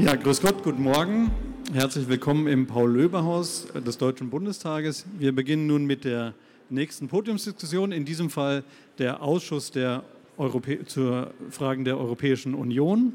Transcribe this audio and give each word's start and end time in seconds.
Ja, 0.00 0.16
grüß 0.16 0.40
Gott, 0.40 0.62
guten 0.62 0.82
Morgen. 0.82 1.30
Herzlich 1.74 2.08
willkommen 2.08 2.46
im 2.46 2.66
Paul-Löbe-Haus 2.66 3.66
des 3.86 3.98
Deutschen 3.98 4.30
Bundestages. 4.30 5.04
Wir 5.18 5.34
beginnen 5.34 5.66
nun 5.66 5.84
mit 5.84 6.04
der 6.04 6.32
nächsten 6.70 7.08
Podiumsdiskussion, 7.08 7.92
in 7.92 8.06
diesem 8.06 8.30
Fall 8.30 8.64
der 8.96 9.22
Ausschuss 9.22 9.72
der 9.72 10.02
Europä 10.38 10.86
zur 10.86 11.34
Fragen 11.50 11.84
der 11.84 11.98
Europäischen 11.98 12.54
Union. 12.54 13.12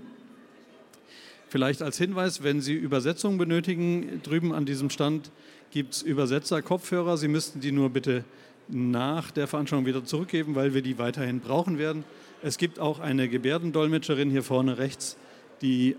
Vielleicht 1.49 1.81
als 1.81 1.97
Hinweis, 1.97 2.43
wenn 2.43 2.61
Sie 2.61 2.75
Übersetzung 2.75 3.39
benötigen, 3.39 4.21
drüben 4.21 4.53
an 4.53 4.67
diesem 4.67 4.91
Stand 4.91 5.31
gibt 5.71 5.95
es 5.95 6.01
Übersetzer-Kopfhörer. 6.03 7.17
Sie 7.17 7.27
müssten 7.27 7.61
die 7.61 7.71
nur 7.71 7.89
bitte 7.89 8.23
nach 8.67 9.31
der 9.31 9.47
Veranstaltung 9.47 9.87
wieder 9.87 10.05
zurückgeben, 10.05 10.53
weil 10.53 10.75
wir 10.75 10.83
die 10.83 10.99
weiterhin 10.99 11.39
brauchen 11.39 11.79
werden. 11.79 12.03
Es 12.43 12.59
gibt 12.59 12.77
auch 12.77 12.99
eine 12.99 13.27
Gebärdendolmetscherin 13.27 14.29
hier 14.29 14.43
vorne 14.43 14.77
rechts, 14.77 15.17
die, 15.61 15.91
äh, 15.91 15.95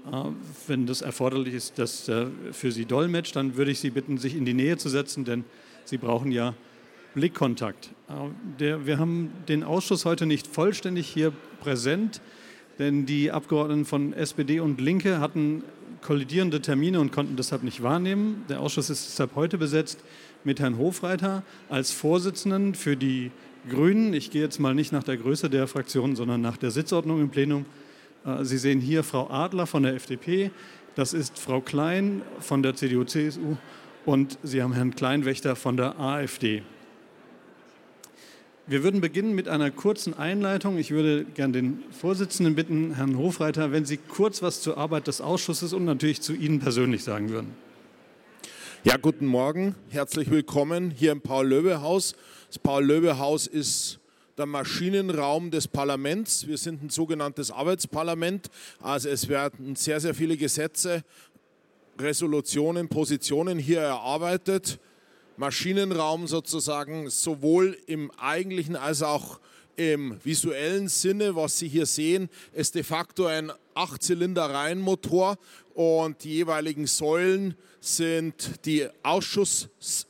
wenn 0.67 0.87
das 0.87 1.03
erforderlich 1.03 1.55
ist, 1.55 1.79
das 1.79 2.09
äh, 2.09 2.27
für 2.53 2.73
Sie 2.73 2.85
dolmetscht. 2.85 3.37
Dann 3.37 3.57
würde 3.57 3.71
ich 3.71 3.81
Sie 3.81 3.91
bitten, 3.91 4.19
sich 4.19 4.37
in 4.37 4.45
die 4.45 4.55
Nähe 4.55 4.77
zu 4.77 4.89
setzen, 4.89 5.25
denn 5.25 5.45
Sie 5.85 5.99
brauchen 5.99 6.33
ja 6.33 6.55
Blickkontakt. 7.15 7.91
Äh, 8.59 8.77
wir 8.85 8.99
haben 8.99 9.31
den 9.49 9.65
Ausschuss 9.65 10.05
heute 10.05 10.27
nicht 10.27 10.47
vollständig 10.47 11.09
hier 11.09 11.33
präsent, 11.61 12.21
denn 12.79 13.07
die 13.07 13.31
Abgeordneten 13.31 13.87
von 13.87 14.13
SPD 14.13 14.61
und 14.61 14.81
Linke 14.81 15.19
hatten 15.21 15.65
kollidierende 16.03 16.61
Termine 16.61 17.01
und 17.01 17.11
konnten 17.11 17.37
deshalb 17.37 17.63
nicht 17.63 17.83
wahrnehmen. 17.83 18.45
Der 18.49 18.61
Ausschuss 18.61 18.91
ist 18.91 19.09
deshalb 19.09 19.35
heute 19.35 19.59
besetzt 19.59 20.05
mit 20.45 20.61
Herrn 20.61 20.79
Hofreiter 20.79 21.43
als 21.69 21.91
Vorsitzenden 21.91 22.75
für 22.75 22.97
die 22.97 23.31
Grünen. 23.69 24.15
Ich 24.15 24.31
gehe 24.31 24.43
jetzt 24.43 24.61
mal 24.61 24.75
nicht 24.75 24.93
nach 24.93 25.03
der 25.03 25.17
Größe 25.17 25.51
der 25.51 25.67
Fraktion, 25.67 26.15
sondern 26.15 26.41
nach 26.41 26.57
der 26.57 26.71
Sitzordnung 26.71 27.21
im 27.21 27.31
Plenum. 27.31 27.65
Äh, 28.27 28.45
Sie 28.45 28.59
sehen 28.59 28.81
hier 28.81 29.05
Frau 29.05 29.31
Adler 29.31 29.67
von 29.67 29.83
der 29.83 29.95
FDP, 29.95 30.51
das 30.95 31.13
ist 31.15 31.39
Frau 31.39 31.61
Klein 31.61 32.23
von 32.41 32.63
der 32.63 32.75
CDU-CSU 32.75 33.57
und 34.05 34.39
Sie 34.43 34.63
haben 34.63 34.73
Herrn 34.73 34.95
Kleinwächter 34.95 35.57
von 35.57 35.77
der 35.77 35.99
AfD. 36.01 36.63
Wir 38.69 38.83
würden 38.83 39.01
beginnen 39.01 39.35
mit 39.35 39.47
einer 39.47 39.71
kurzen 39.71 40.15
Einleitung. 40.15 40.77
Ich 40.77 40.91
würde 40.91 41.25
gern 41.25 41.53
den 41.53 41.85
Vorsitzenden 41.93 42.57
bitten, 42.57 42.95
Herrn 42.95 43.17
Hofreiter, 43.17 43.71
wenn 43.71 43.85
Sie 43.85 43.97
kurz 43.97 44.43
was 44.43 44.61
zur 44.61 44.77
Arbeit 44.77 45.07
des 45.07 45.21
Ausschusses 45.21 45.73
und 45.73 45.85
natürlich 45.85 46.21
zu 46.21 46.33
Ihnen 46.33 46.59
persönlich 46.59 47.05
sagen 47.05 47.29
würden. 47.29 47.55
Ja, 48.83 48.97
guten 48.97 49.27
Morgen. 49.27 49.77
Herzlich 49.91 50.31
willkommen 50.33 50.91
hier 50.91 51.13
im 51.13 51.21
Paul-Löbe-Haus. 51.21 52.17
Das 52.49 52.59
Paul-Löbe-Haus 52.59 53.47
ist 53.47 54.01
der 54.37 54.47
Maschinenraum 54.47 55.51
des 55.51 55.67
Parlaments. 55.67 56.47
Wir 56.47 56.59
sind 56.59 56.83
ein 56.83 56.91
sogenanntes 56.91 57.51
Arbeitsparlament. 57.51 58.51
Also 58.81 59.09
es 59.09 59.29
werden 59.29 59.77
sehr, 59.77 59.99
sehr 60.01 60.15
viele 60.15 60.37
Gesetze, 60.37 61.05
Resolutionen, 61.99 62.89
Positionen 62.89 63.59
hier 63.59 63.81
erarbeitet. 63.81 64.79
Maschinenraum 65.39 66.27
sozusagen 66.27 67.09
sowohl 67.09 67.79
im 67.87 68.11
eigentlichen 68.13 68.77
als 68.77 69.03
auch 69.03 69.41
im 69.77 70.19
visuellen 70.25 70.89
Sinne, 70.89 71.37
was 71.37 71.59
Sie 71.59 71.69
hier 71.69 71.87
sehen, 71.87 72.29
ist 72.53 72.75
de 72.75 72.83
facto 72.83 73.27
ein 73.27 73.53
Achtzylinder-Reihenmotor 73.75 75.37
und 75.75 76.25
die 76.25 76.35
jeweiligen 76.37 76.87
Säulen 76.87 77.55
sind 77.81 78.65
die 78.65 78.89
Ausschusssitze, 79.03 80.07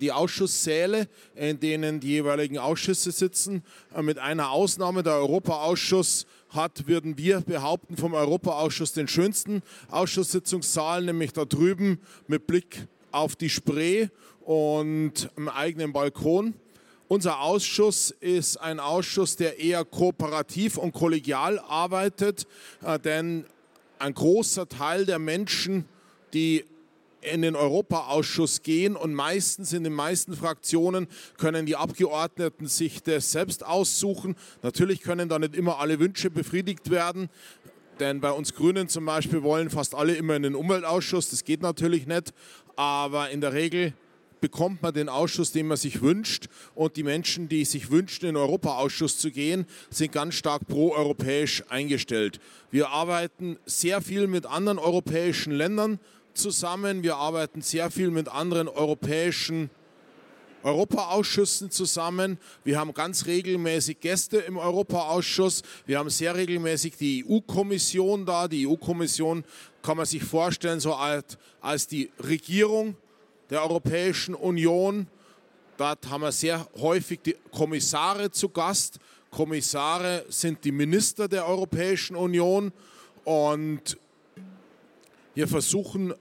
die 0.00 0.12
Ausschusssäle, 0.12 1.08
in 1.34 1.60
denen 1.60 2.00
die 2.00 2.08
jeweiligen 2.08 2.58
Ausschüsse 2.58 3.10
sitzen. 3.10 3.62
Äh, 3.94 4.02
mit 4.02 4.18
einer 4.18 4.50
Ausnahme, 4.50 5.02
der 5.02 5.14
Europaausschuss 5.14 6.26
hat, 6.50 6.86
würden 6.86 7.16
wir 7.16 7.40
behaupten, 7.40 7.96
vom 7.96 8.14
Europaausschuss 8.14 8.92
den 8.92 9.08
schönsten 9.08 9.62
Ausschusssitzungssaal, 9.90 11.04
nämlich 11.04 11.32
da 11.32 11.44
drüben 11.44 12.00
mit 12.26 12.46
Blick 12.46 12.86
auf 13.12 13.36
die 13.36 13.50
Spree 13.50 14.08
und 14.40 15.30
im 15.36 15.48
eigenen 15.48 15.92
Balkon. 15.92 16.54
Unser 17.08 17.40
Ausschuss 17.40 18.12
ist 18.20 18.56
ein 18.56 18.78
Ausschuss, 18.78 19.36
der 19.36 19.58
eher 19.58 19.84
kooperativ 19.84 20.76
und 20.76 20.92
kollegial 20.92 21.58
arbeitet, 21.58 22.46
äh, 22.84 22.98
denn 22.98 23.46
ein 23.98 24.14
großer 24.14 24.68
Teil 24.68 25.06
der 25.06 25.18
Menschen, 25.18 25.86
die 26.32 26.64
in 27.22 27.42
den 27.42 27.56
Europaausschuss 27.56 28.62
gehen 28.62 28.96
und 28.96 29.14
meistens 29.14 29.72
in 29.72 29.84
den 29.84 29.92
meisten 29.92 30.34
Fraktionen 30.34 31.06
können 31.36 31.66
die 31.66 31.76
Abgeordneten 31.76 32.66
sich 32.66 33.02
das 33.02 33.32
selbst 33.32 33.64
aussuchen. 33.64 34.36
Natürlich 34.62 35.00
können 35.02 35.28
da 35.28 35.38
nicht 35.38 35.54
immer 35.54 35.78
alle 35.78 35.98
Wünsche 35.98 36.30
befriedigt 36.30 36.90
werden. 36.90 37.28
Denn 37.98 38.20
bei 38.20 38.30
uns 38.32 38.54
Grünen 38.54 38.88
zum 38.88 39.04
Beispiel 39.04 39.42
wollen 39.42 39.68
fast 39.68 39.94
alle 39.94 40.14
immer 40.14 40.34
in 40.34 40.42
den 40.42 40.54
Umweltausschuss. 40.54 41.30
Das 41.30 41.44
geht 41.44 41.60
natürlich 41.60 42.06
nicht. 42.06 42.32
Aber 42.76 43.28
in 43.28 43.42
der 43.42 43.52
Regel 43.52 43.92
bekommt 44.40 44.80
man 44.80 44.94
den 44.94 45.10
Ausschuss, 45.10 45.52
den 45.52 45.66
man 45.66 45.76
sich 45.76 46.00
wünscht. 46.00 46.48
Und 46.74 46.96
die 46.96 47.02
Menschen, 47.02 47.50
die 47.50 47.66
sich 47.66 47.90
wünschen, 47.90 48.26
in 48.26 48.34
den 48.34 48.42
Europaausschuss 48.42 49.18
zu 49.18 49.30
gehen, 49.30 49.66
sind 49.90 50.12
ganz 50.12 50.34
stark 50.34 50.66
pro-europäisch 50.66 51.62
eingestellt. 51.68 52.40
Wir 52.70 52.88
arbeiten 52.88 53.58
sehr 53.66 54.00
viel 54.00 54.26
mit 54.26 54.46
anderen 54.46 54.78
europäischen 54.78 55.52
Ländern 55.52 56.00
zusammen. 56.34 57.02
Wir 57.02 57.16
arbeiten 57.16 57.62
sehr 57.62 57.90
viel 57.90 58.10
mit 58.10 58.28
anderen 58.28 58.68
europäischen 58.68 59.70
Europaausschüssen 60.62 61.70
zusammen. 61.70 62.38
Wir 62.64 62.78
haben 62.78 62.92
ganz 62.92 63.26
regelmäßig 63.26 64.00
Gäste 64.00 64.38
im 64.38 64.58
Europaausschuss. 64.58 65.62
Wir 65.86 65.98
haben 65.98 66.10
sehr 66.10 66.34
regelmäßig 66.34 66.96
die 66.96 67.24
EU-Kommission 67.28 68.26
da. 68.26 68.48
Die 68.48 68.66
EU-Kommission 68.66 69.44
kann 69.82 69.96
man 69.96 70.06
sich 70.06 70.22
vorstellen 70.22 70.80
so 70.80 70.94
als, 70.94 71.38
als 71.60 71.86
die 71.86 72.10
Regierung 72.18 72.96
der 73.48 73.62
Europäischen 73.62 74.34
Union. 74.34 75.06
Dort 75.76 76.08
haben 76.10 76.22
wir 76.22 76.32
sehr 76.32 76.66
häufig 76.78 77.20
die 77.22 77.36
Kommissare 77.50 78.30
zu 78.30 78.50
Gast. 78.50 78.98
Kommissare 79.30 80.26
sind 80.28 80.64
die 80.64 80.72
Minister 80.72 81.28
der 81.28 81.46
Europäischen 81.46 82.16
Union 82.16 82.72
und 83.24 83.96
wir 85.34 85.48
versuchen 85.48 86.14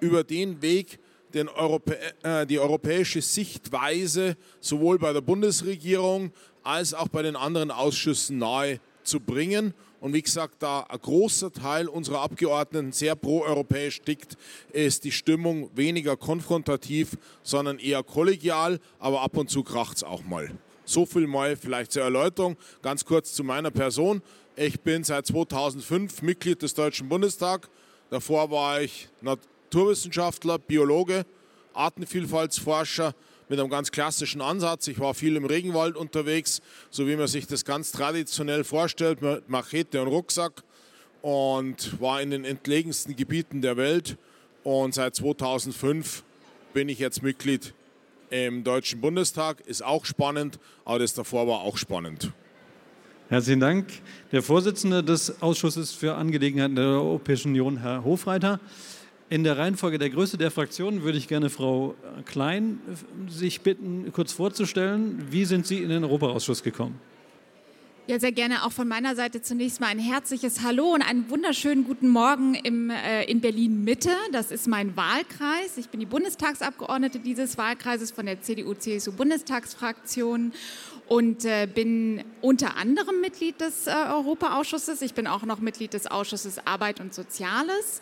über 0.00 0.24
den 0.24 0.62
Weg 0.62 0.98
den 1.34 1.48
Europä 1.48 1.96
äh, 2.22 2.46
die 2.46 2.58
europäische 2.58 3.20
Sichtweise 3.20 4.36
sowohl 4.60 4.98
bei 4.98 5.12
der 5.12 5.20
Bundesregierung 5.20 6.32
als 6.62 6.94
auch 6.94 7.08
bei 7.08 7.22
den 7.22 7.36
anderen 7.36 7.70
Ausschüssen 7.70 8.38
nahe 8.38 8.80
zu 9.02 9.20
bringen. 9.20 9.74
Und 10.00 10.12
wie 10.12 10.22
gesagt, 10.22 10.62
da 10.62 10.80
ein 10.80 10.98
großer 11.00 11.52
Teil 11.52 11.88
unserer 11.88 12.20
Abgeordneten 12.20 12.92
sehr 12.92 13.16
pro-europäisch 13.16 14.00
tickt, 14.02 14.36
ist 14.72 15.04
die 15.04 15.10
Stimmung 15.10 15.70
weniger 15.74 16.16
konfrontativ, 16.16 17.16
sondern 17.42 17.78
eher 17.78 18.02
kollegial, 18.04 18.78
aber 18.98 19.22
ab 19.22 19.36
und 19.36 19.50
zu 19.50 19.64
kracht 19.64 19.96
es 19.96 20.04
auch 20.04 20.22
mal. 20.24 20.50
So 20.84 21.04
viel 21.04 21.26
mal 21.26 21.56
vielleicht 21.56 21.92
zur 21.92 22.02
Erläuterung. 22.02 22.56
Ganz 22.80 23.04
kurz 23.04 23.34
zu 23.34 23.44
meiner 23.44 23.70
Person. 23.70 24.22
Ich 24.56 24.80
bin 24.80 25.04
seit 25.04 25.26
2005 25.26 26.22
Mitglied 26.22 26.62
des 26.62 26.74
Deutschen 26.74 27.08
Bundestags. 27.08 27.68
Davor 28.10 28.50
war 28.50 28.80
ich 28.80 29.08
Naturwissenschaftler, 29.20 30.58
Biologe, 30.58 31.26
Artenvielfaltsforscher 31.74 33.14
mit 33.50 33.60
einem 33.60 33.68
ganz 33.68 33.90
klassischen 33.90 34.40
Ansatz. 34.40 34.88
Ich 34.88 34.98
war 34.98 35.12
viel 35.12 35.36
im 35.36 35.44
Regenwald 35.44 35.94
unterwegs, 35.94 36.62
so 36.90 37.06
wie 37.06 37.16
man 37.16 37.26
sich 37.26 37.46
das 37.46 37.66
ganz 37.66 37.92
traditionell 37.92 38.64
vorstellt, 38.64 39.20
mit 39.20 39.48
Machete 39.50 40.00
und 40.00 40.08
Rucksack 40.08 40.62
und 41.20 42.00
war 42.00 42.22
in 42.22 42.30
den 42.30 42.46
entlegensten 42.46 43.14
Gebieten 43.14 43.60
der 43.60 43.76
Welt. 43.76 44.16
Und 44.64 44.94
seit 44.94 45.14
2005 45.14 46.24
bin 46.72 46.88
ich 46.88 46.98
jetzt 46.98 47.22
Mitglied 47.22 47.74
im 48.30 48.64
Deutschen 48.64 49.02
Bundestag. 49.02 49.60
Ist 49.60 49.84
auch 49.84 50.06
spannend, 50.06 50.58
aber 50.86 50.98
das 50.98 51.12
davor 51.12 51.46
war 51.46 51.60
auch 51.60 51.76
spannend. 51.76 52.32
Herzlichen 53.30 53.60
Dank. 53.60 53.88
Der 54.32 54.42
Vorsitzende 54.42 55.04
des 55.04 55.42
Ausschusses 55.42 55.92
für 55.92 56.14
Angelegenheiten 56.14 56.76
der 56.76 56.86
Europäischen 56.86 57.48
Union, 57.48 57.76
Herr 57.76 58.02
Hofreiter. 58.02 58.58
In 59.28 59.44
der 59.44 59.58
Reihenfolge 59.58 59.98
der 59.98 60.08
Größe 60.08 60.38
der 60.38 60.50
Fraktionen 60.50 61.02
würde 61.02 61.18
ich 61.18 61.28
gerne 61.28 61.50
Frau 61.50 61.94
Klein 62.24 62.80
sich 63.28 63.60
bitten, 63.60 64.10
kurz 64.12 64.32
vorzustellen. 64.32 65.26
Wie 65.30 65.44
sind 65.44 65.66
Sie 65.66 65.82
in 65.82 65.90
den 65.90 66.04
Europaausschuss 66.04 66.62
gekommen? 66.62 66.98
Ja, 68.08 68.18
sehr 68.18 68.32
gerne 68.32 68.64
auch 68.64 68.72
von 68.72 68.88
meiner 68.88 69.14
Seite 69.14 69.42
zunächst 69.42 69.80
mal 69.80 69.88
ein 69.88 69.98
herzliches 69.98 70.62
Hallo 70.62 70.94
und 70.94 71.02
einen 71.02 71.28
wunderschönen 71.28 71.84
guten 71.84 72.08
Morgen 72.08 72.54
im, 72.54 72.88
äh, 72.88 73.24
in 73.24 73.42
Berlin 73.42 73.84
Mitte. 73.84 74.08
Das 74.32 74.50
ist 74.50 74.66
mein 74.66 74.96
Wahlkreis. 74.96 75.76
Ich 75.76 75.90
bin 75.90 76.00
die 76.00 76.06
Bundestagsabgeordnete 76.06 77.18
dieses 77.18 77.58
Wahlkreises 77.58 78.10
von 78.10 78.24
der 78.24 78.40
CDU-CSU-Bundestagsfraktion 78.40 80.54
und 81.06 81.44
äh, 81.44 81.66
bin 81.66 82.24
unter 82.40 82.78
anderem 82.78 83.20
Mitglied 83.20 83.60
des 83.60 83.86
äh, 83.86 83.90
Europaausschusses. 83.90 85.02
Ich 85.02 85.12
bin 85.12 85.26
auch 85.26 85.42
noch 85.42 85.60
Mitglied 85.60 85.92
des 85.92 86.06
Ausschusses 86.06 86.66
Arbeit 86.66 87.00
und 87.00 87.12
Soziales 87.12 88.00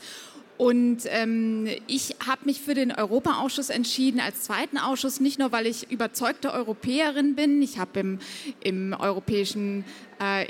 Und 0.59 1.01
ähm, 1.07 1.69
ich 1.87 2.17
habe 2.27 2.43
mich 2.47 2.61
für 2.61 2.75
den 2.75 2.91
Europaausschuss 2.93 3.69
entschieden 3.69 4.21
als 4.21 4.43
zweiten 4.43 4.79
Ausschuss, 4.79 5.21
nicht 5.21 5.39
nur, 5.39 5.53
weil 5.53 5.67
ich 5.67 5.91
überzeugte 5.91 6.53
Europäerin 6.53 7.35
bin. 7.35 7.61
Ich 7.61 7.79
habe 7.79 8.01
im, 8.01 8.19
im 8.63 8.95
europäischen 8.99 9.85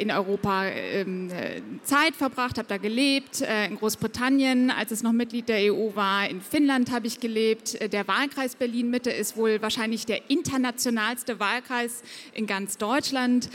in 0.01 0.11
Europa 0.11 0.67
ähm, 0.67 1.31
äh, 1.31 1.61
Zeit 1.83 2.15
verbracht, 2.15 2.59
habe 2.59 2.69
da 2.69 2.77
gelebt, 2.77 3.41
äh, 3.41 3.67
in 3.67 3.77
Großbritannien, 3.77 4.71
als 4.71 4.93
es 4.93 5.03
noch 5.03 5.13
Mitglied 5.13 5.49
der 5.49 5.73
EU 5.73 5.95
war, 5.95 6.29
in 6.29 6.41
Finnland 6.41 6.93
habe 6.93 7.07
ich 7.07 7.19
gelebt. 7.19 7.93
Der 7.93 8.07
Wahlkreis 8.07 8.55
Berlin-Mitte 8.57 9.11
ist 9.11 9.37
wohl 9.37 9.61
wahrscheinlich 9.63 10.07
der 10.07 10.31
internationalste 10.31 11.41
Wahlkreis 11.41 12.03
in 12.33 12.47
ganz 12.47 12.79
Deutschland. 12.79 13.51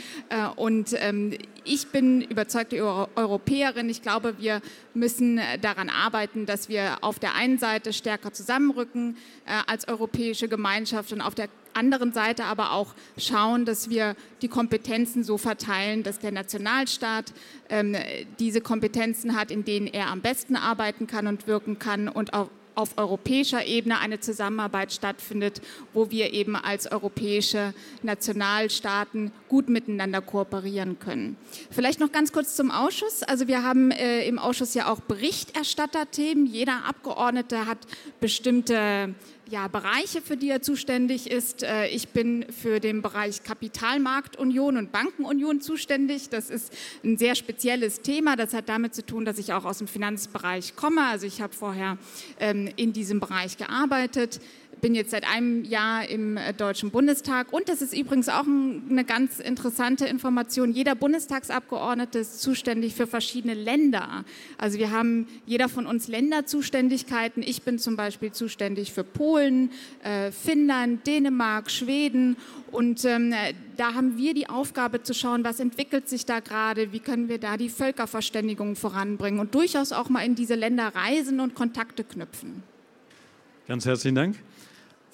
Und 0.56 0.94
ähm, 0.98 1.36
ich 1.64 1.88
bin 1.88 2.22
überzeugte 2.22 2.82
Europäerin. 2.82 3.88
Ich 3.88 4.02
glaube, 4.02 4.34
wir 4.38 4.60
müssen 4.94 5.40
daran 5.60 5.88
arbeiten, 5.88 6.46
dass 6.46 6.68
wir 6.68 6.98
auf 7.02 7.18
der 7.18 7.34
einen 7.34 7.58
Seite 7.58 7.92
stärker 7.92 8.32
zusammenrücken 8.32 9.16
als 9.66 9.88
europäische 9.88 10.48
Gemeinschaft 10.48 11.12
und 11.12 11.20
auf 11.20 11.34
der 11.34 11.48
anderen 11.74 12.12
Seite 12.12 12.44
aber 12.44 12.72
auch 12.72 12.94
schauen, 13.16 13.64
dass 13.64 13.90
wir 13.90 14.16
die 14.42 14.48
Kompetenzen 14.48 15.24
so 15.24 15.38
verteilen, 15.38 16.02
dass 16.02 16.18
der 16.18 16.32
Nationalstaat 16.32 17.32
ähm, 17.68 17.96
diese 18.38 18.60
Kompetenzen 18.60 19.36
hat, 19.36 19.50
in 19.50 19.64
denen 19.64 19.86
er 19.86 20.08
am 20.08 20.20
besten 20.20 20.56
arbeiten 20.56 21.06
kann 21.06 21.26
und 21.26 21.46
wirken 21.46 21.78
kann 21.78 22.08
und 22.08 22.34
auch 22.34 22.48
auf 22.74 22.96
europäischer 22.96 23.66
Ebene 23.66 23.98
eine 23.98 24.20
Zusammenarbeit 24.20 24.92
stattfindet, 24.92 25.60
wo 25.92 26.10
wir 26.10 26.32
eben 26.32 26.56
als 26.56 26.90
europäische 26.90 27.74
Nationalstaaten 28.02 29.32
gut 29.48 29.68
miteinander 29.68 30.20
kooperieren 30.20 30.98
können. 30.98 31.36
Vielleicht 31.70 32.00
noch 32.00 32.12
ganz 32.12 32.32
kurz 32.32 32.56
zum 32.56 32.70
Ausschuss. 32.70 33.22
Also 33.22 33.48
wir 33.48 33.62
haben 33.62 33.90
äh, 33.90 34.26
im 34.26 34.38
Ausschuss 34.38 34.74
ja 34.74 34.90
auch 34.90 35.00
Berichterstatterthemen. 35.00 36.46
Jeder 36.46 36.84
Abgeordnete 36.86 37.66
hat 37.66 37.78
bestimmte 38.20 39.14
ja, 39.52 39.68
Bereiche, 39.68 40.22
für 40.22 40.38
die 40.38 40.48
er 40.48 40.62
zuständig 40.62 41.30
ist. 41.30 41.62
Äh, 41.62 41.86
ich 41.88 42.08
bin 42.08 42.46
für 42.50 42.80
den 42.80 43.02
Bereich 43.02 43.42
Kapitalmarktunion 43.42 44.78
und 44.78 44.92
Bankenunion 44.92 45.60
zuständig. 45.60 46.30
Das 46.30 46.48
ist 46.48 46.72
ein 47.04 47.18
sehr 47.18 47.34
spezielles 47.34 48.00
Thema. 48.00 48.34
Das 48.34 48.54
hat 48.54 48.70
damit 48.70 48.94
zu 48.94 49.04
tun, 49.04 49.26
dass 49.26 49.36
ich 49.36 49.52
auch 49.52 49.66
aus 49.66 49.76
dem 49.76 49.88
Finanzbereich 49.88 50.74
komme. 50.74 51.02
Also 51.06 51.26
ich 51.26 51.42
habe 51.42 51.52
vorher 51.52 51.98
ähm, 52.40 52.70
in 52.76 52.94
diesem 52.94 53.20
Bereich 53.20 53.58
gearbeitet 53.58 54.40
bin 54.82 54.96
jetzt 54.96 55.12
seit 55.12 55.26
einem 55.26 55.64
Jahr 55.64 56.08
im 56.08 56.36
äh, 56.36 56.52
Deutschen 56.52 56.90
Bundestag 56.90 57.52
und 57.52 57.68
das 57.68 57.80
ist 57.82 57.96
übrigens 57.96 58.28
auch 58.28 58.44
eine 58.44 59.04
ganz 59.04 59.38
interessante 59.38 60.06
Information. 60.06 60.72
Jeder 60.72 60.96
Bundestagsabgeordnete 60.96 62.18
ist 62.18 62.42
zuständig 62.42 62.94
für 62.94 63.06
verschiedene 63.06 63.54
Länder. 63.54 64.24
Also 64.58 64.78
wir 64.78 64.90
haben 64.90 65.28
jeder 65.46 65.68
von 65.68 65.86
uns 65.86 66.08
Länderzuständigkeiten. 66.08 67.44
Ich 67.44 67.62
bin 67.62 67.78
zum 67.78 67.96
Beispiel 67.96 68.32
zuständig 68.32 68.92
für 68.92 69.04
Polen, 69.04 69.70
äh, 70.02 70.32
Finnland, 70.32 71.06
Dänemark, 71.06 71.70
Schweden 71.70 72.36
und 72.72 73.04
ähm, 73.04 73.32
da 73.76 73.94
haben 73.94 74.18
wir 74.18 74.34
die 74.34 74.48
Aufgabe 74.48 75.04
zu 75.04 75.14
schauen, 75.14 75.44
was 75.44 75.60
entwickelt 75.60 76.08
sich 76.08 76.26
da 76.26 76.40
gerade, 76.40 76.92
wie 76.92 77.00
können 77.00 77.28
wir 77.28 77.38
da 77.38 77.56
die 77.56 77.68
Völkerverständigung 77.68 78.74
voranbringen 78.74 79.38
und 79.38 79.54
durchaus 79.54 79.92
auch 79.92 80.08
mal 80.08 80.26
in 80.26 80.34
diese 80.34 80.56
Länder 80.56 80.92
reisen 80.92 81.38
und 81.38 81.54
Kontakte 81.54 82.02
knüpfen. 82.02 82.64
Ganz 83.68 83.86
herzlichen 83.86 84.16
Dank. 84.16 84.36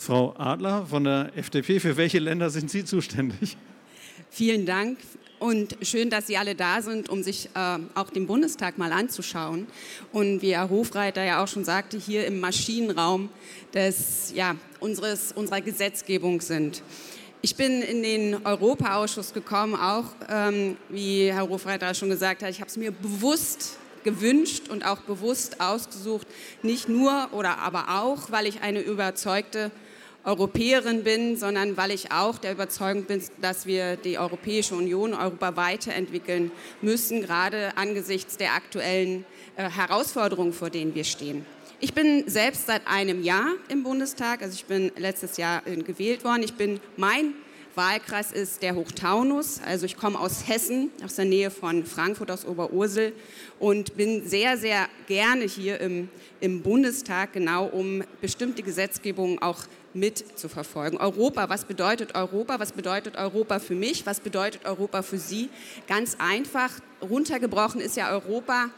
Frau 0.01 0.33
Adler 0.39 0.87
von 0.87 1.03
der 1.03 1.33
FDP, 1.35 1.81
für 1.81 1.97
welche 1.97 2.21
Länder 2.21 2.51
sind 2.51 2.71
Sie 2.71 2.85
zuständig? 2.85 3.57
Vielen 4.31 4.65
Dank 4.65 4.97
und 5.41 5.77
schön, 5.83 6.09
dass 6.09 6.29
Sie 6.29 6.37
alle 6.37 6.55
da 6.55 6.81
sind, 6.83 7.09
um 7.09 7.25
sich 7.25 7.51
äh, 7.55 7.79
auch 7.97 8.09
den 8.09 8.29
Bundestag 8.29 8.79
mal 8.79 8.93
anzuschauen. 8.93 9.67
Und 10.13 10.41
wie 10.41 10.53
Herr 10.53 10.71
Hofreiter 10.71 11.25
ja 11.25 11.43
auch 11.43 11.49
schon 11.49 11.65
sagte, 11.65 11.99
hier 11.99 12.27
im 12.27 12.39
Maschinenraum 12.39 13.29
des, 13.75 14.33
ja, 14.37 14.55
unseres, 14.79 15.33
unserer 15.33 15.61
Gesetzgebung 15.61 16.41
sind. 16.41 16.81
Ich 17.43 17.57
bin 17.57 17.83
in 17.83 18.05
den 18.05 18.47
Europaausschuss 18.47 19.35
gekommen, 19.35 19.75
auch 19.75 20.05
ähm, 20.31 20.77
wie 20.91 21.33
Herr 21.33 21.49
Hofreiter 21.49 21.93
schon 21.95 22.09
gesagt 22.09 22.45
hat, 22.45 22.51
ich 22.51 22.61
habe 22.61 22.71
es 22.71 22.77
mir 22.77 22.93
bewusst 22.93 23.79
gewünscht 24.05 24.69
und 24.69 24.87
auch 24.87 25.01
bewusst 25.01 25.61
ausgesucht, 25.61 26.27
nicht 26.63 26.89
nur 26.89 27.29
oder 27.33 27.59
aber 27.59 28.01
auch, 28.01 28.31
weil 28.31 28.47
ich 28.47 28.63
eine 28.63 28.81
überzeugte 28.81 29.73
Europäerin 30.29 31.05
bin, 31.05 31.37
sondern 31.37 31.77
weil 31.79 31.91
ich 31.91 32.13
auch 32.13 32.37
der 32.37 32.53
Überzeugung 32.53 33.05
bin, 33.05 33.23
dass 33.41 33.65
wir 33.65 33.97
die 33.97 34.19
Europäische 34.19 34.75
Union, 34.75 35.15
Europa 35.15 35.57
weiterentwickeln 35.57 36.51
müssen, 36.83 37.23
gerade 37.23 37.77
angesichts 37.77 38.37
der 38.37 38.53
aktuellen 38.53 39.25
äh, 39.57 39.71
Herausforderungen, 39.71 40.53
vor 40.53 40.69
denen 40.69 40.95
wir 40.95 41.05
stehen. 41.05 41.47
Ich 41.81 41.95
bin 41.95 42.29
selbst 42.29 42.67
seit 42.67 42.87
einem 42.87 43.23
Jahr 43.23 43.55
im 43.69 43.83
Bundestag, 43.83 44.43
also 44.43 44.53
ich 44.55 44.67
bin 44.67 44.93
letztes 44.97 45.39
Jahr 45.39 45.67
äh, 45.67 45.77
gewählt 45.77 46.25
worden. 46.25 46.43
Ich 46.43 46.55
bin 46.55 46.79
mein 46.97 47.33
Wahlkreis 47.79 48.33
ist 48.33 48.63
der 48.63 48.75
Hochtaunus. 48.75 49.61
Also 49.65 49.87
ich 49.87 49.97
komme 49.97 50.19
aus 50.19 50.49
Hessen, 50.49 50.91
aus 51.05 51.15
der 51.15 51.27
Nähe 51.27 51.49
von 51.49 51.87
Frankfurt, 51.87 52.29
aus 52.29 52.45
Oberursel 52.45 53.13
und 53.61 53.97
bin 53.97 54.29
sehr, 54.29 54.59
sehr 54.59 54.89
gerne 55.07 55.45
hier 55.45 55.81
im, 55.81 56.09
im 56.41 56.63
Bundestag, 56.63 57.35
genau 57.35 57.67
um 57.67 58.03
bestimmte 58.21 58.65
Gesetzgebungen 58.65 59.41
auch 59.41 59.61
mitzuverfolgen. 59.95 60.99
Europa, 60.99 61.49
was 61.49 61.67
bedeutet 61.67 62.17
Europa? 62.17 62.59
Was 62.59 62.73
bedeutet 62.73 63.17
Europa 63.17 63.61
für 63.61 63.77
mich? 63.77 64.05
Was 64.07 64.19
bedeutet 64.19 64.65
Europa 64.65 65.03
für 65.03 65.19
Sie? 65.19 65.49
Ganz 65.87 66.17
einfach, 66.19 66.73
runtergebrochen 67.01 67.81
ist 67.81 67.97
ja 67.97 68.11
Europa 68.11 68.71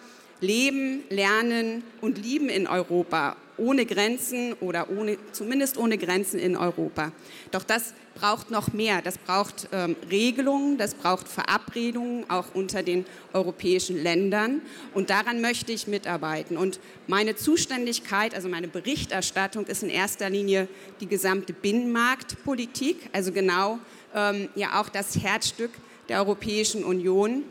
Leben, 0.42 1.04
Lernen 1.08 1.84
und 2.02 2.18
Lieben 2.18 2.50
in 2.50 2.66
Europa, 2.66 3.36
ohne 3.60 3.86
Grenzen 3.86 4.54
oder 4.54 4.90
ohne, 4.90 5.18
zumindest 5.32 5.76
ohne 5.76 5.98
Grenzen 5.98 6.40
in 6.40 6.56
Europa. 6.56 7.12
Doch 7.50 7.62
das 7.62 7.94
braucht 8.14 8.50
noch 8.50 8.72
mehr. 8.72 9.02
Das 9.02 9.18
braucht 9.18 9.68
ähm, 9.72 9.96
Regelungen, 10.10 10.78
das 10.78 10.94
braucht 10.94 11.28
Verabredungen 11.28 12.28
auch 12.28 12.46
unter 12.54 12.82
den 12.82 13.06
europäischen 13.32 14.02
Ländern. 14.02 14.62
Und 14.94 15.10
daran 15.10 15.40
möchte 15.40 15.72
ich 15.72 15.86
mitarbeiten. 15.86 16.56
Und 16.56 16.80
meine 17.06 17.36
Zuständigkeit, 17.36 18.34
also 18.34 18.48
meine 18.48 18.68
Berichterstattung, 18.68 19.66
ist 19.66 19.82
in 19.82 19.90
erster 19.90 20.28
Linie 20.30 20.68
die 21.00 21.06
gesamte 21.06 21.52
Binnenmarktpolitik, 21.52 23.10
also 23.12 23.32
genau 23.32 23.78
ähm, 24.14 24.48
ja 24.54 24.80
auch 24.80 24.88
das 24.88 25.16
Herzstück 25.22 25.70
der 26.08 26.18
Europäischen 26.18 26.84
Union 26.84 27.44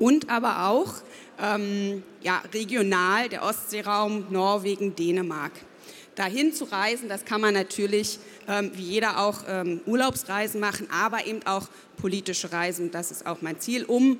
und 0.00 0.28
aber 0.28 0.66
auch 0.66 0.94
ähm, 1.40 2.02
ja, 2.22 2.42
regional 2.52 3.28
der 3.28 3.44
Ostseeraum, 3.44 4.26
Norwegen, 4.30 4.96
Dänemark. 4.96 5.52
Dahin 6.16 6.52
zu 6.52 6.64
reisen, 6.64 7.08
das 7.08 7.24
kann 7.24 7.40
man 7.40 7.54
natürlich 7.54 8.18
ähm, 8.48 8.72
wie 8.74 8.82
jeder 8.82 9.20
auch 9.20 9.44
ähm, 9.46 9.80
Urlaubsreisen 9.86 10.60
machen, 10.60 10.88
aber 10.90 11.24
eben 11.26 11.46
auch 11.46 11.68
politische 11.96 12.52
Reisen. 12.52 12.90
Das 12.90 13.10
ist 13.12 13.26
auch 13.26 13.42
mein 13.42 13.60
Ziel, 13.60 13.84
um 13.84 14.18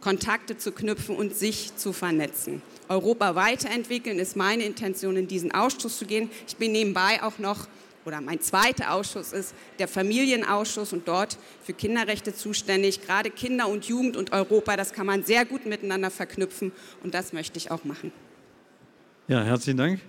Kontakte 0.00 0.58
zu 0.58 0.72
knüpfen 0.72 1.14
und 1.14 1.36
sich 1.36 1.76
zu 1.76 1.92
vernetzen. 1.92 2.62
Europa 2.88 3.34
weiterentwickeln 3.34 4.18
ist 4.18 4.34
meine 4.34 4.64
Intention, 4.64 5.16
in 5.16 5.28
diesen 5.28 5.52
Ausschuss 5.52 5.98
zu 5.98 6.06
gehen. 6.06 6.30
Ich 6.48 6.56
bin 6.56 6.72
nebenbei 6.72 7.22
auch 7.22 7.38
noch 7.38 7.68
oder 8.04 8.20
mein 8.20 8.40
zweiter 8.40 8.92
Ausschuss 8.92 9.32
ist 9.32 9.54
der 9.78 9.88
Familienausschuss 9.88 10.92
und 10.92 11.06
dort 11.06 11.38
für 11.62 11.72
Kinderrechte 11.72 12.34
zuständig. 12.34 13.04
Gerade 13.04 13.30
Kinder 13.30 13.68
und 13.68 13.86
Jugend 13.86 14.16
und 14.16 14.32
Europa, 14.32 14.76
das 14.76 14.92
kann 14.92 15.06
man 15.06 15.24
sehr 15.24 15.44
gut 15.44 15.66
miteinander 15.66 16.10
verknüpfen 16.10 16.72
und 17.02 17.14
das 17.14 17.32
möchte 17.32 17.58
ich 17.58 17.70
auch 17.70 17.84
machen. 17.84 18.12
Ja, 19.28 19.42
herzlichen 19.42 19.76
Dank. 19.76 20.00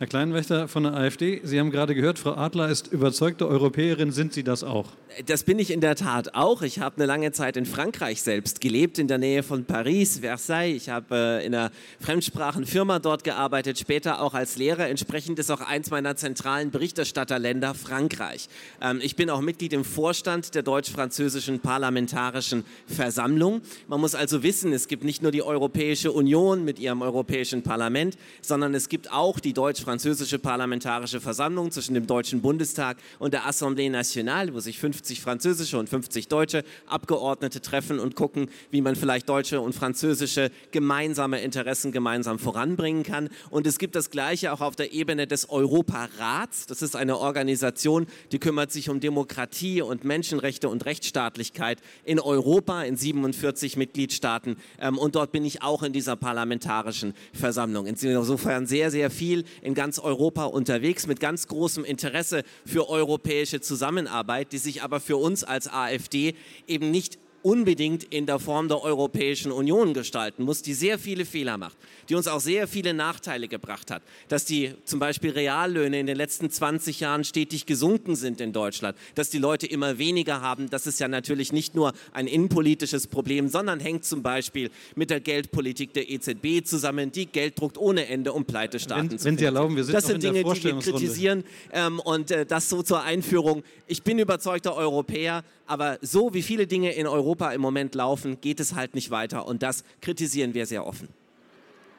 Herr 0.00 0.06
Kleinwächter 0.06 0.66
von 0.66 0.84
der 0.84 0.94
AfD, 0.94 1.42
Sie 1.44 1.60
haben 1.60 1.70
gerade 1.70 1.94
gehört, 1.94 2.18
Frau 2.18 2.32
Adler 2.32 2.70
ist 2.70 2.86
überzeugte 2.90 3.46
Europäerin. 3.46 4.12
Sind 4.12 4.32
Sie 4.32 4.42
das 4.42 4.64
auch? 4.64 4.86
Das 5.26 5.42
bin 5.42 5.58
ich 5.58 5.70
in 5.70 5.82
der 5.82 5.94
Tat 5.94 6.34
auch. 6.34 6.62
Ich 6.62 6.78
habe 6.78 6.96
eine 6.96 7.04
lange 7.04 7.32
Zeit 7.32 7.58
in 7.58 7.66
Frankreich 7.66 8.22
selbst 8.22 8.62
gelebt, 8.62 8.98
in 8.98 9.08
der 9.08 9.18
Nähe 9.18 9.42
von 9.42 9.66
Paris, 9.66 10.20
Versailles. 10.20 10.76
Ich 10.76 10.88
habe 10.88 11.14
äh, 11.14 11.44
in 11.44 11.54
einer 11.54 11.70
Fremdsprachenfirma 12.00 12.98
dort 12.98 13.24
gearbeitet, 13.24 13.78
später 13.78 14.22
auch 14.22 14.32
als 14.32 14.56
Lehrer. 14.56 14.88
Entsprechend 14.88 15.38
ist 15.38 15.50
auch 15.50 15.60
eins 15.60 15.90
meiner 15.90 16.16
zentralen 16.16 16.70
Berichterstatterländer 16.70 17.74
Frankreich. 17.74 18.48
Ähm, 18.80 19.00
ich 19.02 19.16
bin 19.16 19.28
auch 19.28 19.42
Mitglied 19.42 19.74
im 19.74 19.84
Vorstand 19.84 20.54
der 20.54 20.62
deutsch-französischen 20.62 21.60
Parlamentarischen 21.60 22.64
Versammlung. 22.86 23.60
Man 23.86 24.00
muss 24.00 24.14
also 24.14 24.42
wissen, 24.42 24.72
es 24.72 24.88
gibt 24.88 25.04
nicht 25.04 25.22
nur 25.22 25.32
die 25.32 25.42
Europäische 25.42 26.12
Union 26.12 26.64
mit 26.64 26.78
ihrem 26.78 27.02
Europäischen 27.02 27.62
Parlament, 27.62 28.16
sondern 28.40 28.72
es 28.74 28.88
gibt 28.88 29.12
auch 29.12 29.40
die 29.40 29.52
deutsch 29.52 29.82
deutsch-französische 29.90 30.38
Parlamentarische 30.38 31.20
Versammlung 31.20 31.72
zwischen 31.72 31.94
dem 31.94 32.06
Deutschen 32.06 32.40
Bundestag 32.40 32.96
und 33.18 33.34
der 33.34 33.48
Assemblée 33.48 33.90
Nationale, 33.90 34.54
wo 34.54 34.60
sich 34.60 34.78
50 34.78 35.20
französische 35.20 35.78
und 35.78 35.88
50 35.88 36.28
deutsche 36.28 36.62
Abgeordnete 36.86 37.60
treffen 37.60 37.98
und 37.98 38.14
gucken, 38.14 38.48
wie 38.70 38.82
man 38.82 38.94
vielleicht 38.94 39.28
deutsche 39.28 39.60
und 39.60 39.74
französische 39.74 40.52
gemeinsame 40.70 41.40
Interessen 41.40 41.90
gemeinsam 41.90 42.38
voranbringen 42.38 43.02
kann. 43.02 43.30
Und 43.50 43.66
es 43.66 43.78
gibt 43.78 43.96
das 43.96 44.10
Gleiche 44.10 44.52
auch 44.52 44.60
auf 44.60 44.76
der 44.76 44.92
Ebene 44.92 45.26
des 45.26 45.50
Europarats. 45.50 46.66
Das 46.66 46.82
ist 46.82 46.94
eine 46.94 47.18
Organisation, 47.18 48.06
die 48.30 48.38
kümmert 48.38 48.70
sich 48.70 48.90
um 48.90 49.00
Demokratie 49.00 49.82
und 49.82 50.04
Menschenrechte 50.04 50.68
und 50.68 50.84
Rechtsstaatlichkeit 50.86 51.80
in 52.04 52.20
Europa, 52.20 52.84
in 52.84 52.96
47 52.96 53.76
Mitgliedstaaten. 53.76 54.56
Ähm, 54.78 54.98
und 54.98 55.16
dort 55.16 55.32
bin 55.32 55.44
ich 55.44 55.62
auch 55.62 55.82
in 55.82 55.92
dieser 55.92 56.14
parlamentarischen 56.14 57.14
Versammlung. 57.32 57.86
Insofern 57.86 58.66
sehr, 58.66 58.92
sehr 58.92 59.10
viel 59.10 59.44
in 59.62 59.74
ganz 59.80 59.98
Europa 59.98 60.44
unterwegs 60.44 61.06
mit 61.06 61.20
ganz 61.20 61.46
großem 61.46 61.86
Interesse 61.86 62.42
für 62.66 62.90
europäische 62.90 63.62
Zusammenarbeit, 63.62 64.52
die 64.52 64.58
sich 64.58 64.82
aber 64.82 65.00
für 65.00 65.16
uns 65.16 65.42
als 65.42 65.72
AfD 65.72 66.34
eben 66.66 66.90
nicht 66.90 67.18
unbedingt 67.42 68.04
in 68.04 68.26
der 68.26 68.38
Form 68.38 68.68
der 68.68 68.82
Europäischen 68.82 69.52
Union 69.52 69.94
gestalten 69.94 70.44
muss, 70.44 70.62
die 70.62 70.74
sehr 70.74 70.98
viele 70.98 71.24
Fehler 71.24 71.56
macht, 71.58 71.76
die 72.08 72.14
uns 72.14 72.26
auch 72.26 72.40
sehr 72.40 72.68
viele 72.68 72.94
Nachteile 72.94 73.48
gebracht 73.48 73.90
hat, 73.90 74.02
dass 74.28 74.44
die 74.44 74.74
zum 74.84 74.98
Beispiel 74.98 75.30
Reallöhne 75.30 75.98
in 76.00 76.06
den 76.06 76.16
letzten 76.16 76.50
20 76.50 77.00
Jahren 77.00 77.24
stetig 77.24 77.66
gesunken 77.66 78.16
sind 78.16 78.40
in 78.40 78.52
Deutschland, 78.52 78.96
dass 79.14 79.30
die 79.30 79.38
Leute 79.38 79.66
immer 79.66 79.98
weniger 79.98 80.40
haben. 80.40 80.68
Das 80.70 80.86
ist 80.86 81.00
ja 81.00 81.08
natürlich 81.08 81.52
nicht 81.52 81.74
nur 81.74 81.92
ein 82.12 82.26
innenpolitisches 82.26 83.06
Problem, 83.06 83.48
sondern 83.48 83.80
hängt 83.80 84.04
zum 84.04 84.22
Beispiel 84.22 84.70
mit 84.94 85.10
der 85.10 85.20
Geldpolitik 85.20 85.94
der 85.94 86.10
EZB 86.10 86.64
zusammen, 86.64 87.12
die 87.12 87.26
Geld 87.26 87.58
druckt 87.58 87.78
ohne 87.78 88.06
Ende, 88.06 88.32
um 88.32 88.44
Pleitestaaten 88.44 89.12
wenn, 89.12 89.18
zu 89.18 89.24
Wenn 89.24 89.38
Sie 89.38 89.44
erlauben, 89.44 89.76
wir 89.76 89.84
sind 89.84 89.94
Das 89.94 90.04
noch 90.04 90.10
sind 90.10 90.24
in 90.24 90.34
der 90.34 90.42
Dinge, 90.42 90.54
die 90.54 90.64
wir 90.64 90.78
kritisieren 90.78 91.44
ähm, 91.72 92.00
und 92.00 92.30
äh, 92.30 92.44
das 92.44 92.68
so 92.68 92.82
zur 92.82 93.02
Einführung. 93.02 93.62
Ich 93.86 94.02
bin 94.02 94.18
überzeugter 94.18 94.74
Europäer, 94.74 95.42
aber 95.66 95.98
so 96.02 96.34
wie 96.34 96.42
viele 96.42 96.66
Dinge 96.66 96.92
in 96.92 97.06
Europa 97.06 97.29
im 97.54 97.60
Moment 97.60 97.94
laufen, 97.94 98.40
geht 98.40 98.60
es 98.60 98.74
halt 98.74 98.94
nicht 98.94 99.10
weiter. 99.10 99.46
Und 99.46 99.62
das 99.62 99.84
kritisieren 100.00 100.54
wir 100.54 100.66
sehr 100.66 100.86
offen. 100.86 101.08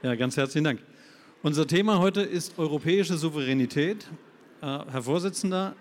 Ja, 0.03 0.15
ganz 0.15 0.37
herzlichen 0.37 0.63
Dank. 0.63 0.79
Unser 1.43 1.67
Thema 1.67 1.99
heute 1.99 2.21
ist 2.21 2.57
europäische 2.59 3.17
Souveränität. 3.17 4.07
Äh, 4.61 4.65
Herr 4.65 5.03
Vorsitzender, 5.03 5.75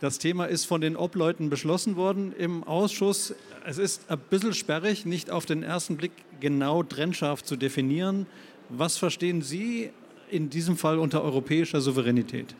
das 0.00 0.18
Thema 0.18 0.46
ist 0.46 0.64
von 0.64 0.80
den 0.80 0.96
Obleuten 0.96 1.50
beschlossen 1.50 1.96
worden 1.96 2.32
im 2.38 2.64
Ausschuss. 2.64 3.34
Es 3.66 3.76
ist 3.76 4.10
ein 4.10 4.18
bisschen 4.30 4.54
sperrig, 4.54 5.04
nicht 5.04 5.30
auf 5.30 5.46
den 5.46 5.62
ersten 5.62 5.96
Blick 5.96 6.12
genau 6.40 6.82
trennscharf 6.82 7.44
zu 7.44 7.56
definieren. 7.56 8.26
Was 8.68 8.96
verstehen 8.96 9.42
Sie 9.42 9.90
in 10.30 10.48
diesem 10.48 10.76
Fall 10.76 10.98
unter 10.98 11.22
europäischer 11.22 11.80
Souveränität? 11.80 12.54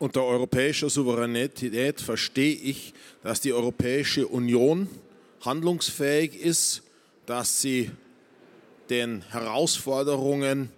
Unter 0.00 0.24
europäischer 0.24 0.90
Souveränität 0.90 2.00
verstehe 2.00 2.54
ich, 2.54 2.94
dass 3.22 3.40
die 3.40 3.52
Europäische 3.52 4.26
Union 4.26 4.88
handlungsfähig 5.44 6.34
ist, 6.40 6.82
dass 7.26 7.60
sie 7.60 7.90
den 8.90 9.22
Herausforderungen 9.30 10.70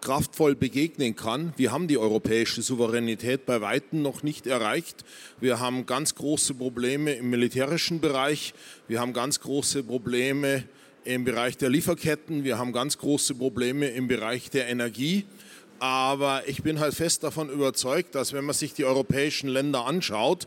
kraftvoll 0.00 0.54
begegnen 0.54 1.16
kann. 1.16 1.52
Wir 1.56 1.72
haben 1.72 1.88
die 1.88 1.98
europäische 1.98 2.62
Souveränität 2.62 3.44
bei 3.44 3.60
weitem 3.60 4.02
noch 4.02 4.22
nicht 4.22 4.46
erreicht. 4.46 5.04
Wir 5.40 5.58
haben 5.58 5.84
ganz 5.84 6.14
große 6.14 6.54
Probleme 6.54 7.14
im 7.14 7.28
militärischen 7.28 8.00
Bereich. 8.00 8.54
Wir 8.86 9.00
haben 9.00 9.12
ganz 9.12 9.40
große 9.40 9.82
Probleme 9.82 10.64
im 11.04 11.24
Bereich 11.24 11.56
der 11.56 11.70
Lieferketten. 11.70 12.44
Wir 12.44 12.56
haben 12.56 12.72
ganz 12.72 12.98
große 12.98 13.34
Probleme 13.34 13.88
im 13.88 14.06
Bereich 14.06 14.48
der 14.48 14.68
Energie. 14.68 15.24
Aber 15.80 16.46
ich 16.46 16.62
bin 16.62 16.78
halt 16.78 16.94
fest 16.94 17.24
davon 17.24 17.48
überzeugt, 17.48 18.14
dass 18.14 18.34
wenn 18.34 18.44
man 18.44 18.54
sich 18.54 18.74
die 18.74 18.84
europäischen 18.84 19.48
Länder 19.48 19.86
anschaut, 19.86 20.46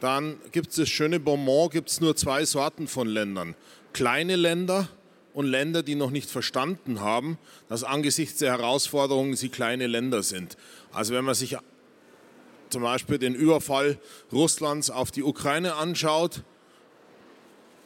dann 0.00 0.36
gibt 0.52 0.70
es 0.70 0.76
das 0.76 0.88
schöne 0.88 1.18
Bonbon, 1.18 1.68
gibt 1.68 1.90
es 1.90 2.00
nur 2.00 2.14
zwei 2.16 2.44
Sorten 2.44 2.86
von 2.86 3.08
Ländern. 3.08 3.56
Kleine 3.92 4.36
Länder 4.36 4.88
und 5.34 5.46
Länder, 5.46 5.82
die 5.82 5.96
noch 5.96 6.10
nicht 6.10 6.30
verstanden 6.30 7.00
haben, 7.00 7.38
dass 7.68 7.82
angesichts 7.82 8.38
der 8.38 8.52
Herausforderungen 8.52 9.34
sie 9.34 9.48
kleine 9.48 9.88
Länder 9.88 10.22
sind. 10.22 10.56
Also 10.92 11.12
wenn 11.12 11.24
man 11.24 11.34
sich 11.34 11.56
zum 12.70 12.82
Beispiel 12.82 13.18
den 13.18 13.34
Überfall 13.34 13.98
Russlands 14.32 14.90
auf 14.90 15.10
die 15.10 15.24
Ukraine 15.24 15.74
anschaut, 15.74 16.42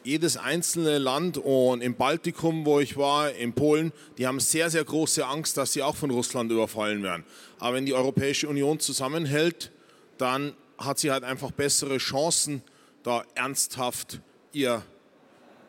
jedes 0.07 0.37
einzelne 0.37 0.99
Land 0.99 1.37
und 1.37 1.83
im 1.83 1.97
Baltikum, 1.97 2.65
wo 2.65 2.79
ich 2.79 2.97
war, 2.97 3.33
in 3.33 3.53
Polen, 3.53 3.93
die 4.19 4.27
haben 4.29 4.39
sehr, 4.39 4.71
sehr 4.71 4.85
große 4.85 5.27
Angst, 5.27 5.57
dass 5.57 5.73
sie 5.73 5.83
auch 5.83 5.97
von 5.97 6.11
Russland 6.11 6.53
überfallen 6.53 7.03
werden. 7.03 7.25
Aber 7.59 7.75
wenn 7.75 7.87
die 7.87 7.95
Europäische 7.95 8.49
Union 8.49 8.79
zusammenhält, 8.79 9.73
dann 10.17 10.55
hat 10.79 11.01
sie 11.01 11.11
halt 11.11 11.25
einfach 11.25 11.51
bessere 11.51 11.99
Chancen, 11.99 12.63
da 13.03 13.25
ernsthaft 13.35 14.21
ihr 14.53 14.83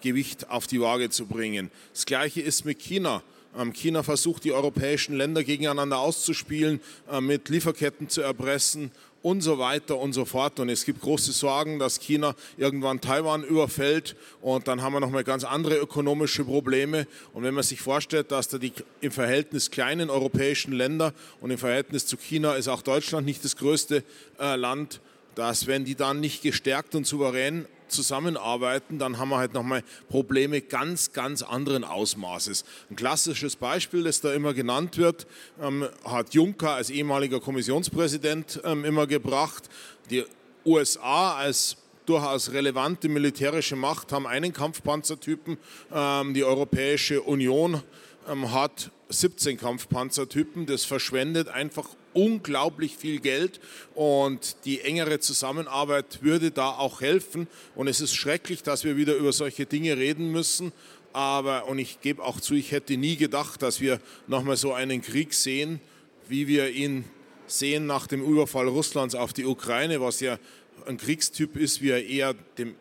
Gewicht 0.02 0.52
auf 0.52 0.68
die 0.68 0.80
Waage 0.80 1.10
zu 1.10 1.26
bringen. 1.26 1.72
Das 1.94 2.06
Gleiche 2.06 2.42
ist 2.42 2.64
mit 2.64 2.80
China. 2.80 3.24
Ähm, 3.58 3.74
China 3.74 4.04
versucht, 4.04 4.44
die 4.44 4.52
europäischen 4.52 5.16
Länder 5.16 5.44
gegeneinander 5.44 5.98
auszuspielen, 5.98 6.80
äh, 7.12 7.22
mit 7.22 7.50
Lieferketten 7.50 8.08
zu 8.08 8.22
erpressen 8.22 8.92
und 9.22 9.42
so 9.42 9.60
weiter 9.60 9.98
und 9.98 10.14
so 10.14 10.26
fort. 10.26 10.60
Und 10.60 10.70
es 10.70 10.86
gibt 10.86 11.02
große 11.02 11.32
Sorgen, 11.32 11.80
dass 11.80 12.00
China 12.00 12.36
irgendwann 12.58 13.02
Taiwan 13.02 13.44
überfällt 13.44 14.16
und 14.42 14.68
dann 14.68 14.82
haben 14.82 14.94
wir 14.94 15.00
nochmal 15.00 15.24
ganz 15.24 15.44
andere 15.44 15.78
ökonomische 15.78 16.44
Probleme. 16.46 17.08
Und 17.34 17.44
wenn 17.44 17.54
man 17.54 17.64
sich 17.64 17.82
vorstellt, 17.82 18.32
dass 18.32 18.48
da 18.48 18.58
die 18.58 18.74
im 19.02 19.12
Verhältnis 19.12 19.72
kleinen 19.72 20.10
europäischen 20.10 20.74
Länder 20.74 21.14
und 21.42 21.52
im 21.52 21.58
Verhältnis 21.58 22.06
zu 22.06 22.18
China 22.18 22.56
ist 22.56 22.68
auch 22.68 22.82
Deutschland 22.82 23.26
nicht 23.26 23.44
das 23.44 23.56
größte 23.56 24.04
äh, 24.40 24.56
Land, 24.56 25.02
dass 25.38 25.68
wenn 25.68 25.86
die 25.86 25.94
dann 25.94 26.20
nicht 26.20 26.42
gestärkt 26.42 26.96
und 26.96 27.06
souverän 27.06 27.68
zusammenarbeiten, 27.88 28.98
dann 28.98 29.20
haben 29.20 29.30
wir 29.30 29.38
halt 29.38 29.54
nochmal 29.54 29.84
Probleme 30.10 30.62
ganz, 30.62 31.14
ganz 31.14 31.44
anderen 31.44 31.84
Ausmaßes. 31.84 32.66
Ein 32.90 32.96
klassisches 32.96 33.56
Beispiel, 33.56 34.04
das 34.04 34.20
da 34.20 34.34
immer 34.34 34.56
genannt 34.56 34.98
wird, 34.98 35.28
ähm, 35.62 35.88
hat 36.04 36.34
Juncker 36.34 36.72
als 36.72 36.90
ehemaliger 36.90 37.40
Kommissionspräsident 37.40 38.62
ähm, 38.64 38.84
immer 38.84 39.06
gebracht. 39.06 39.70
Die 40.10 40.26
USA 40.66 41.36
als 41.36 41.78
durchaus 42.08 42.52
relevante 42.52 43.08
militärische 43.08 43.76
Macht 43.76 44.12
haben 44.12 44.26
einen 44.26 44.54
Kampfpanzertypen. 44.54 45.60
Ähm, 45.94 46.34
die 46.34 46.44
Europäische 46.44 47.22
Union 47.22 47.84
ähm, 48.28 48.52
hat 48.52 48.90
17 49.10 49.58
Kampfpanzertypen. 49.58 50.66
Das 50.66 50.84
verschwendet 50.84 51.48
einfach 51.48 51.90
unglaublich 52.18 52.98
viel 52.98 53.20
Geld 53.20 53.60
und 53.94 54.56
die 54.66 54.82
engere 54.82 55.20
Zusammenarbeit 55.20 56.24
würde 56.24 56.50
da 56.50 56.72
auch 56.72 57.02
helfen. 57.02 57.48
Und 57.76 57.88
es 57.88 58.02
ist 58.02 58.16
schrecklich, 58.16 58.64
dass 58.64 58.84
wir 58.84 58.98
wieder 58.98 59.16
über 59.16 59.32
solche 59.32 59.68
Dinge 59.68 59.98
reden 59.98 60.32
müssen. 60.32 60.72
Aber, 61.14 61.68
und 61.68 61.78
ich 61.78 62.02
gebe 62.02 62.24
auch 62.24 62.42
zu, 62.42 62.56
ich 62.56 62.72
hätte 62.72 62.98
nie 62.98 63.18
gedacht, 63.18 63.62
dass 63.62 63.82
wir 63.82 64.00
nochmal 64.26 64.58
so 64.58 64.74
einen 64.74 65.02
Krieg 65.02 65.34
sehen, 65.34 65.80
wie 66.28 66.48
wir 66.48 66.72
ihn 66.72 67.06
sehen 67.46 67.86
nach 67.86 68.08
dem 68.08 68.24
Überfall 68.24 68.68
Russlands 68.68 69.14
auf 69.14 69.32
die 69.32 69.46
Ukraine, 69.46 70.02
was 70.02 70.20
ja 70.20 70.40
ein 70.88 70.98
Kriegstyp 70.98 71.56
ist, 71.56 71.82
wie 71.82 71.92
er 71.92 72.04
eher 72.04 72.34
dem 72.58 72.76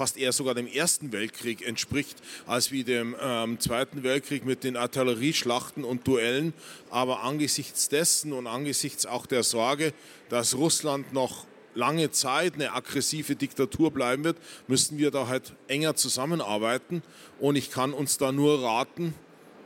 fast 0.00 0.16
eher 0.16 0.32
sogar 0.32 0.54
dem 0.54 0.66
Ersten 0.66 1.12
Weltkrieg 1.12 1.60
entspricht, 1.60 2.16
als 2.46 2.72
wie 2.72 2.84
dem 2.84 3.14
ähm, 3.20 3.60
Zweiten 3.60 4.02
Weltkrieg 4.02 4.46
mit 4.46 4.64
den 4.64 4.78
Artillerieschlachten 4.78 5.84
und 5.84 6.06
Duellen. 6.06 6.54
Aber 6.88 7.22
angesichts 7.22 7.90
dessen 7.90 8.32
und 8.32 8.46
angesichts 8.46 9.04
auch 9.04 9.26
der 9.26 9.42
Sorge, 9.42 9.92
dass 10.30 10.56
Russland 10.56 11.12
noch 11.12 11.44
lange 11.74 12.10
Zeit 12.12 12.54
eine 12.54 12.72
aggressive 12.72 13.36
Diktatur 13.36 13.90
bleiben 13.90 14.24
wird, 14.24 14.38
müssen 14.68 14.96
wir 14.96 15.10
da 15.10 15.26
halt 15.26 15.52
enger 15.68 15.94
zusammenarbeiten. 15.96 17.02
Und 17.38 17.56
ich 17.56 17.70
kann 17.70 17.92
uns 17.92 18.16
da 18.16 18.32
nur 18.32 18.62
raten, 18.62 19.12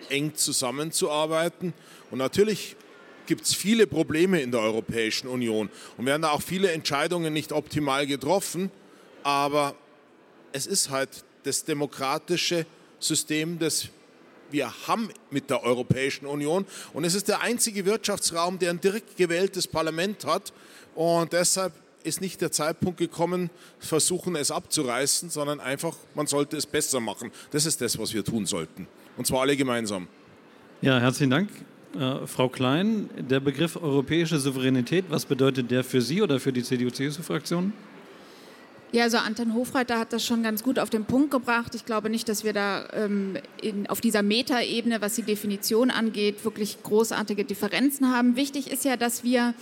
eng 0.08 0.34
zusammenzuarbeiten. 0.34 1.74
Und 2.10 2.18
natürlich 2.18 2.74
gibt 3.26 3.42
es 3.42 3.54
viele 3.54 3.86
Probleme 3.86 4.40
in 4.40 4.50
der 4.50 4.62
Europäischen 4.62 5.28
Union 5.28 5.70
und 5.96 6.06
werden 6.06 6.22
da 6.22 6.30
auch 6.30 6.42
viele 6.42 6.72
Entscheidungen 6.72 7.32
nicht 7.32 7.52
optimal 7.52 8.08
getroffen. 8.08 8.72
Aber 9.22 9.76
es 10.54 10.66
ist 10.66 10.88
halt 10.88 11.10
das 11.42 11.64
demokratische 11.64 12.64
System, 13.00 13.58
das 13.58 13.88
wir 14.50 14.72
haben 14.86 15.08
mit 15.30 15.50
der 15.50 15.64
Europäischen 15.64 16.26
Union. 16.26 16.64
Und 16.92 17.04
es 17.04 17.14
ist 17.14 17.26
der 17.28 17.40
einzige 17.40 17.84
Wirtschaftsraum, 17.84 18.58
der 18.58 18.70
ein 18.70 18.80
direkt 18.80 19.16
gewähltes 19.16 19.66
Parlament 19.66 20.24
hat. 20.24 20.52
Und 20.94 21.32
deshalb 21.32 21.72
ist 22.04 22.20
nicht 22.20 22.40
der 22.40 22.52
Zeitpunkt 22.52 22.98
gekommen, 22.98 23.50
versuchen 23.80 24.36
es 24.36 24.52
abzureißen, 24.52 25.28
sondern 25.28 25.58
einfach, 25.58 25.96
man 26.14 26.28
sollte 26.28 26.56
es 26.56 26.66
besser 26.66 27.00
machen. 27.00 27.32
Das 27.50 27.66
ist 27.66 27.80
das, 27.80 27.98
was 27.98 28.14
wir 28.14 28.24
tun 28.24 28.46
sollten. 28.46 28.86
Und 29.16 29.26
zwar 29.26 29.40
alle 29.40 29.56
gemeinsam. 29.56 30.06
Ja, 30.82 31.00
herzlichen 31.00 31.30
Dank. 31.30 31.48
Äh, 31.98 32.26
Frau 32.28 32.48
Klein, 32.48 33.10
der 33.16 33.40
Begriff 33.40 33.76
europäische 33.76 34.38
Souveränität, 34.38 35.06
was 35.08 35.24
bedeutet 35.24 35.72
der 35.72 35.82
für 35.82 36.00
Sie 36.00 36.22
oder 36.22 36.38
für 36.38 36.52
die 36.52 36.62
CDU-CSU-Fraktion? 36.62 37.72
Ja, 38.94 39.02
also 39.02 39.18
Anton 39.18 39.54
Hofreiter 39.54 39.98
hat 39.98 40.12
das 40.12 40.24
schon 40.24 40.44
ganz 40.44 40.62
gut 40.62 40.78
auf 40.78 40.88
den 40.88 41.04
Punkt 41.04 41.32
gebracht. 41.32 41.74
Ich 41.74 41.84
glaube 41.84 42.08
nicht, 42.10 42.28
dass 42.28 42.44
wir 42.44 42.52
da 42.52 42.88
ähm, 42.92 43.36
in, 43.60 43.88
auf 43.88 44.00
dieser 44.00 44.22
Metaebene, 44.22 45.00
was 45.00 45.16
die 45.16 45.24
Definition 45.24 45.90
angeht, 45.90 46.44
wirklich 46.44 46.80
großartige 46.80 47.44
Differenzen 47.44 48.14
haben. 48.14 48.36
Wichtig 48.36 48.70
ist 48.70 48.84
ja, 48.84 48.96
dass 48.96 49.24
wir 49.24 49.52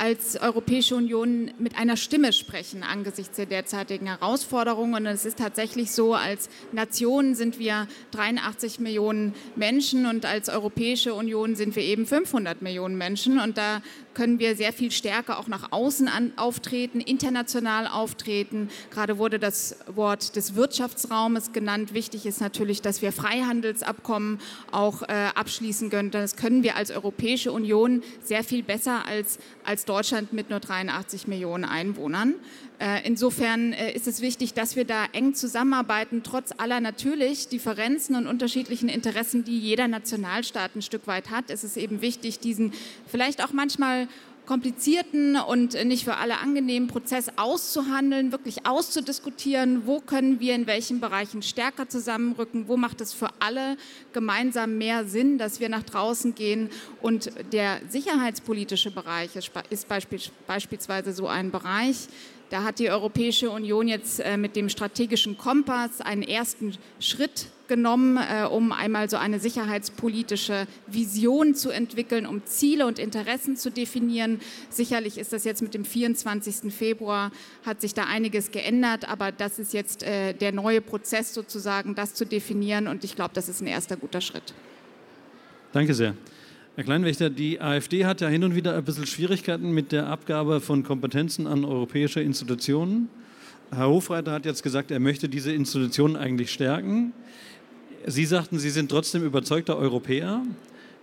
als 0.00 0.40
Europäische 0.40 0.96
Union 0.96 1.50
mit 1.58 1.76
einer 1.76 1.98
Stimme 1.98 2.32
sprechen 2.32 2.82
angesichts 2.82 3.36
der 3.36 3.44
derzeitigen 3.44 4.06
Herausforderungen. 4.06 4.94
Und 4.94 5.04
es 5.04 5.26
ist 5.26 5.38
tatsächlich 5.38 5.90
so, 5.90 6.14
als 6.14 6.48
Nation 6.72 7.34
sind 7.34 7.58
wir 7.58 7.86
83 8.12 8.80
Millionen 8.80 9.34
Menschen 9.56 10.06
und 10.06 10.24
als 10.24 10.48
Europäische 10.48 11.12
Union 11.12 11.54
sind 11.54 11.76
wir 11.76 11.82
eben 11.82 12.06
500 12.06 12.62
Millionen 12.62 12.96
Menschen. 12.96 13.38
Und 13.38 13.58
da 13.58 13.82
können 14.14 14.38
wir 14.38 14.56
sehr 14.56 14.72
viel 14.72 14.90
stärker 14.90 15.38
auch 15.38 15.48
nach 15.48 15.70
außen 15.70 16.08
an, 16.08 16.32
auftreten, 16.36 17.00
international 17.00 17.86
auftreten. 17.86 18.70
Gerade 18.90 19.18
wurde 19.18 19.38
das 19.38 19.76
Wort 19.86 20.34
des 20.34 20.54
Wirtschaftsraumes 20.54 21.52
genannt. 21.52 21.92
Wichtig 21.92 22.24
ist 22.24 22.40
natürlich, 22.40 22.80
dass 22.80 23.02
wir 23.02 23.12
Freihandelsabkommen 23.12 24.40
auch 24.72 25.02
äh, 25.02 25.28
abschließen 25.34 25.90
können. 25.90 26.10
Das 26.10 26.36
können 26.36 26.62
wir 26.62 26.76
als 26.76 26.90
Europäische 26.90 27.52
Union 27.52 28.02
sehr 28.22 28.44
viel 28.44 28.62
besser 28.62 29.06
als, 29.06 29.38
als 29.64 29.84
Deutschland 29.90 30.32
mit 30.32 30.50
nur 30.50 30.60
83 30.60 31.26
Millionen 31.26 31.64
Einwohnern. 31.64 32.36
Äh, 32.78 33.04
insofern 33.04 33.72
äh, 33.72 33.92
ist 33.92 34.06
es 34.06 34.20
wichtig, 34.20 34.54
dass 34.54 34.76
wir 34.76 34.84
da 34.84 35.06
eng 35.12 35.34
zusammenarbeiten, 35.34 36.22
trotz 36.22 36.52
aller 36.56 36.78
natürlich 36.78 37.48
Differenzen 37.48 38.14
und 38.14 38.28
unterschiedlichen 38.28 38.88
Interessen, 38.88 39.42
die 39.42 39.58
jeder 39.58 39.88
Nationalstaat 39.88 40.76
ein 40.76 40.82
Stück 40.82 41.08
weit 41.08 41.30
hat. 41.30 41.50
Es 41.50 41.64
ist 41.64 41.76
eben 41.76 42.02
wichtig, 42.02 42.38
diesen 42.38 42.72
vielleicht 43.08 43.42
auch 43.44 43.52
manchmal 43.52 44.06
komplizierten 44.46 45.36
und 45.36 45.74
nicht 45.84 46.04
für 46.04 46.16
alle 46.16 46.38
angenehmen 46.38 46.88
Prozess 46.88 47.26
auszuhandeln, 47.36 48.32
wirklich 48.32 48.66
auszudiskutieren, 48.66 49.86
wo 49.86 50.00
können 50.00 50.40
wir 50.40 50.54
in 50.54 50.66
welchen 50.66 51.00
Bereichen 51.00 51.42
stärker 51.42 51.88
zusammenrücken, 51.88 52.68
wo 52.68 52.76
macht 52.76 53.00
es 53.00 53.12
für 53.12 53.28
alle 53.38 53.76
gemeinsam 54.12 54.78
mehr 54.78 55.04
Sinn, 55.04 55.38
dass 55.38 55.60
wir 55.60 55.68
nach 55.68 55.82
draußen 55.82 56.34
gehen. 56.34 56.70
Und 57.00 57.30
der 57.52 57.80
sicherheitspolitische 57.88 58.90
Bereich 58.90 59.30
ist 59.36 59.86
beispielsweise 60.46 61.12
so 61.12 61.28
ein 61.28 61.50
Bereich, 61.50 62.08
da 62.50 62.64
hat 62.64 62.80
die 62.80 62.90
Europäische 62.90 63.48
Union 63.48 63.86
jetzt 63.86 64.18
äh, 64.18 64.36
mit 64.36 64.56
dem 64.56 64.68
strategischen 64.68 65.38
Kompass 65.38 66.00
einen 66.00 66.22
ersten 66.22 66.76
Schritt 66.98 67.46
genommen, 67.70 68.18
äh, 68.18 68.44
um 68.44 68.72
einmal 68.72 69.08
so 69.08 69.16
eine 69.16 69.38
sicherheitspolitische 69.38 70.66
Vision 70.88 71.54
zu 71.54 71.70
entwickeln, 71.70 72.26
um 72.26 72.44
Ziele 72.44 72.84
und 72.84 72.98
Interessen 72.98 73.56
zu 73.56 73.70
definieren. 73.70 74.40
Sicherlich 74.68 75.16
ist 75.16 75.32
das 75.32 75.44
jetzt 75.44 75.62
mit 75.62 75.72
dem 75.72 75.84
24. 75.84 76.74
Februar, 76.74 77.30
hat 77.64 77.80
sich 77.80 77.94
da 77.94 78.04
einiges 78.04 78.50
geändert, 78.50 79.08
aber 79.08 79.30
das 79.30 79.60
ist 79.60 79.72
jetzt 79.72 80.02
äh, 80.02 80.34
der 80.34 80.50
neue 80.50 80.80
Prozess 80.80 81.32
sozusagen, 81.32 81.94
das 81.94 82.14
zu 82.14 82.26
definieren 82.26 82.88
und 82.88 83.04
ich 83.04 83.14
glaube, 83.14 83.30
das 83.34 83.48
ist 83.48 83.62
ein 83.62 83.68
erster 83.68 83.96
guter 83.96 84.20
Schritt. 84.20 84.52
Danke 85.72 85.94
sehr. 85.94 86.14
Herr 86.74 86.82
Kleinwächter, 86.82 87.30
die 87.30 87.60
AfD 87.60 88.04
hat 88.04 88.20
ja 88.20 88.28
hin 88.28 88.42
und 88.42 88.56
wieder 88.56 88.76
ein 88.76 88.84
bisschen 88.84 89.06
Schwierigkeiten 89.06 89.70
mit 89.70 89.92
der 89.92 90.08
Abgabe 90.08 90.60
von 90.60 90.82
Kompetenzen 90.82 91.46
an 91.46 91.64
europäische 91.64 92.20
Institutionen. 92.20 93.08
Herr 93.72 93.88
Hofreiter 93.88 94.32
hat 94.32 94.46
jetzt 94.46 94.64
gesagt, 94.64 94.90
er 94.90 94.98
möchte 94.98 95.28
diese 95.28 95.52
Institutionen 95.52 96.16
eigentlich 96.16 96.50
stärken. 96.50 97.12
Sie 98.06 98.24
sagten, 98.24 98.58
Sie 98.58 98.70
sind 98.70 98.90
trotzdem 98.90 99.24
überzeugter 99.24 99.76
Europäer. 99.76 100.42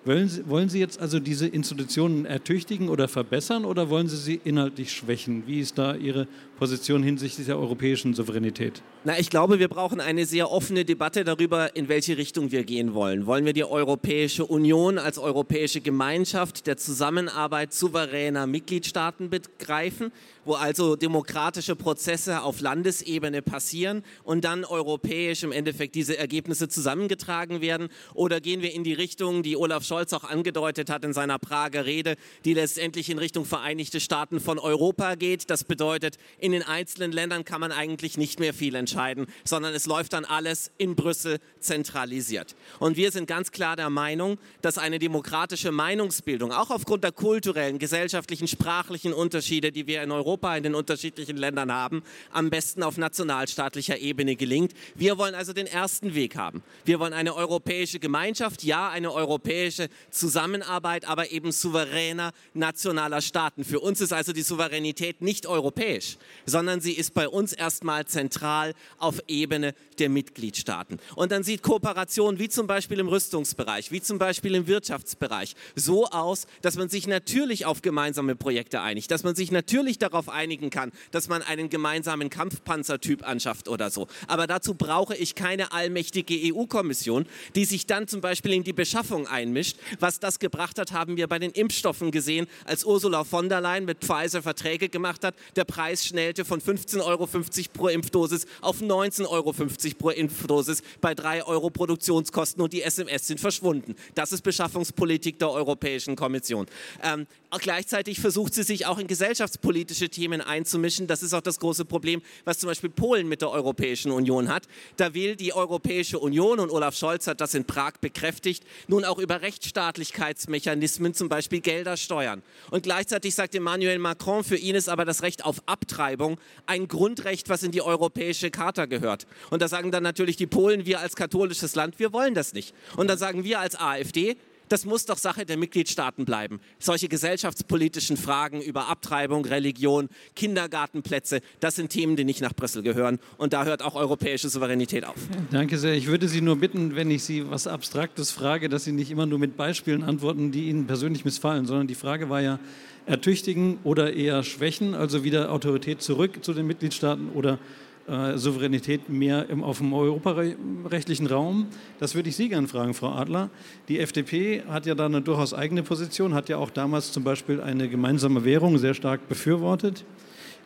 Wollen 0.06 0.30
Sie, 0.30 0.48
wollen 0.48 0.70
Sie 0.70 0.80
jetzt 0.80 1.00
also 1.00 1.20
diese 1.20 1.48
Institutionen 1.48 2.26
ertüchtigen 2.26 2.90
oder 2.90 3.08
verbessern 3.08 3.66
oder 3.66 3.90
wollen 3.90 4.08
Sie 4.08 4.18
sie 4.18 4.42
inhaltlich 4.44 4.94
schwächen? 4.94 5.44
Wie 5.46 5.60
ist 5.60 5.78
da 5.78 5.96
Ihre 5.96 6.28
Position 6.58 7.04
hinsichtlich 7.04 7.46
der 7.46 7.58
europäischen 7.58 8.14
Souveränität? 8.14 8.82
Na, 9.04 9.18
ich 9.18 9.30
glaube, 9.30 9.60
wir 9.60 9.70
brauchen 9.70 10.02
eine 10.02 10.26
sehr 10.26 10.52
offene 10.52 10.84
Debatte 10.84 11.24
darüber, 11.24 11.76
in 11.76 11.88
welche 11.88 12.18
Richtung 12.18 12.52
wir 12.52 12.64
gehen 12.64 12.94
wollen. 12.94 13.26
Wollen 13.26 13.46
wir 13.46 13.54
die 13.54 13.64
Europäische 13.64 14.44
Union 14.46 14.98
als 14.98 15.18
europäische 15.18 15.80
Gemeinschaft 15.82 16.68
der 16.68 16.78
Zusammenarbeit 16.78 17.74
souveräner 17.74 18.48
Mitgliedstaaten 18.48 19.30
begreifen, 19.30 20.12
wo 20.46 20.56
also 20.56 20.96
demokratische 20.96 21.76
Prozesse 21.76 22.42
auf 22.42 22.60
Landesebene 22.60 23.42
passieren 23.42 24.04
und 24.24 24.44
dann 24.44 24.66
europäisch 24.66 25.44
im 25.44 25.52
Endeffekt 25.52 25.96
diese 25.96 26.18
Ergebnisse 26.18 26.68
zusammengetragen 26.68 27.62
werden? 27.62 27.90
Oder 28.14 28.42
gehen 28.42 28.62
wir 28.62 28.74
in 28.74 28.84
die 28.84 28.94
Richtung, 28.94 29.44
die 29.44 29.56
Olaf 29.56 29.86
Scholz 29.86 30.12
auch 30.14 30.24
angedeutet 30.24 30.90
hat 30.90 31.06
in 31.06 31.14
seiner 31.14 31.38
Prager 31.38 31.86
Rede, 31.86 32.16
die 32.46 32.54
letztendlich 32.54 33.10
in 33.10 33.20
Richtung 33.20 33.46
Vereinigte 33.46 34.00
Staaten 34.00 34.40
von 34.40 34.58
Europa 34.58 35.16
geht? 35.16 35.50
Das 35.50 35.64
bedeutet, 35.64 36.18
in 36.40 36.47
den 36.52 36.64
einzelnen 36.64 37.12
Ländern 37.12 37.46
kann 37.46 37.62
man 37.62 37.72
eigentlich 37.72 38.18
nicht 38.18 38.40
mehr 38.40 38.54
viel 38.54 38.76
entscheiden, 38.76 39.28
sondern 39.44 39.74
es 39.74 39.86
läuft 39.86 40.14
dann 40.14 40.26
alles 40.26 40.72
in 40.78 40.96
Brüssel 40.96 41.40
zentralisiert. 41.60 42.56
Und 42.80 42.98
wir 42.98 43.12
sind 43.12 43.28
ganz 43.28 43.52
klar 43.52 43.76
der 43.76 43.90
Meinung, 43.90 44.38
dass 44.62 44.78
eine 44.78 45.00
demokratische 45.00 45.72
Meinungsbildung, 45.72 46.52
auch 46.52 46.70
aufgrund 46.70 47.04
der 47.04 47.12
kulturellen, 47.12 47.80
gesellschaftlichen, 47.80 48.48
sprachlichen 48.48 49.14
Unterschiede, 49.14 49.72
die 49.72 49.88
wir 49.88 50.04
in 50.04 50.12
Europa 50.12 50.56
in 50.56 50.64
den 50.64 50.76
unterschiedlichen 50.76 51.38
Ländern 51.38 51.72
haben, 51.72 52.04
am 52.32 52.50
besten 52.50 52.84
auf 52.84 52.98
nationalstaatlicher 52.98 53.98
Ebene 53.98 54.36
gelingt. 54.36 54.74
Wir 54.96 55.18
wollen 55.18 55.36
also 55.36 55.54
den 55.54 55.68
ersten 55.68 56.16
Weg 56.16 56.36
haben. 56.36 56.64
Wir 56.86 57.00
wollen 57.00 57.14
eine 57.14 57.36
europäische 57.36 58.00
Gemeinschaft, 58.00 58.64
ja, 58.64 58.90
eine 58.90 59.12
europäische 59.12 59.90
Zusammenarbeit, 60.12 61.08
aber 61.08 61.32
eben 61.32 61.52
souveräner 61.52 62.32
nationaler 62.54 63.22
Staaten. 63.22 63.64
Für 63.64 63.80
uns 63.80 64.02
ist 64.02 64.14
also 64.14 64.34
die 64.34 64.42
Souveränität 64.42 65.22
nicht 65.22 65.48
europäisch 65.48 66.18
sondern 66.46 66.82
sie 66.82 66.94
ist 66.94 67.14
bei 67.14 67.28
uns 67.28 67.54
erstmal 67.54 68.06
zentral 68.06 68.74
auf 68.98 69.20
Ebene 69.28 69.74
der 70.00 70.10
Mitgliedstaaten. 70.10 71.00
Und 71.16 71.32
dann 71.32 71.44
sieht 71.44 71.64
Kooperation 71.64 72.40
wie 72.40 72.50
zum 72.50 72.68
Beispiel 72.68 73.00
im 73.00 73.08
Rüstungsbereich, 73.08 73.92
wie 73.92 74.02
zum 74.02 74.20
Beispiel 74.20 74.56
im 74.56 74.68
Wirtschaftsbereich 74.68 75.56
so 75.76 76.06
aus, 76.08 76.48
dass 76.62 76.78
man 76.78 76.90
sich 76.90 77.08
natürlich 77.08 77.66
auf 77.66 77.82
gemeinsame 77.82 78.36
Projekte 78.36 78.82
einigt, 78.82 79.12
dass 79.12 79.24
man 79.24 79.36
sich 79.36 79.52
natürlich 79.52 79.98
darauf 79.98 80.30
einigen 80.30 80.70
kann, 80.70 80.92
dass 81.12 81.28
man 81.28 81.42
einen 81.42 81.70
gemeinsamen 81.70 82.30
Kampfpanzertyp 82.30 83.28
anschafft 83.28 83.68
oder 83.68 83.90
so. 83.90 84.08
Aber 84.28 84.48
dazu 84.48 84.74
brauche 84.74 85.16
ich 85.16 85.36
keine 85.36 85.72
allmächtige 85.72 86.54
EU-Kommission, 86.54 87.26
die 87.56 87.66
sich 87.66 87.86
dann 87.86 88.08
zum 88.08 88.22
Beispiel 88.22 88.54
in 88.54 88.64
die 88.64 88.74
Beschaffung 88.74 89.28
einmischt. 89.28 89.78
Was 90.00 90.20
das 90.20 90.40
gebracht 90.40 90.80
hat, 90.80 90.92
haben 90.92 91.18
wir 91.18 91.28
bei 91.28 91.40
den 91.40 91.52
Impfstoffen 91.52 92.12
gesehen, 92.12 92.48
als 92.66 92.86
Ursula 92.86 93.24
von 93.24 93.50
der 93.50 93.62
Leyen 93.62 93.86
mit 93.86 94.00
Pfizer 94.00 94.42
Verträge 94.42 94.90
gemacht 94.90 95.24
hat. 95.24 95.36
Der 95.56 95.66
Preis 95.66 96.06
schnellte 96.28 96.44
von 96.44 96.60
15,50 96.60 97.06
Euro 97.06 97.28
pro 97.74 97.88
Impfdosis 97.88 98.46
auf 98.60 98.82
19,50 98.82 99.28
Euro 99.30 99.54
pro 99.98 100.10
Impfdosis 100.10 100.82
bei 101.00 101.16
3 101.16 101.46
Euro 101.46 101.70
Produktionskosten 101.70 102.62
und 102.62 102.74
die 102.74 102.82
SMS 102.82 103.28
sind 103.28 103.40
verschwunden. 103.40 103.96
Das 104.14 104.34
ist 104.34 104.42
Beschaffungspolitik 104.42 105.40
der 105.40 105.52
Europäischen 105.52 106.18
Kommission. 106.18 106.66
Ähm, 107.02 107.28
gleichzeitig 107.52 108.20
versucht 108.20 108.54
sie 108.54 108.64
sich 108.64 108.86
auch 108.86 108.98
in 108.98 109.08
gesellschaftspolitische 109.08 110.10
Themen 110.10 110.42
einzumischen. 110.42 111.08
Das 111.08 111.24
ist 111.24 111.34
auch 111.34 111.42
das 111.42 111.60
große 111.60 111.86
Problem, 111.86 112.22
was 112.46 112.60
zum 112.60 112.68
Beispiel 112.68 112.90
Polen 112.90 113.28
mit 113.28 113.42
der 113.42 113.52
Europäischen 113.52 114.12
Union 114.12 114.50
hat. 114.50 114.68
Da 114.98 115.14
will 115.14 115.36
die 115.36 115.54
Europäische 115.54 116.20
Union, 116.20 116.60
und 116.60 116.70
Olaf 116.70 116.96
Scholz 116.96 117.28
hat 117.28 117.42
das 117.42 117.54
in 117.54 117.66
Prag 117.66 117.94
bekräftigt, 118.02 118.64
nun 118.88 119.06
auch 119.06 119.20
über 119.20 119.42
Rechtsstaatlichkeitsmechanismen 119.42 121.14
zum 121.14 121.30
Beispiel 121.30 121.62
Gelder 121.62 121.98
steuern. 121.98 122.44
Und 122.70 122.84
gleichzeitig 122.84 123.36
sagt 123.36 123.56
Emmanuel 123.56 124.00
Macron, 124.00 124.44
für 124.44 124.58
ihn 124.58 124.76
ist 124.76 124.90
aber 124.90 125.06
das 125.06 125.24
Recht 125.24 125.46
auf 125.46 125.62
Abtreibung 125.66 126.40
ein 126.66 126.88
Grundrecht, 126.88 127.50
was 127.50 127.64
in 127.64 127.72
die 127.72 127.82
Europäische 127.82 128.52
Charta 128.52 128.86
gehört. 128.86 129.28
Und 129.50 129.62
da 129.62 129.68
sagen 129.68 129.92
dann 129.92 130.04
natürlich 130.04 130.36
die 130.36 130.48
Polen, 130.48 130.86
wir 130.86 131.00
als 131.00 131.16
katholisches 131.16 131.76
Land, 131.76 132.00
wir 132.00 132.14
wollen 132.14 132.34
das 132.34 132.54
nicht. 132.54 132.74
Und 132.96 133.08
dann 133.08 133.18
sagen 133.18 133.44
wir 133.44 133.60
als 133.60 133.80
AfD, 133.80 134.36
das 134.70 134.86
muss 134.86 135.06
doch 135.06 135.18
Sache 135.18 135.46
der 135.46 135.58
Mitgliedstaaten 135.58 136.26
bleiben. 136.26 136.60
Solche 136.80 137.08
gesellschaftspolitischen 137.08 138.18
Fragen 138.18 138.62
über 138.62 138.88
Abtreibung, 138.88 139.46
Religion, 139.46 140.10
Kindergartenplätze, 140.36 141.42
das 141.60 141.76
sind 141.76 141.90
Themen, 141.90 142.16
die 142.16 142.24
nicht 142.24 142.42
nach 142.42 142.54
Brüssel 142.54 142.84
gehören. 142.84 143.20
Und 143.38 143.54
da 143.54 143.66
hört 143.66 143.82
auch 143.82 143.96
europäische 143.96 144.50
Souveränität 144.50 145.06
auf. 145.06 145.16
Danke 145.52 145.78
sehr. 145.78 145.94
Ich 145.94 146.08
würde 146.08 146.28
Sie 146.28 146.42
nur 146.42 146.58
bitten, 146.58 146.96
wenn 146.96 147.12
ich 147.12 147.24
Sie 147.24 147.50
was 147.50 147.68
Abstraktes 147.68 148.32
frage, 148.32 148.70
dass 148.70 148.84
Sie 148.84 148.92
nicht 148.92 149.12
immer 149.12 149.26
nur 149.26 149.40
mit 149.40 149.58
Beispielen 149.58 150.04
antworten, 150.04 150.52
die 150.52 150.70
Ihnen 150.70 150.88
persönlich 150.88 151.26
missfallen, 151.26 151.66
sondern 151.66 151.88
die 151.88 151.96
Frage 151.96 152.30
war 152.30 152.42
ja, 152.42 152.60
ertüchtigen 153.06 153.80
oder 153.84 154.14
eher 154.14 154.44
schwächen, 154.44 154.94
also 154.94 155.24
wieder 155.24 155.52
Autorität 155.52 156.02
zurück 156.02 156.44
zu 156.44 156.54
den 156.54 156.68
Mitgliedstaaten 156.68 157.30
oder 157.30 157.58
äh, 158.08 158.38
Souveränität 158.38 159.10
mehr 159.10 159.50
im, 159.50 159.64
auf 159.64 159.80
dem 159.80 159.94
europarechtlichen 159.94 161.28
Raum. 161.28 161.68
Das 162.00 162.16
würde 162.16 162.30
ich 162.30 162.36
Sie 162.36 162.50
gerne 162.50 162.68
fragen, 162.68 162.94
Frau 162.94 163.10
Adler. 163.10 163.50
Die 163.90 164.00
FDP 164.00 164.64
hat 164.68 164.86
ja 164.86 164.96
da 164.96 165.06
eine 165.06 165.22
durchaus 165.22 165.54
eigene 165.54 165.84
Position, 165.84 166.34
hat 166.34 166.50
ja 166.50 166.58
auch 166.58 166.70
damals 166.70 167.12
zum 167.12 167.24
Beispiel 167.24 167.60
eine 167.60 167.90
gemeinsame 167.90 168.46
Währung 168.46 168.78
sehr 168.78 168.94
stark 168.94 169.28
befürwortet. 169.28 170.06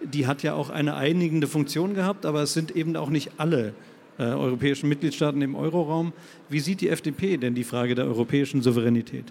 Die 0.03 0.27
hat 0.27 0.43
ja 0.43 0.53
auch 0.53 0.69
eine 0.69 0.95
einigende 0.95 1.47
Funktion 1.47 1.95
gehabt, 1.95 2.25
aber 2.25 2.43
es 2.43 2.53
sind 2.53 2.75
eben 2.75 2.95
auch 2.95 3.09
nicht 3.09 3.31
alle 3.37 3.73
äh, 4.17 4.23
europäischen 4.23 4.87
Mitgliedstaaten 4.89 5.41
im 5.41 5.55
Euroraum. 5.55 6.13
Wie 6.49 6.59
sieht 6.59 6.81
die 6.81 6.89
FDP 6.89 7.37
denn 7.37 7.55
die 7.55 7.63
Frage 7.63 7.95
der 7.95 8.05
europäischen 8.05 8.61
Souveränität? 8.61 9.25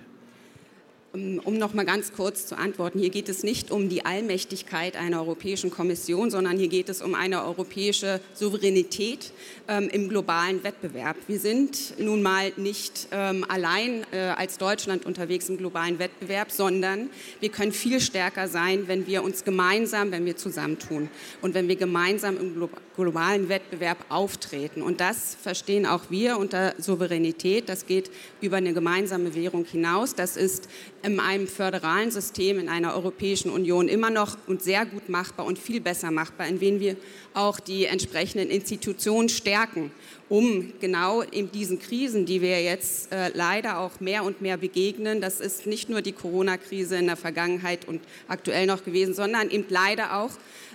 Um 1.13 1.59
noch 1.59 1.75
mal 1.75 1.85
ganz 1.85 2.13
kurz 2.13 2.47
zu 2.47 2.57
antworten, 2.57 3.01
hier 3.01 3.11
geht 3.11 3.29
es 3.29 3.43
nicht 3.43 3.73
um 3.73 3.89
die 3.89 4.05
Allmächtigkeit 4.05 4.95
einer 4.95 5.19
Europäischen 5.19 5.69
Kommission, 5.69 6.31
sondern 6.31 6.57
hier 6.57 6.69
geht 6.69 6.89
es 6.89 7.03
um 7.03 7.17
eine 7.17 7.45
europäische 7.45 8.21
Souveränität 8.33 9.33
ähm, 9.67 9.89
im 9.89 10.09
globalen 10.09 10.63
Wettbewerb. 10.63 11.17
Wir 11.27 11.41
sind 11.41 11.99
nun 11.99 12.23
mal 12.23 12.53
nicht 12.57 13.09
ähm, 13.11 13.45
allein 13.49 14.07
äh, 14.13 14.19
als 14.19 14.57
Deutschland 14.59 15.05
unterwegs 15.05 15.49
im 15.49 15.59
globalen 15.59 15.99
Wettbewerb, 15.99 16.53
sondern 16.53 17.11
wir 17.41 17.49
können 17.49 17.73
viel 17.73 18.01
stärker 18.01 18.47
sein, 18.47 18.87
wenn 18.87 19.09
wir 19.09 19.25
uns 19.25 19.43
gemeinsam, 19.43 20.13
wenn 20.13 20.25
wir 20.27 20.37
zusammentun 20.37 21.09
und 21.43 21.55
wenn 21.55 21.67
wir 21.67 21.75
gemeinsam 21.75 22.37
im 22.39 22.69
globalen 22.95 23.49
Wettbewerb 23.49 23.99
auftreten. 24.11 24.81
Und 24.81 25.01
das 25.01 25.37
verstehen 25.43 25.87
auch 25.87 26.03
wir 26.11 26.39
unter 26.39 26.75
Souveränität. 26.79 27.69
Das 27.69 27.87
geht 27.87 28.13
über 28.41 28.59
eine 28.59 28.75
gemeinsame 28.75 29.35
Währung 29.35 29.65
hinaus. 29.65 30.15
Das 30.15 30.37
ist 30.37 30.69
in 31.03 31.19
einem 31.19 31.47
föderalen 31.47 32.11
System, 32.11 32.59
in 32.59 32.69
einer 32.69 32.95
Europäischen 32.95 33.51
Union 33.51 33.89
immer 33.89 34.11
noch 34.11 34.37
und 34.47 34.63
sehr 34.63 34.85
gut 34.85 35.09
machbar 35.09 35.47
und 35.47 35.59
viel 35.59 35.81
besser 35.81 36.11
machbar, 36.11 36.47
indem 36.47 36.81
wir 36.81 36.97
auch 37.33 37.61
die 37.61 37.87
entsprechenden 37.87 38.51
Institutionen 38.51 39.29
stärken, 39.29 39.93
um 40.29 40.73
genau 40.81 41.23
in 41.23 41.51
diesen 41.51 41.79
Krisen, 41.79 42.27
die 42.27 42.43
wir 42.43 42.63
jetzt 42.63 43.13
äh, 43.13 43.31
leider 43.35 43.79
auch 43.79 44.01
mehr 44.01 44.25
und 44.25 44.41
mehr 44.41 44.57
begegnen, 44.57 45.21
das 45.21 45.41
ist 45.41 45.67
nicht 45.67 45.89
nur 45.89 46.03
die 46.03 46.13
Corona-Krise 46.13 46.97
in 46.97 47.07
der 47.07 47.17
Vergangenheit 47.17 47.89
und 47.89 48.01
aktuell 48.29 48.67
noch 48.67 48.85
gewesen, 48.85 49.15
sondern 49.15 49.51
eben 49.51 49.67
leider 49.69 50.17
auch 50.17 50.31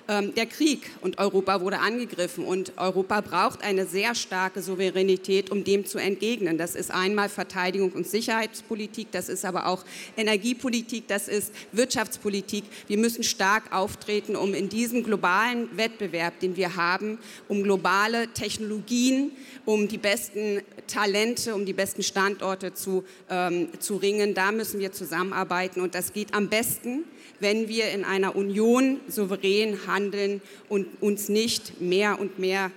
der 0.07 0.45
Krieg 0.45 0.91
und 1.01 1.17
Europa 1.17 1.61
wurde 1.61 1.79
angegriffen 1.79 2.45
und 2.45 2.73
Europa 2.77 3.21
braucht 3.21 3.63
eine 3.63 3.87
sehr 3.87 4.13
starke 4.13 4.61
Souveränität, 4.61 5.49
um 5.49 5.63
dem 5.63 5.85
zu 5.85 5.97
entgegnen. 5.97 6.59
Das 6.59 6.75
ist 6.75 6.91
einmal 6.91 7.27
Verteidigung 7.27 7.91
und 7.91 8.07
Sicherheitspolitik, 8.07 9.07
das 9.11 9.29
ist 9.29 9.45
aber 9.45 9.65
auch 9.65 9.83
Energiepolitik, 10.15 11.07
das 11.07 11.27
ist 11.27 11.51
Wirtschaftspolitik. 11.71 12.65
Wir 12.87 12.97
müssen 12.97 13.23
stark 13.23 13.73
auftreten, 13.73 14.35
um 14.35 14.53
in 14.53 14.69
diesem 14.69 15.03
globalen 15.03 15.75
Wettbewerb, 15.75 16.39
den 16.39 16.55
wir 16.55 16.75
haben, 16.75 17.17
um 17.47 17.63
globale 17.63 18.27
Technologien, 18.27 19.31
um 19.65 19.87
die 19.87 19.97
besten 19.97 20.61
Talente, 20.87 21.55
um 21.55 21.65
die 21.65 21.73
besten 21.73 22.03
Standorte 22.03 22.73
zu, 22.73 23.03
ähm, 23.29 23.69
zu 23.79 23.95
ringen. 23.95 24.35
Da 24.35 24.51
müssen 24.51 24.79
wir 24.79 24.91
zusammenarbeiten 24.91 25.81
und 25.81 25.95
das 25.95 26.13
geht 26.13 26.33
am 26.35 26.49
besten, 26.49 27.05
wenn 27.39 27.67
wir 27.67 27.89
in 27.91 28.05
einer 28.05 28.35
Union 28.35 28.99
souverän 29.07 29.85
handeln 29.95 30.41
und 30.67 30.87
uns 31.01 31.29
nicht 31.29 31.79
mehr 31.79 32.19
und 32.19 32.37
mehr 32.37 32.71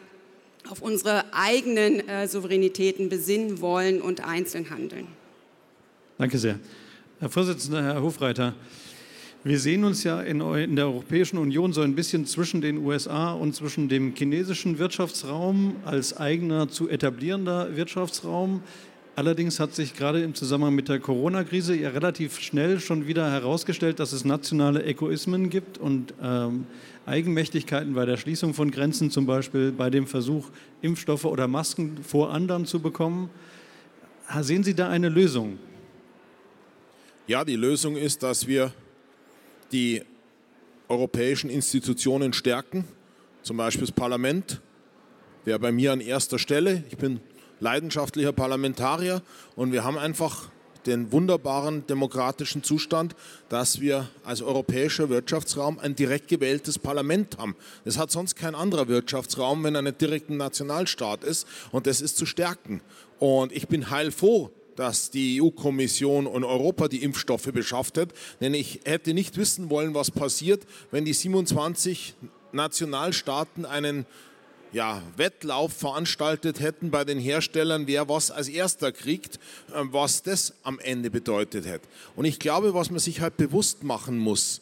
auf 0.70 0.82
unsere 0.82 1.24
eigenen 1.32 2.06
äh, 2.08 2.28
Souveränitäten 2.28 3.08
besinnen 3.08 3.60
wollen 3.60 4.00
und 4.00 4.24
einzeln 4.24 4.70
handeln. 4.70 5.08
Danke 6.18 6.38
sehr. 6.38 6.58
Herr 7.20 7.28
Vorsitzender, 7.28 7.82
Herr 7.82 8.02
Hofreiter, 8.02 8.54
wir 9.44 9.58
sehen 9.58 9.84
uns 9.84 10.04
ja 10.04 10.20
in, 10.20 10.40
in, 10.40 10.76
der 10.76 10.86
Europäischen 10.86 11.38
Union 11.38 11.72
so 11.72 11.80
ein 11.80 11.94
bisschen 11.94 12.26
zwischen 12.26 12.60
den 12.60 12.78
USA 12.78 13.32
und 13.32 13.54
zwischen 13.54 13.88
dem 13.88 14.14
chinesischen 14.14 14.78
Wirtschaftsraum 14.78 15.76
als 15.84 16.16
eigener 16.16 16.68
zu 16.68 16.88
etablierender 16.88 17.76
Wirtschaftsraum. 17.76 18.62
Allerdings 19.18 19.58
hat 19.58 19.74
sich 19.74 19.94
gerade 19.94 20.22
im 20.22 20.36
Zusammenhang 20.36 20.76
mit 20.76 20.88
der 20.88 21.00
Corona-Krise 21.00 21.74
ja 21.74 21.88
relativ 21.88 22.38
schnell 22.38 22.78
schon 22.78 23.08
wieder 23.08 23.28
herausgestellt, 23.28 23.98
dass 23.98 24.12
es 24.12 24.24
nationale 24.24 24.84
Egoismen 24.84 25.50
gibt 25.50 25.76
und 25.76 26.14
ähm, 26.22 26.66
Eigenmächtigkeiten 27.04 27.94
bei 27.94 28.06
der 28.06 28.16
Schließung 28.16 28.54
von 28.54 28.70
Grenzen, 28.70 29.10
zum 29.10 29.26
Beispiel 29.26 29.72
bei 29.72 29.90
dem 29.90 30.06
Versuch, 30.06 30.50
Impfstoffe 30.82 31.24
oder 31.24 31.48
Masken 31.48 31.98
vor 32.04 32.32
anderen 32.32 32.64
zu 32.64 32.78
bekommen. 32.78 33.28
Sehen 34.40 34.62
Sie 34.62 34.74
da 34.74 34.88
eine 34.88 35.08
Lösung? 35.08 35.58
Ja, 37.26 37.44
die 37.44 37.56
Lösung 37.56 37.96
ist, 37.96 38.22
dass 38.22 38.46
wir 38.46 38.72
die 39.72 40.00
europäischen 40.86 41.50
Institutionen 41.50 42.32
stärken, 42.32 42.84
zum 43.42 43.56
Beispiel 43.56 43.84
das 43.84 43.90
Parlament 43.90 44.60
wäre 45.44 45.58
bei 45.58 45.72
mir 45.72 45.90
an 45.90 46.00
erster 46.00 46.38
Stelle. 46.38 46.84
Ich 46.88 46.98
bin 46.98 47.18
leidenschaftlicher 47.60 48.32
Parlamentarier 48.32 49.22
und 49.56 49.72
wir 49.72 49.84
haben 49.84 49.98
einfach 49.98 50.48
den 50.86 51.12
wunderbaren 51.12 51.86
demokratischen 51.86 52.62
Zustand, 52.62 53.14
dass 53.48 53.80
wir 53.80 54.08
als 54.24 54.42
europäischer 54.42 55.08
Wirtschaftsraum 55.10 55.78
ein 55.78 55.94
direkt 55.94 56.28
gewähltes 56.28 56.78
Parlament 56.78 57.36
haben. 57.38 57.56
Das 57.84 57.98
hat 57.98 58.10
sonst 58.10 58.36
kein 58.36 58.54
anderer 58.54 58.88
Wirtschaftsraum, 58.88 59.64
wenn 59.64 59.74
er 59.74 59.82
nicht 59.82 60.00
direkt 60.00 60.30
ein 60.30 60.38
Nationalstaat 60.38 61.24
ist 61.24 61.46
und 61.72 61.86
das 61.86 62.00
ist 62.00 62.16
zu 62.16 62.26
stärken. 62.26 62.80
Und 63.18 63.52
ich 63.52 63.68
bin 63.68 63.90
heilfroh, 63.90 64.50
dass 64.76 65.10
die 65.10 65.42
EU-Kommission 65.42 66.26
und 66.26 66.44
Europa 66.44 66.88
die 66.88 67.02
Impfstoffe 67.02 67.50
beschafft 67.52 67.98
hat, 67.98 68.10
denn 68.40 68.54
ich 68.54 68.80
hätte 68.84 69.12
nicht 69.12 69.36
wissen 69.36 69.70
wollen, 69.70 69.92
was 69.94 70.10
passiert, 70.10 70.64
wenn 70.92 71.04
die 71.04 71.12
27 71.12 72.14
Nationalstaaten 72.52 73.66
einen 73.66 74.06
ja, 74.72 75.02
Wettlauf 75.16 75.72
veranstaltet 75.72 76.60
hätten 76.60 76.90
bei 76.90 77.04
den 77.04 77.18
Herstellern, 77.18 77.86
wer 77.86 78.08
was 78.08 78.30
als 78.30 78.48
erster 78.48 78.92
kriegt, 78.92 79.36
äh, 79.72 79.82
was 79.84 80.22
das 80.22 80.54
am 80.62 80.78
Ende 80.78 81.10
bedeutet 81.10 81.66
hätte. 81.66 81.88
Und 82.16 82.24
ich 82.24 82.38
glaube, 82.38 82.74
was 82.74 82.90
man 82.90 82.98
sich 82.98 83.20
halt 83.20 83.36
bewusst 83.36 83.82
machen 83.82 84.18
muss, 84.18 84.60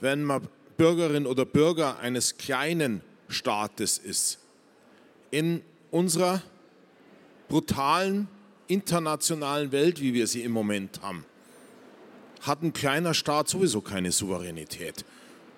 wenn 0.00 0.24
man 0.24 0.46
Bürgerin 0.76 1.26
oder 1.26 1.44
Bürger 1.44 1.98
eines 1.98 2.36
kleinen 2.36 3.02
Staates 3.28 3.98
ist, 3.98 4.38
in 5.30 5.62
unserer 5.90 6.42
brutalen 7.48 8.28
internationalen 8.66 9.72
Welt, 9.72 10.00
wie 10.00 10.14
wir 10.14 10.26
sie 10.26 10.42
im 10.42 10.52
Moment 10.52 11.02
haben, 11.02 11.24
hat 12.42 12.62
ein 12.62 12.72
kleiner 12.72 13.14
Staat 13.14 13.48
sowieso 13.48 13.80
keine 13.80 14.12
Souveränität. 14.12 15.04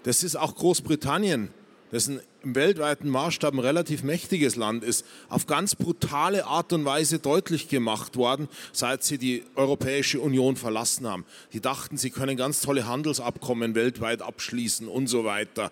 Das 0.03 0.23
ist 0.23 0.37
auch 0.37 0.57
Großbritannien 0.57 1.51
das 1.93 2.09
ein, 2.09 2.21
im 2.45 2.55
weltweiten 2.55 3.09
Maßstab 3.09 3.55
ein 3.55 3.59
relativ 3.59 4.03
mächtiges 4.03 4.57
Land 4.57 4.85
ist, 4.85 5.05
auf 5.29 5.47
ganz 5.47 5.75
brutale 5.75 6.47
Art 6.47 6.73
und 6.73 6.85
Weise 6.85 7.19
deutlich 7.19 7.69
gemacht 7.69 8.17
worden, 8.17 8.49
seit 8.73 9.05
sie 9.05 9.19
die 9.19 9.45
Europäische 9.55 10.21
Union 10.21 10.57
verlassen 10.57 11.07
haben. 11.07 11.25
Die 11.53 11.61
dachten, 11.61 11.97
sie 11.97 12.11
können 12.11 12.37
ganz 12.37 12.61
tolle 12.61 12.87
Handelsabkommen 12.87 13.75
weltweit 13.75 14.23
abschließen 14.23 14.89
und 14.89 15.07
so 15.07 15.25
weiter. 15.25 15.71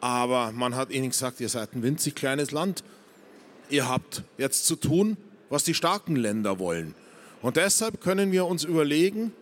Aber 0.00 0.52
man 0.52 0.76
hat 0.76 0.90
ihnen 0.90 1.10
gesagt, 1.10 1.40
ihr 1.40 1.48
seid 1.48 1.74
ein 1.74 1.82
winzig 1.82 2.14
kleines 2.14 2.50
Land. 2.50 2.82
Ihr 3.68 3.88
habt 3.88 4.22
jetzt 4.38 4.66
zu 4.66 4.76
tun, 4.76 5.16
was 5.48 5.64
die 5.64 5.74
starken 5.74 6.16
Länder 6.16 6.58
wollen. 6.58 6.94
Und 7.42 7.56
deshalb 7.56 8.00
können 8.00 8.32
wir 8.32 8.46
uns 8.46 8.64
überlegen, 8.64 9.32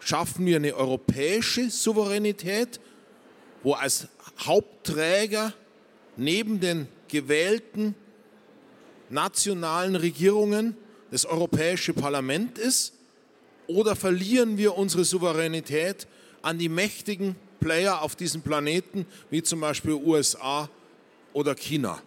schaffen 0.00 0.46
wir 0.46 0.56
eine 0.56 0.74
europäische 0.74 1.70
Souveränität, 1.70 2.80
wo 3.62 3.72
als 3.72 4.08
Hauptträger 4.40 5.52
neben 6.16 6.60
den 6.60 6.88
gewählten 7.08 7.94
nationalen 9.10 9.96
Regierungen 9.96 10.76
das 11.10 11.26
Europäische 11.26 11.92
Parlament 11.92 12.58
ist? 12.58 12.94
Oder 13.66 13.96
verlieren 13.96 14.58
wir 14.58 14.76
unsere 14.76 15.04
Souveränität 15.04 16.06
an 16.42 16.58
die 16.58 16.68
mächtigen 16.68 17.36
Player 17.60 18.02
auf 18.02 18.14
diesem 18.16 18.42
Planeten, 18.42 19.06
wie 19.30 19.42
zum 19.42 19.60
Beispiel 19.60 19.92
USA 19.92 20.68
oder 21.32 21.54
China? 21.54 22.02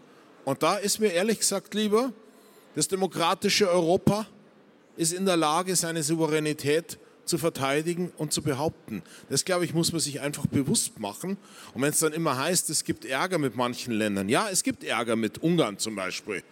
Und 0.46 0.62
da 0.62 0.78
ist 0.78 1.00
mir 1.00 1.12
ehrlich 1.12 1.40
gesagt 1.40 1.74
lieber, 1.74 2.14
das 2.76 2.88
demokratische 2.88 3.70
Europa 3.70 4.28
ist 4.98 5.14
in 5.14 5.26
der 5.26 5.38
Lage, 5.38 5.76
seine 5.76 6.04
Souveränität 6.04 7.00
zu 7.28 7.38
verteidigen 7.38 8.12
und 8.18 8.34
zu 8.34 8.42
behaupten. 8.42 9.04
Das, 9.30 9.46
glaube 9.46 9.66
ich, 9.66 9.74
muss 9.74 9.92
man 9.92 10.02
sich 10.02 10.22
einfach 10.22 10.48
bewusst 10.48 11.00
machen. 11.00 11.38
Und 11.74 11.82
wenn 11.82 11.90
es 11.90 12.00
dann 12.00 12.14
immer 12.14 12.38
heißt, 12.38 12.70
es 12.70 12.84
gibt 12.84 13.06
Ärger 13.06 13.38
mit 13.38 13.56
manchen 13.56 13.94
Ländern. 13.94 14.30
Ja, 14.30 14.50
es 14.50 14.64
gibt 14.64 14.84
Ärger 14.84 15.16
mit 15.16 15.44
Ungarn 15.44 15.78
zum 15.78 15.96
Beispiel. 15.96 16.44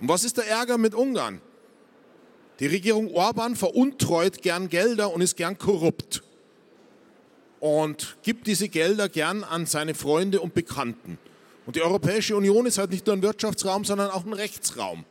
Und 0.00 0.08
was 0.08 0.24
ist 0.24 0.36
der 0.36 0.46
Ärger 0.46 0.78
mit 0.78 0.94
Ungarn? 0.94 1.40
Die 2.60 2.66
Regierung 2.66 3.12
Orban 3.14 3.54
veruntreut 3.54 4.42
gern 4.42 4.68
Gelder 4.68 5.12
und 5.12 5.20
ist 5.20 5.36
gern 5.36 5.58
korrupt. 5.58 6.22
Und 7.60 8.16
gibt 8.22 8.46
diese 8.46 8.68
Gelder 8.68 9.08
gern 9.08 9.44
an 9.44 9.66
seine 9.66 9.94
Freunde 9.94 10.40
und 10.40 10.54
Bekannten. 10.54 11.18
Und 11.66 11.76
die 11.76 11.82
Europäische 11.82 12.36
Union 12.36 12.66
ist 12.66 12.78
halt 12.78 12.90
nicht 12.90 13.06
nur 13.06 13.16
ein 13.16 13.22
Wirtschaftsraum, 13.22 13.84
sondern 13.84 14.10
auch 14.10 14.24
ein 14.24 14.32
Rechtsraum. 14.32 15.04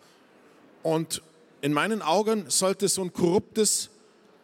Und 0.83 1.21
in 1.61 1.73
meinen 1.73 2.01
Augen 2.01 2.45
sollte 2.49 2.87
so 2.87 3.01
ein 3.03 3.13
korruptes 3.13 3.89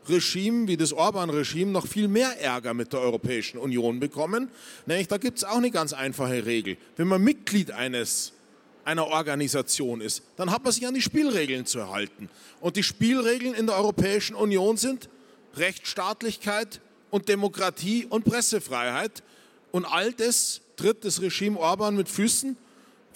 Regime 0.09 0.67
wie 0.67 0.77
das 0.77 0.93
Orban-Regime 0.93 1.71
noch 1.71 1.87
viel 1.87 2.07
mehr 2.07 2.39
Ärger 2.41 2.73
mit 2.73 2.93
der 2.93 2.99
Europäischen 2.99 3.57
Union 3.57 3.99
bekommen. 3.99 4.49
Nämlich 4.85 5.07
da 5.07 5.17
gibt 5.17 5.37
es 5.37 5.43
auch 5.43 5.57
eine 5.57 5.71
ganz 5.71 5.93
einfache 5.93 6.45
Regel. 6.45 6.77
Wenn 6.97 7.07
man 7.07 7.23
Mitglied 7.23 7.71
eines, 7.71 8.33
einer 8.85 9.07
Organisation 9.07 10.01
ist, 10.01 10.23
dann 10.35 10.51
hat 10.51 10.63
man 10.63 10.73
sich 10.73 10.85
an 10.85 10.93
die 10.93 11.01
Spielregeln 11.01 11.65
zu 11.65 11.89
halten. 11.89 12.29
Und 12.59 12.75
die 12.75 12.83
Spielregeln 12.83 13.53
in 13.53 13.67
der 13.67 13.77
Europäischen 13.77 14.35
Union 14.35 14.77
sind 14.77 15.09
Rechtsstaatlichkeit 15.55 16.81
und 17.09 17.29
Demokratie 17.29 18.05
und 18.09 18.25
Pressefreiheit. 18.25 19.23
Und 19.71 19.85
all 19.85 20.11
das 20.13 20.61
tritt 20.75 21.05
das 21.05 21.21
Regime 21.21 21.59
Orban 21.59 21.95
mit 21.95 22.09
Füßen, 22.09 22.57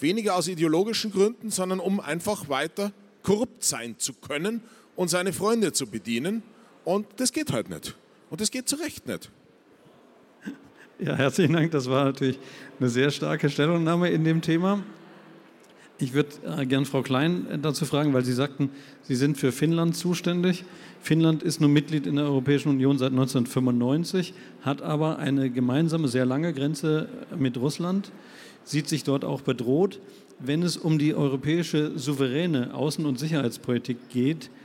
weniger 0.00 0.36
aus 0.36 0.48
ideologischen 0.48 1.12
Gründen, 1.12 1.50
sondern 1.50 1.80
um 1.80 2.00
einfach 2.00 2.48
weiter 2.48 2.92
korrupt 3.22 3.64
sein 3.64 3.96
zu 3.98 4.14
können 4.14 4.62
und 4.96 5.08
seine 5.08 5.32
Freunde 5.32 5.72
zu 5.72 5.86
bedienen. 5.86 6.42
Und 6.88 7.06
das 7.16 7.34
geht 7.34 7.52
halt 7.52 7.68
nicht. 7.68 7.94
Und 8.30 8.40
das 8.40 8.50
geht 8.50 8.66
zu 8.66 8.76
Recht 8.76 9.06
nicht. 9.06 9.30
Ja, 10.98 11.14
herzlichen 11.14 11.52
Dank. 11.52 11.70
Das 11.70 11.88
war 11.90 12.06
natürlich 12.06 12.38
eine 12.80 12.88
sehr 12.88 13.10
starke 13.10 13.50
Stellungnahme 13.50 14.08
in 14.08 14.24
dem 14.24 14.40
Thema. 14.40 14.82
Ich 15.98 16.14
würde 16.14 16.30
äh, 16.46 16.64
gern 16.64 16.86
Frau 16.86 17.02
Klein 17.02 17.46
äh, 17.50 17.58
dazu 17.58 17.84
fragen, 17.84 18.14
weil 18.14 18.24
Sie 18.24 18.32
sagten, 18.32 18.70
Sie 19.02 19.16
sind 19.16 19.36
für 19.36 19.52
Finnland 19.52 19.98
zuständig. 19.98 20.64
Finnland 21.02 21.42
ist 21.42 21.60
nur 21.60 21.68
Mitglied 21.68 22.06
in 22.06 22.16
der 22.16 22.24
Europäischen 22.24 22.70
Union 22.70 22.96
seit 22.96 23.10
1995, 23.10 24.32
hat 24.62 24.80
aber 24.80 25.18
eine 25.18 25.50
gemeinsame, 25.50 26.08
sehr 26.08 26.24
lange 26.24 26.54
Grenze 26.54 27.10
mit 27.36 27.58
Russland, 27.58 28.12
sieht 28.64 28.88
sich 28.88 29.04
dort 29.04 29.26
auch 29.26 29.42
bedroht. 29.42 30.00
Wenn 30.38 30.62
es 30.62 30.78
um 30.78 30.98
die 30.98 31.14
europäische 31.14 31.98
souveräne 31.98 32.72
Außen- 32.72 33.04
und 33.04 33.18
Sicherheitspolitik 33.18 34.08
geht, 34.08 34.46
äh, 34.46 34.57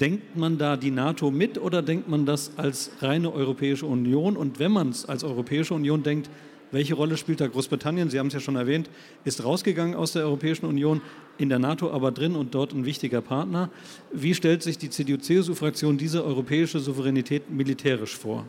denkt 0.00 0.36
man 0.36 0.58
da 0.58 0.76
die 0.76 0.90
NATO 0.90 1.30
mit 1.30 1.58
oder 1.58 1.82
denkt 1.82 2.08
man 2.08 2.26
das 2.26 2.52
als 2.56 2.90
reine 3.00 3.32
Europäische 3.32 3.86
Union? 3.86 4.36
Und 4.36 4.58
wenn 4.58 4.72
man 4.72 4.90
es 4.90 5.04
als 5.04 5.24
Europäische 5.24 5.74
Union 5.74 6.02
denkt, 6.02 6.30
welche 6.72 6.94
Rolle 6.94 7.16
spielt 7.18 7.40
da 7.40 7.46
Großbritannien? 7.46 8.08
Sie 8.08 8.18
haben 8.18 8.28
es 8.28 8.32
ja 8.32 8.40
schon 8.40 8.56
erwähnt, 8.56 8.88
ist 9.24 9.44
rausgegangen 9.44 9.94
aus 9.94 10.12
der 10.12 10.24
Europäischen 10.24 10.64
Union, 10.66 11.02
in 11.38 11.50
der 11.50 11.58
NATO 11.58 11.90
aber 11.90 12.12
drin 12.12 12.34
und 12.34 12.54
dort 12.54 12.72
ein 12.72 12.86
wichtiger 12.86 13.20
Partner. 13.20 13.70
Wie 14.10 14.34
stellt 14.34 14.62
sich 14.62 14.78
die 14.78 14.88
CDU-CSU-Fraktion 14.88 15.98
diese 15.98 16.24
europäische 16.24 16.80
Souveränität 16.80 17.50
militärisch 17.50 18.16
vor? 18.16 18.46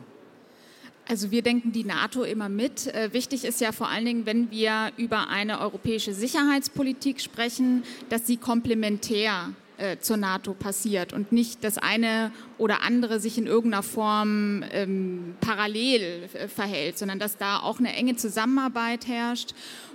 Also 1.06 1.30
wir 1.30 1.42
denken 1.42 1.72
die 1.72 1.84
NATO 1.84 2.22
immer 2.22 2.48
mit. 2.48 2.86
Äh, 2.86 3.12
wichtig 3.12 3.44
ist 3.44 3.60
ja 3.60 3.72
vor 3.72 3.88
allen 3.88 4.06
Dingen, 4.06 4.26
wenn 4.26 4.50
wir 4.50 4.90
über 4.96 5.28
eine 5.28 5.60
europäische 5.60 6.14
Sicherheitspolitik 6.14 7.20
sprechen, 7.20 7.82
dass 8.08 8.26
sie 8.26 8.38
komplementär 8.38 9.50
äh, 9.76 9.98
zur 9.98 10.16
NATO 10.16 10.54
passiert 10.54 11.12
und 11.12 11.32
nicht 11.32 11.64
das 11.64 11.78
eine 11.78 12.30
oder 12.58 12.82
andere 12.82 13.20
sich 13.20 13.38
in 13.38 13.46
irgendeiner 13.46 13.82
Form 13.82 14.62
ähm, 14.72 15.34
parallel 15.40 16.28
äh, 16.32 16.48
verhält, 16.48 16.98
sondern 16.98 17.18
dass 17.18 17.36
da 17.36 17.58
auch 17.58 17.78
eine 17.78 17.94
enge 17.94 18.16
Zusammenarbeit 18.16 19.08
herrscht. 19.08 19.54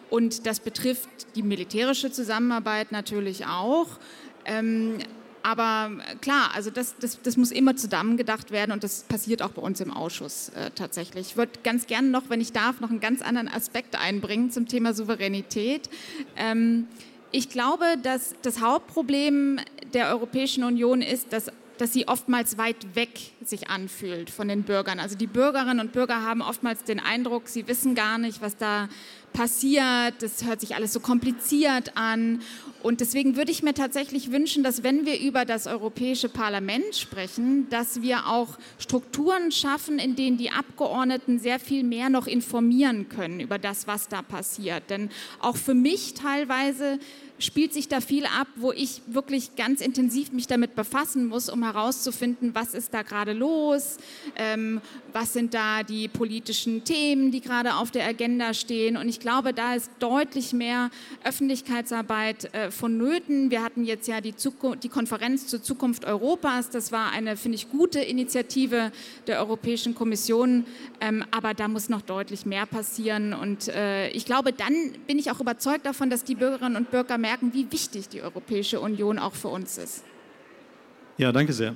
Und 0.09 0.45
das 0.47 0.59
betrifft 0.59 1.09
die 1.35 1.43
militärische 1.43 2.11
Zusammenarbeit 2.11 2.91
natürlich 2.91 3.45
auch. 3.45 3.87
Ähm, 4.45 4.97
aber 5.43 5.91
klar, 6.21 6.51
also 6.53 6.69
das, 6.69 6.95
das, 6.99 7.21
das 7.21 7.37
muss 7.37 7.51
immer 7.51 7.75
zusammengedacht 7.75 8.51
werden 8.51 8.71
und 8.71 8.83
das 8.83 9.03
passiert 9.03 9.41
auch 9.41 9.51
bei 9.51 9.61
uns 9.61 9.79
im 9.79 9.91
Ausschuss 9.91 10.49
äh, 10.49 10.71
tatsächlich. 10.75 11.27
Ich 11.27 11.37
würde 11.37 11.53
ganz 11.63 11.87
gerne 11.87 12.09
noch, 12.09 12.23
wenn 12.29 12.41
ich 12.41 12.51
darf, 12.51 12.81
noch 12.81 12.89
einen 12.89 12.99
ganz 12.99 13.21
anderen 13.21 13.47
Aspekt 13.47 13.95
einbringen 13.95 14.51
zum 14.51 14.67
Thema 14.67 14.93
Souveränität. 14.93 15.89
Ähm, 16.35 16.87
ich 17.31 17.49
glaube, 17.49 17.85
dass 18.01 18.35
das 18.41 18.61
Hauptproblem 18.61 19.59
der 19.93 20.09
Europäischen 20.09 20.63
Union 20.63 21.01
ist, 21.01 21.33
dass, 21.33 21.51
dass 21.79 21.93
sie 21.93 22.07
oftmals 22.07 22.57
weit 22.57 22.95
weg 22.95 23.31
sich 23.43 23.69
anfühlt 23.69 24.29
von 24.29 24.49
den 24.49 24.63
Bürgern. 24.63 24.99
Also 24.99 25.15
die 25.15 25.27
Bürgerinnen 25.27 25.79
und 25.79 25.93
Bürger 25.93 26.23
haben 26.23 26.41
oftmals 26.41 26.83
den 26.83 26.99
Eindruck, 26.99 27.47
sie 27.47 27.67
wissen 27.69 27.95
gar 27.95 28.17
nicht, 28.17 28.41
was 28.41 28.57
da 28.57 28.89
passiert. 29.31 30.15
Das 30.19 30.43
hört 30.43 30.59
sich 30.59 30.75
alles 30.75 30.91
so 30.91 30.99
kompliziert 30.99 31.95
an. 31.95 32.41
Und 32.83 32.99
deswegen 32.99 33.37
würde 33.37 33.51
ich 33.51 33.63
mir 33.63 33.73
tatsächlich 33.73 34.31
wünschen, 34.31 34.61
dass 34.61 34.83
wenn 34.83 35.05
wir 35.05 35.19
über 35.21 35.45
das 35.45 35.67
Europäische 35.67 36.27
Parlament 36.27 36.95
sprechen, 36.95 37.69
dass 37.69 38.01
wir 38.01 38.27
auch 38.27 38.57
Strukturen 38.77 39.51
schaffen, 39.51 39.99
in 39.99 40.15
denen 40.15 40.37
die 40.37 40.51
Abgeordneten 40.51 41.39
sehr 41.39 41.59
viel 41.59 41.83
mehr 41.83 42.09
noch 42.09 42.27
informieren 42.27 43.07
können 43.07 43.39
über 43.39 43.57
das, 43.57 43.87
was 43.87 44.09
da 44.09 44.21
passiert. 44.21 44.89
Denn 44.89 45.09
auch 45.39 45.55
für 45.55 45.73
mich 45.73 46.13
teilweise 46.13 46.99
spielt 47.39 47.73
sich 47.73 47.87
da 47.87 48.01
viel 48.01 48.25
ab, 48.25 48.47
wo 48.55 48.71
ich 48.71 49.01
wirklich 49.07 49.55
ganz 49.55 49.81
intensiv 49.81 50.31
mich 50.31 50.47
damit 50.47 50.75
befassen 50.75 51.27
muss, 51.27 51.49
um 51.49 51.63
herauszufinden, 51.63 52.53
was 52.53 52.73
ist 52.73 52.93
da 52.93 53.01
gerade 53.01 53.33
los, 53.33 53.97
ähm, 54.35 54.81
was 55.13 55.33
sind 55.33 55.53
da 55.53 55.83
die 55.83 56.07
politischen 56.07 56.83
Themen, 56.83 57.31
die 57.31 57.41
gerade 57.41 57.75
auf 57.75 57.91
der 57.91 58.05
Agenda 58.05 58.53
stehen. 58.53 58.97
Und 58.97 59.07
ich 59.07 59.19
glaube, 59.19 59.53
da 59.53 59.75
ist 59.75 59.89
deutlich 59.99 60.53
mehr 60.53 60.89
Öffentlichkeitsarbeit 61.23 62.53
äh, 62.53 62.71
vonnöten. 62.71 63.51
Wir 63.51 63.63
hatten 63.63 63.85
jetzt 63.85 64.07
ja 64.07 64.21
die, 64.21 64.35
Zukunft, 64.35 64.83
die 64.83 64.89
Konferenz 64.89 65.47
zur 65.47 65.63
Zukunft 65.63 66.05
Europas. 66.05 66.69
Das 66.69 66.91
war 66.91 67.11
eine, 67.11 67.37
finde 67.37 67.55
ich, 67.55 67.69
gute 67.69 67.99
Initiative 67.99 68.91
der 69.27 69.39
Europäischen 69.39 69.95
Kommission. 69.95 70.65
Ähm, 71.01 71.23
aber 71.31 71.53
da 71.53 71.67
muss 71.67 71.89
noch 71.89 72.01
deutlich 72.01 72.45
mehr 72.45 72.65
passieren. 72.65 73.33
Und 73.33 73.69
äh, 73.69 74.09
ich 74.09 74.25
glaube, 74.25 74.51
dann 74.51 74.73
bin 75.07 75.17
ich 75.17 75.31
auch 75.31 75.39
überzeugt 75.39 75.85
davon, 75.85 76.09
dass 76.09 76.23
die 76.23 76.35
Bürgerinnen 76.35 76.75
und 76.75 76.91
Bürger 76.91 77.17
mehr 77.17 77.28
merken, 77.29 77.53
wie 77.53 77.71
wichtig 77.71 78.09
die 78.09 78.23
Europäische 78.23 78.79
Union 78.79 79.19
auch 79.19 79.35
für 79.35 79.49
uns 79.49 79.77
ist. 79.77 80.03
Ja, 81.19 81.31
danke 81.31 81.53
sehr. 81.53 81.75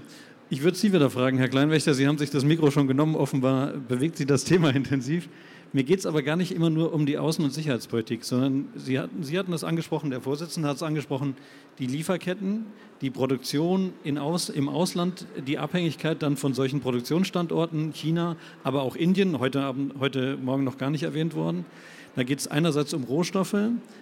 Ich 0.49 0.63
würde 0.63 0.75
Sie 0.75 0.91
wieder 0.91 1.11
fragen, 1.11 1.37
Herr 1.37 1.47
Kleinwächter, 1.47 1.93
Sie 1.93 2.07
haben 2.07 2.17
sich 2.17 2.31
das 2.31 2.43
Mikro 2.43 2.71
schon 2.71 2.87
genommen, 2.87 3.15
offenbar 3.15 3.67
bewegt 3.67 4.17
Sie 4.17 4.25
das 4.25 4.43
Thema 4.51 4.73
intensiv. 4.75 5.29
Mir 5.71 5.83
geht 5.83 5.99
es 5.99 6.07
aber 6.07 6.23
gar 6.23 6.37
nicht 6.37 6.51
immer 6.51 6.71
nur 6.71 6.91
um 6.91 7.05
die 7.05 7.19
Außen- 7.19 7.43
und 7.43 7.51
Sicherheitspolitik, 7.51 8.23
sondern 8.23 8.67
Sie 8.75 8.97
hatten, 8.97 9.21
Sie 9.21 9.37
hatten 9.37 9.51
das 9.51 9.63
angesprochen, 9.63 10.09
der 10.09 10.21
Vorsitzende 10.21 10.67
hat 10.67 10.77
es 10.77 10.83
angesprochen, 10.83 11.35
die 11.77 11.85
Lieferketten, 11.85 12.65
die 13.01 13.11
Produktion 13.11 13.93
Aus, 14.17 14.49
im 14.49 14.69
Ausland, 14.69 15.27
die 15.45 15.59
Abhängigkeit 15.59 16.23
dann 16.23 16.35
von 16.35 16.55
solchen 16.55 16.79
Produktionsstandorten, 16.79 17.93
China, 17.93 18.37
aber 18.63 18.81
auch 18.81 18.95
Indien, 18.95 19.37
heute, 19.37 19.75
heute 19.99 20.35
Morgen 20.37 20.63
noch 20.63 20.79
gar 20.79 20.89
nicht 20.89 21.03
erwähnt 21.03 21.35
worden. 21.35 21.65
Da 22.15 22.23
geht 22.23 22.39
es 22.39 22.47
einerseits 22.47 22.93
um 22.93 23.03
Rohstoffe, 23.03 23.55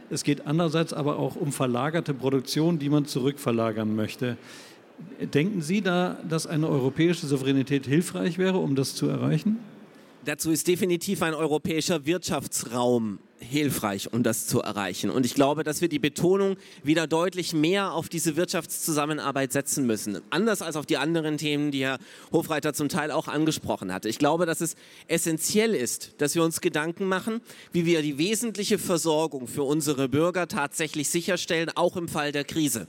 es 0.10 0.24
geht 0.24 0.46
andererseits 0.46 0.92
aber 0.94 1.18
auch 1.18 1.36
um 1.36 1.52
verlagerte 1.52 2.14
Produktion, 2.14 2.78
die 2.78 2.90
man 2.90 3.06
zurückverlagern 3.06 3.96
möchte. 3.96 4.38
Denken 5.34 5.62
Sie 5.62 5.82
da, 5.82 6.18
dass 6.28 6.46
eine 6.46 6.68
europäische 6.68 7.26
Souveränität 7.26 7.86
hilfreich 7.88 8.38
wäre, 8.38 8.58
um 8.58 8.76
das 8.76 8.96
zu 8.96 9.08
erreichen? 9.08 9.58
Dazu 10.24 10.52
ist 10.52 10.68
definitiv 10.68 11.24
ein 11.24 11.34
europäischer 11.34 12.06
Wirtschaftsraum 12.06 13.18
hilfreich, 13.40 14.14
um 14.14 14.22
das 14.22 14.46
zu 14.46 14.62
erreichen. 14.62 15.10
Und 15.10 15.26
ich 15.26 15.34
glaube, 15.34 15.64
dass 15.64 15.82
wir 15.82 15.90
die 15.90 15.98
Betonung 15.98 16.58
wieder 16.84 17.08
deutlich 17.08 17.54
mehr 17.54 17.94
auf 17.94 18.08
diese 18.08 18.36
Wirtschaftszusammenarbeit 18.36 19.52
setzen 19.52 19.88
müssen. 19.88 20.20
Anders 20.30 20.62
als 20.62 20.76
auf 20.76 20.86
die 20.86 20.98
anderen 20.98 21.38
Themen, 21.38 21.72
die 21.72 21.84
Herr 21.84 21.98
Hofreiter 22.32 22.74
zum 22.74 22.88
Teil 22.88 23.10
auch 23.10 23.28
angesprochen 23.28 23.92
hatte. 23.92 24.10
Ich 24.10 24.20
glaube, 24.20 24.46
dass 24.46 24.62
es 24.62 24.76
essentiell 25.08 25.74
ist, 25.74 26.14
dass 26.20 26.36
wir 26.36 26.44
uns 26.44 26.62
Gedanken 26.62 27.08
machen, 27.08 27.42
wie 27.72 27.88
wir 27.88 28.04
die 28.04 28.20
wesentliche 28.20 28.78
Versorgung 28.78 29.48
für 29.48 29.64
unsere 29.64 30.08
Bürger 30.08 30.48
tatsächlich 30.48 31.10
sicherstellen, 31.10 31.72
auch 31.74 31.98
im 31.98 32.08
Fall 32.08 32.32
der 32.32 32.44
Krise. 32.44 32.86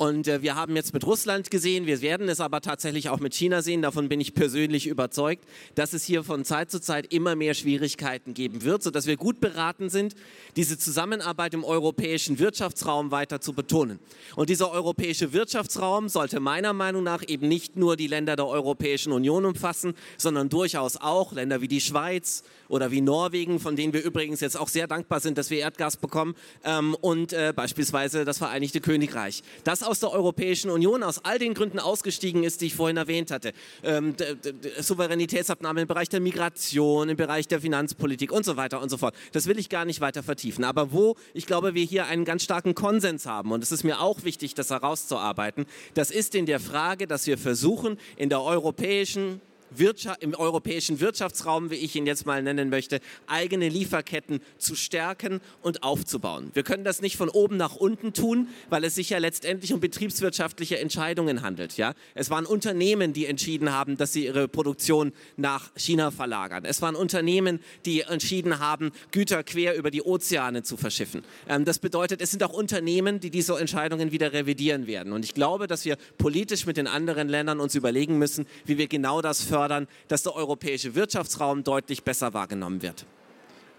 Und 0.00 0.28
äh, 0.28 0.40
wir 0.40 0.56
haben 0.56 0.76
jetzt 0.76 0.94
mit 0.94 1.04
Russland 1.04 1.50
gesehen, 1.50 1.84
wir 1.84 2.00
werden 2.00 2.26
es 2.30 2.40
aber 2.40 2.62
tatsächlich 2.62 3.10
auch 3.10 3.20
mit 3.20 3.34
China 3.34 3.60
sehen, 3.60 3.82
davon 3.82 4.08
bin 4.08 4.18
ich 4.18 4.32
persönlich 4.32 4.86
überzeugt, 4.86 5.44
dass 5.74 5.92
es 5.92 6.04
hier 6.04 6.24
von 6.24 6.46
Zeit 6.46 6.70
zu 6.70 6.80
Zeit 6.80 7.12
immer 7.12 7.36
mehr 7.36 7.52
Schwierigkeiten 7.52 8.32
geben 8.32 8.62
wird, 8.64 8.82
sodass 8.82 9.04
wir 9.04 9.18
gut 9.18 9.40
beraten 9.40 9.90
sind, 9.90 10.14
diese 10.56 10.78
Zusammenarbeit 10.78 11.52
im 11.52 11.64
europäischen 11.64 12.38
Wirtschaftsraum 12.38 13.10
weiter 13.10 13.42
zu 13.42 13.52
betonen. 13.52 13.98
Und 14.36 14.48
dieser 14.48 14.70
europäische 14.70 15.34
Wirtschaftsraum 15.34 16.08
sollte 16.08 16.40
meiner 16.40 16.72
Meinung 16.72 17.02
nach 17.02 17.22
eben 17.28 17.46
nicht 17.46 17.76
nur 17.76 17.98
die 17.98 18.06
Länder 18.06 18.36
der 18.36 18.46
Europäischen 18.46 19.12
Union 19.12 19.44
umfassen, 19.44 19.92
sondern 20.16 20.48
durchaus 20.48 20.96
auch 20.96 21.34
Länder 21.34 21.60
wie 21.60 21.68
die 21.68 21.82
Schweiz 21.82 22.42
oder 22.68 22.90
wie 22.90 23.02
Norwegen, 23.02 23.60
von 23.60 23.76
denen 23.76 23.92
wir 23.92 24.02
übrigens 24.02 24.40
jetzt 24.40 24.58
auch 24.58 24.68
sehr 24.68 24.86
dankbar 24.86 25.20
sind, 25.20 25.36
dass 25.36 25.50
wir 25.50 25.58
Erdgas 25.58 25.98
bekommen, 25.98 26.34
ähm, 26.64 26.96
und 27.02 27.34
äh, 27.34 27.52
beispielsweise 27.54 28.24
das 28.24 28.38
Vereinigte 28.38 28.80
Königreich. 28.80 29.42
Das 29.64 29.89
aus 29.90 29.98
der 29.98 30.12
Europäischen 30.12 30.70
Union 30.70 31.02
aus 31.02 31.24
all 31.24 31.40
den 31.40 31.52
Gründen 31.52 31.80
ausgestiegen 31.80 32.44
ist, 32.44 32.60
die 32.60 32.66
ich 32.66 32.76
vorhin 32.76 32.96
erwähnt 32.96 33.32
hatte. 33.32 33.52
Ähm, 33.82 34.14
Souveränitätsabnahme 34.78 35.82
im 35.82 35.88
Bereich 35.88 36.08
der 36.08 36.20
Migration, 36.20 37.08
im 37.08 37.16
Bereich 37.16 37.48
der 37.48 37.60
Finanzpolitik 37.60 38.30
und 38.30 38.44
so 38.44 38.56
weiter 38.56 38.80
und 38.80 38.88
so 38.88 38.96
fort. 38.96 39.16
Das 39.32 39.46
will 39.46 39.58
ich 39.58 39.68
gar 39.68 39.84
nicht 39.84 40.00
weiter 40.00 40.22
vertiefen. 40.22 40.62
Aber 40.62 40.92
wo 40.92 41.16
ich 41.34 41.46
glaube, 41.46 41.74
wir 41.74 41.84
hier 41.84 42.06
einen 42.06 42.24
ganz 42.24 42.44
starken 42.44 42.76
Konsens 42.76 43.26
haben, 43.26 43.50
und 43.50 43.64
es 43.64 43.72
ist 43.72 43.82
mir 43.82 44.00
auch 44.00 44.22
wichtig, 44.22 44.54
das 44.54 44.70
herauszuarbeiten, 44.70 45.66
das 45.94 46.12
ist 46.12 46.36
in 46.36 46.46
der 46.46 46.60
Frage, 46.60 47.08
dass 47.08 47.26
wir 47.26 47.36
versuchen, 47.36 47.98
in 48.16 48.28
der 48.28 48.42
europäischen 48.42 49.40
Wirtschaft, 49.70 50.22
im 50.22 50.34
europäischen 50.34 51.00
Wirtschaftsraum, 51.00 51.70
wie 51.70 51.76
ich 51.76 51.94
ihn 51.96 52.06
jetzt 52.06 52.26
mal 52.26 52.42
nennen 52.42 52.70
möchte, 52.70 53.00
eigene 53.26 53.68
Lieferketten 53.68 54.40
zu 54.58 54.74
stärken 54.74 55.40
und 55.62 55.82
aufzubauen. 55.82 56.50
Wir 56.54 56.62
können 56.62 56.84
das 56.84 57.00
nicht 57.00 57.16
von 57.16 57.28
oben 57.28 57.56
nach 57.56 57.76
unten 57.76 58.12
tun, 58.12 58.48
weil 58.68 58.84
es 58.84 58.94
sich 58.94 59.10
ja 59.10 59.18
letztendlich 59.18 59.72
um 59.72 59.80
betriebswirtschaftliche 59.80 60.78
Entscheidungen 60.78 61.42
handelt. 61.42 61.76
Ja? 61.76 61.94
Es 62.14 62.30
waren 62.30 62.46
Unternehmen, 62.46 63.12
die 63.12 63.26
entschieden 63.26 63.72
haben, 63.72 63.96
dass 63.96 64.12
sie 64.12 64.26
ihre 64.26 64.48
Produktion 64.48 65.12
nach 65.36 65.70
China 65.76 66.10
verlagern. 66.10 66.64
Es 66.64 66.82
waren 66.82 66.96
Unternehmen, 66.96 67.60
die 67.84 68.02
entschieden 68.02 68.58
haben, 68.58 68.90
Güter 69.12 69.42
quer 69.44 69.76
über 69.76 69.90
die 69.90 70.02
Ozeane 70.02 70.62
zu 70.62 70.76
verschiffen. 70.76 71.22
Ähm, 71.48 71.64
das 71.64 71.78
bedeutet, 71.78 72.20
es 72.20 72.30
sind 72.30 72.42
auch 72.42 72.52
Unternehmen, 72.52 73.20
die 73.20 73.30
diese 73.30 73.58
Entscheidungen 73.58 74.12
wieder 74.12 74.32
revidieren 74.32 74.86
werden. 74.86 75.12
Und 75.12 75.24
ich 75.24 75.34
glaube, 75.34 75.66
dass 75.66 75.84
wir 75.84 75.96
politisch 76.18 76.66
mit 76.66 76.76
den 76.76 76.86
anderen 76.86 77.28
Ländern 77.28 77.60
uns 77.60 77.74
überlegen 77.74 78.18
müssen, 78.18 78.46
wie 78.64 78.78
wir 78.78 78.88
genau 78.88 79.22
das 79.22 79.42
fördern 79.42 79.59
fördern, 79.60 79.86
dass 80.08 80.22
der 80.22 80.34
europäische 80.34 80.94
Wirtschaftsraum 80.94 81.62
deutlich 81.64 82.02
besser 82.02 82.32
wahrgenommen 82.32 82.80
wird. 82.80 83.04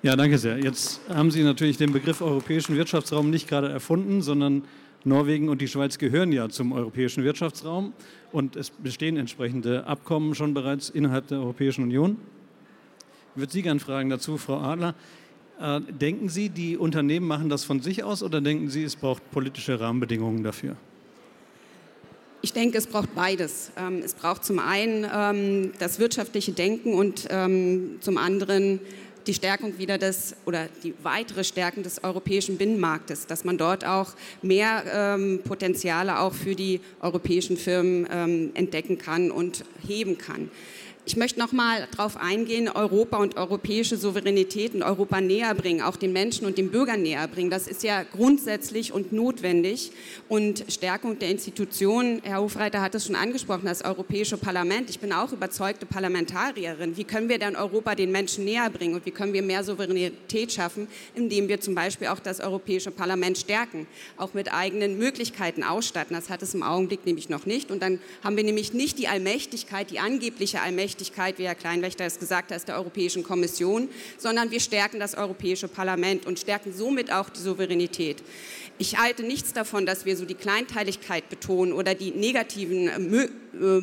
Ja, 0.03 0.15
danke 0.15 0.37
sehr. 0.37 0.59
Jetzt 0.59 1.01
haben 1.09 1.31
Sie 1.31 1.43
natürlich 1.43 1.77
den 1.77 1.91
Begriff 1.91 2.21
europäischen 2.21 2.75
Wirtschaftsraum 2.75 3.31
nicht 3.31 3.47
gerade 3.47 3.69
erfunden, 3.69 4.21
sondern 4.21 4.63
Norwegen 5.03 5.49
und 5.49 5.59
die 5.59 5.67
Schweiz 5.67 5.97
gehören 5.97 6.31
ja 6.31 6.49
zum 6.49 6.71
europäischen 6.71 7.23
Wirtschaftsraum 7.23 7.93
und 8.31 8.55
es 8.55 8.69
bestehen 8.69 9.17
entsprechende 9.17 9.87
Abkommen 9.87 10.35
schon 10.35 10.53
bereits 10.53 10.89
innerhalb 10.89 11.27
der 11.27 11.39
Europäischen 11.39 11.83
Union. 11.83 12.17
Ich 13.33 13.41
würde 13.41 13.51
Sie 13.51 13.63
gerne 13.63 13.79
fragen 13.79 14.11
dazu, 14.11 14.37
Frau 14.37 14.59
Adler. 14.59 14.93
Äh, 15.59 15.81
denken 15.81 16.29
Sie, 16.29 16.49
die 16.49 16.77
Unternehmen 16.77 17.25
machen 17.25 17.49
das 17.49 17.63
von 17.63 17.81
sich 17.81 18.03
aus 18.03 18.21
oder 18.21 18.39
denken 18.39 18.69
Sie, 18.69 18.83
es 18.83 18.95
braucht 18.95 19.31
politische 19.31 19.79
Rahmenbedingungen 19.79 20.43
dafür? 20.43 20.75
Ich 22.43 22.53
denke, 22.53 22.79
es 22.79 22.87
braucht 22.87 23.13
beides. 23.13 23.71
Ähm, 23.77 24.01
es 24.03 24.15
braucht 24.15 24.43
zum 24.43 24.57
einen 24.57 25.05
ähm, 25.13 25.73
das 25.77 25.99
wirtschaftliche 25.99 26.53
Denken 26.53 26.95
und 26.95 27.27
ähm, 27.29 27.97
zum 28.01 28.17
anderen 28.17 28.79
die 29.27 29.35
Stärkung 29.35 29.77
wieder 29.77 29.99
des 29.99 30.35
oder 30.45 30.67
die 30.83 30.95
weitere 31.03 31.43
Stärkung 31.43 31.83
des 31.83 32.03
europäischen 32.03 32.57
Binnenmarktes, 32.57 33.27
dass 33.27 33.43
man 33.43 33.59
dort 33.59 33.85
auch 33.85 34.15
mehr 34.41 35.19
Potenziale 35.43 36.17
auch 36.17 36.33
für 36.33 36.55
die 36.55 36.79
europäischen 37.01 37.55
Firmen 37.55 38.07
entdecken 38.55 38.97
kann 38.97 39.29
und 39.29 39.63
heben 39.87 40.17
kann. 40.17 40.49
Ich 41.03 41.17
möchte 41.17 41.39
noch 41.39 41.51
mal 41.51 41.87
darauf 41.97 42.15
eingehen, 42.15 42.69
Europa 42.69 43.17
und 43.17 43.35
europäische 43.35 43.97
Souveränität 43.97 44.75
und 44.75 44.83
Europa 44.83 45.19
näher 45.19 45.55
bringen, 45.55 45.81
auch 45.81 45.95
den 45.95 46.13
Menschen 46.13 46.45
und 46.45 46.59
den 46.59 46.69
Bürgern 46.69 47.01
näher 47.01 47.27
bringen. 47.27 47.49
Das 47.49 47.67
ist 47.67 47.81
ja 47.81 48.03
grundsätzlich 48.03 48.93
und 48.93 49.11
notwendig. 49.11 49.91
Und 50.29 50.63
Stärkung 50.67 51.17
der 51.17 51.29
Institutionen, 51.29 52.21
Herr 52.23 52.41
Hofreiter 52.41 52.81
hat 52.81 52.93
es 52.93 53.07
schon 53.07 53.15
angesprochen, 53.15 53.65
das 53.65 53.83
Europäische 53.83 54.37
Parlament. 54.37 54.91
Ich 54.91 54.99
bin 54.99 55.11
auch 55.11 55.31
überzeugte 55.31 55.87
Parlamentarierin. 55.87 56.95
Wie 56.95 57.03
können 57.03 57.29
wir 57.29 57.39
denn 57.39 57.55
Europa 57.55 57.95
den 57.95 58.11
Menschen 58.11 58.45
näher 58.45 58.69
bringen 58.69 58.93
und 58.93 59.03
wie 59.03 59.11
können 59.11 59.33
wir 59.33 59.41
mehr 59.41 59.63
Souveränität 59.63 60.51
schaffen, 60.51 60.87
indem 61.15 61.47
wir 61.47 61.59
zum 61.59 61.73
Beispiel 61.73 62.07
auch 62.07 62.19
das 62.19 62.39
Europäische 62.39 62.91
Parlament 62.91 63.39
stärken, 63.39 63.87
auch 64.17 64.35
mit 64.35 64.53
eigenen 64.53 64.99
Möglichkeiten 64.99 65.63
ausstatten. 65.63 66.15
Das 66.15 66.29
hat 66.29 66.43
es 66.43 66.53
im 66.53 66.61
Augenblick 66.61 67.07
nämlich 67.07 67.27
noch 67.27 67.47
nicht. 67.47 67.71
Und 67.71 67.81
dann 67.81 67.99
haben 68.23 68.37
wir 68.37 68.43
nämlich 68.43 68.73
nicht 68.73 68.99
die 68.99 69.07
Allmächtigkeit, 69.07 69.89
die 69.89 69.97
angebliche 69.97 70.61
Allmächtigkeit, 70.61 70.90
Mächtigkeit, 70.91 71.39
wie 71.39 71.45
Herr 71.45 71.55
Kleinwächter 71.55 72.03
es 72.03 72.19
gesagt 72.19 72.51
hat, 72.51 72.67
der 72.67 72.75
Europäischen 72.75 73.23
Kommission, 73.23 73.87
sondern 74.17 74.51
wir 74.51 74.59
stärken 74.59 74.99
das 74.99 75.15
Europäische 75.15 75.69
Parlament 75.69 76.25
und 76.25 76.37
stärken 76.37 76.73
somit 76.73 77.13
auch 77.13 77.29
die 77.29 77.39
Souveränität. 77.39 78.21
Ich 78.77 78.97
halte 78.97 79.23
nichts 79.23 79.53
davon, 79.53 79.85
dass 79.85 80.03
wir 80.03 80.17
so 80.17 80.25
die 80.25 80.35
Kleinteiligkeit 80.35 81.29
betonen 81.29 81.71
oder 81.71 81.95
die 81.95 82.11
negativen 82.11 82.87
äh 83.53 83.81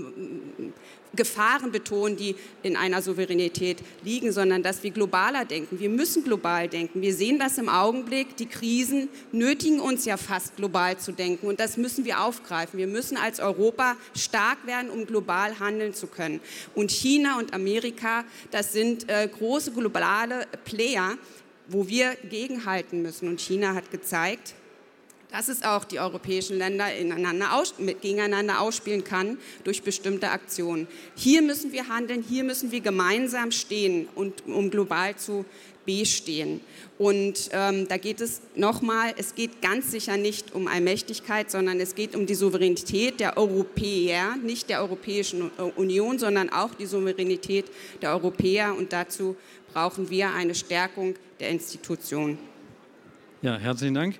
Gefahren 1.14 1.72
betonen, 1.72 2.16
die 2.16 2.36
in 2.62 2.76
einer 2.76 3.02
Souveränität 3.02 3.78
liegen, 4.04 4.32
sondern 4.32 4.62
dass 4.62 4.82
wir 4.82 4.90
globaler 4.90 5.44
denken. 5.44 5.78
Wir 5.80 5.88
müssen 5.88 6.24
global 6.24 6.68
denken. 6.68 7.02
Wir 7.02 7.14
sehen 7.14 7.38
das 7.38 7.58
im 7.58 7.68
Augenblick. 7.68 8.36
Die 8.36 8.46
Krisen 8.46 9.08
nötigen 9.32 9.80
uns 9.80 10.04
ja 10.04 10.16
fast 10.16 10.56
global 10.56 10.98
zu 10.98 11.12
denken 11.12 11.46
und 11.46 11.60
das 11.60 11.76
müssen 11.76 12.04
wir 12.04 12.22
aufgreifen. 12.22 12.78
Wir 12.78 12.86
müssen 12.86 13.16
als 13.16 13.40
Europa 13.40 13.96
stark 14.16 14.66
werden, 14.66 14.90
um 14.90 15.06
global 15.06 15.58
handeln 15.58 15.94
zu 15.94 16.06
können. 16.06 16.40
Und 16.74 16.90
China 16.90 17.38
und 17.38 17.54
Amerika, 17.54 18.24
das 18.50 18.72
sind 18.72 19.08
äh, 19.08 19.28
große 19.28 19.72
globale 19.72 20.46
Player, 20.64 21.16
wo 21.68 21.86
wir 21.88 22.16
gegenhalten 22.28 23.02
müssen. 23.02 23.28
Und 23.28 23.40
China 23.40 23.74
hat 23.74 23.90
gezeigt, 23.90 24.54
dass 25.30 25.48
es 25.48 25.62
auch 25.62 25.84
die 25.84 26.00
europäischen 26.00 26.58
Länder 26.58 26.86
aus, 27.52 27.74
gegeneinander 28.00 28.60
ausspielen 28.60 29.04
kann 29.04 29.38
durch 29.64 29.82
bestimmte 29.82 30.30
Aktionen. 30.30 30.88
Hier 31.14 31.42
müssen 31.42 31.72
wir 31.72 31.88
handeln, 31.88 32.24
hier 32.26 32.44
müssen 32.44 32.72
wir 32.72 32.80
gemeinsam 32.80 33.52
stehen, 33.52 34.08
und, 34.14 34.46
um 34.46 34.70
global 34.70 35.16
zu 35.16 35.44
bestehen. 35.88 36.60
Und 36.98 37.48
ähm, 37.52 37.88
da 37.88 37.96
geht 37.96 38.20
es 38.20 38.42
nochmal, 38.54 39.14
es 39.16 39.34
geht 39.34 39.62
ganz 39.62 39.90
sicher 39.90 40.18
nicht 40.18 40.54
um 40.54 40.66
Allmächtigkeit, 40.66 41.50
sondern 41.50 41.80
es 41.80 41.94
geht 41.94 42.14
um 42.14 42.26
die 42.26 42.34
Souveränität 42.34 43.20
der 43.20 43.38
Europäer, 43.38 44.36
nicht 44.36 44.68
der 44.68 44.82
Europäischen 44.82 45.50
Union, 45.76 46.18
sondern 46.18 46.50
auch 46.50 46.74
die 46.74 46.84
Souveränität 46.84 47.66
der 48.02 48.10
Europäer. 48.12 48.74
Und 48.76 48.92
dazu 48.92 49.36
brauchen 49.72 50.10
wir 50.10 50.30
eine 50.30 50.54
Stärkung 50.54 51.14
der 51.40 51.50
Institutionen. 51.50 52.38
Ja, 53.40 53.56
herzlichen 53.56 53.94
Dank. 53.94 54.16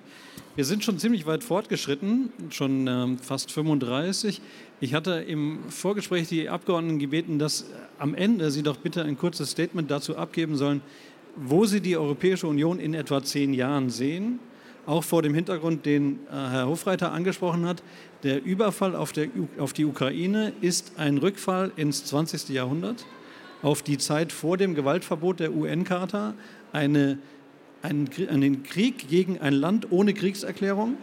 Wir 0.59 0.65
sind 0.65 0.83
schon 0.83 0.99
ziemlich 0.99 1.25
weit 1.25 1.41
fortgeschritten, 1.41 2.33
schon 2.49 2.85
ähm, 2.85 3.17
fast 3.17 3.49
35. 3.49 4.41
Ich 4.81 4.93
hatte 4.93 5.11
im 5.25 5.59
Vorgespräch 5.69 6.27
die 6.27 6.49
Abgeordneten 6.49 6.99
gebeten, 6.99 7.39
dass 7.39 7.67
am 7.97 8.13
Ende 8.13 8.51
Sie 8.51 8.61
doch 8.61 8.75
bitte 8.75 9.01
ein 9.03 9.17
kurzes 9.17 9.51
Statement 9.51 9.89
dazu 9.89 10.17
abgeben 10.17 10.57
sollen, 10.57 10.81
wo 11.37 11.65
Sie 11.65 11.79
die 11.79 11.95
Europäische 11.95 12.45
Union 12.45 12.77
in 12.77 12.93
etwa 12.93 13.23
zehn 13.23 13.53
Jahren 13.53 13.89
sehen. 13.89 14.39
Auch 14.85 15.05
vor 15.05 15.21
dem 15.21 15.33
Hintergrund, 15.33 15.85
den 15.85 16.19
äh, 16.27 16.31
Herr 16.33 16.67
Hofreiter 16.67 17.13
angesprochen 17.13 17.65
hat. 17.65 17.81
Der 18.23 18.43
Überfall 18.43 18.97
auf, 18.97 19.13
der, 19.13 19.29
auf 19.59 19.71
die 19.71 19.85
Ukraine 19.85 20.51
ist 20.59 20.91
ein 20.97 21.19
Rückfall 21.19 21.71
ins 21.77 22.03
20. 22.03 22.49
Jahrhundert, 22.49 23.05
auf 23.61 23.81
die 23.81 23.97
Zeit 23.97 24.33
vor 24.33 24.57
dem 24.57 24.75
Gewaltverbot 24.75 25.39
der 25.39 25.55
UN-Charta, 25.55 26.33
eine 26.73 27.17
einen, 27.81 28.09
einen 28.29 28.63
Krieg 28.63 29.07
gegen 29.09 29.39
ein 29.39 29.53
Land 29.53 29.91
ohne 29.91 30.13
Kriegserklärung. 30.13 30.97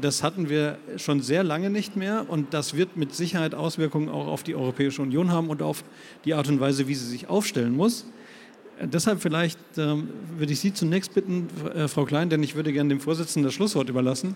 Das 0.00 0.22
hatten 0.22 0.48
wir 0.48 0.78
schon 0.96 1.20
sehr 1.20 1.44
lange 1.44 1.68
nicht 1.68 1.94
mehr 1.94 2.24
und 2.28 2.54
das 2.54 2.74
wird 2.74 2.96
mit 2.96 3.14
Sicherheit 3.14 3.54
Auswirkungen 3.54 4.08
auch 4.08 4.28
auf 4.28 4.42
die 4.42 4.54
Europäische 4.54 5.02
Union 5.02 5.30
haben 5.30 5.50
und 5.50 5.60
auf 5.60 5.84
die 6.24 6.32
Art 6.32 6.48
und 6.48 6.58
Weise, 6.58 6.88
wie 6.88 6.94
sie 6.94 7.06
sich 7.06 7.28
aufstellen 7.28 7.76
muss. 7.76 8.06
Deshalb 8.80 9.20
vielleicht 9.20 9.58
ähm, 9.76 10.08
würde 10.36 10.52
ich 10.52 10.58
Sie 10.58 10.74
zunächst 10.74 11.14
bitten, 11.14 11.48
äh, 11.74 11.86
Frau 11.86 12.04
Klein, 12.04 12.28
denn 12.28 12.42
ich 12.42 12.56
würde 12.56 12.72
gerne 12.72 12.88
dem 12.88 13.00
Vorsitzenden 13.00 13.44
das 13.44 13.54
Schlusswort 13.54 13.88
überlassen. 13.88 14.34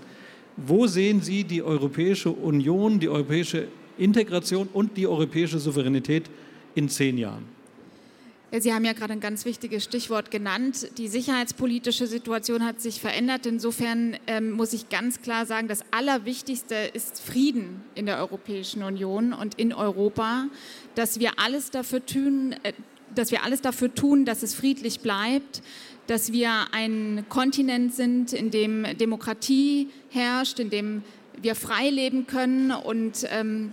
Wo 0.57 0.87
sehen 0.87 1.23
Sie 1.23 1.45
die 1.45 1.63
Europäische 1.63 2.31
Union, 2.31 3.01
die 3.01 3.09
europäische 3.09 3.69
Integration 3.97 4.69
und 4.73 4.97
die 4.97 5.07
europäische 5.07 5.59
Souveränität 5.59 6.31
in 6.75 6.89
zehn 6.89 7.19
Jahren? 7.19 7.58
Sie 8.51 8.73
haben 8.73 8.87
ja 8.87 8.95
gerade 8.95 9.13
ein 9.13 9.21
ganz 9.21 9.45
wichtiges 9.45 9.85
Stichwort 9.85 10.31
genannt. 10.31 10.89
Die 10.97 11.09
sicherheitspolitische 11.09 12.07
Situation 12.07 12.65
hat 12.65 12.81
sich 12.81 12.99
verändert. 12.99 13.45
Insofern 13.45 14.17
ähm, 14.27 14.53
muss 14.53 14.73
ich 14.73 14.89
ganz 14.89 15.21
klar 15.21 15.45
sagen, 15.45 15.69
das 15.69 15.85
Allerwichtigste 15.91 16.75
ist 16.95 17.21
Frieden 17.21 17.83
in 17.95 18.07
der 18.07 18.17
Europäischen 18.17 18.83
Union 18.83 19.35
und 19.35 19.57
in 19.57 19.75
Europa, 19.75 20.47
dass 20.95 21.21
wir 21.21 21.39
alles 21.39 21.71
dafür 21.71 22.05
tun, 22.07 22.55
äh, 22.63 22.73
dass 23.15 23.31
wir 23.31 23.45
alles 23.45 23.61
dafür 23.61 23.95
tun, 23.95 24.25
dass 24.25 24.43
es 24.43 24.55
friedlich 24.55 25.01
bleibt, 25.01 25.63
dass 26.07 26.33
wir 26.33 26.69
ein 26.73 27.27
Kontinent 27.29 27.95
sind, 27.95 28.33
in 28.33 28.51
dem 28.51 28.87
Demokratie 28.99 29.91
herrscht, 30.09 30.59
in 30.59 30.71
dem 30.71 31.03
wir 31.43 31.55
frei 31.55 31.91
leben 31.91 32.27
können 32.27 32.71
und 32.71 33.27
ähm, 33.31 33.73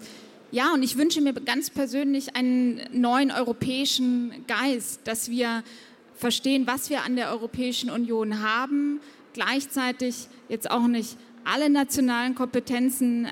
ja, 0.56 0.74
und 0.74 0.84
ich 0.84 0.98
wünsche 0.98 1.20
mir 1.20 1.34
ganz 1.34 1.70
persönlich 1.70 2.34
einen 2.38 2.80
neuen 2.94 3.30
europäischen 3.30 4.32
Geist, 4.48 5.02
dass 5.04 5.30
wir 5.30 5.66
verstehen, 6.14 6.66
was 6.66 6.90
wir 6.90 7.04
an 7.04 7.18
der 7.18 7.30
Europäischen 7.32 7.90
Union 7.90 8.42
haben, 8.42 9.02
gleichzeitig 9.34 10.30
jetzt 10.48 10.72
auch 10.72 10.88
nicht 10.88 11.18
alle 11.44 11.70
nationalen 11.70 12.36
Kompetenzen 12.36 13.28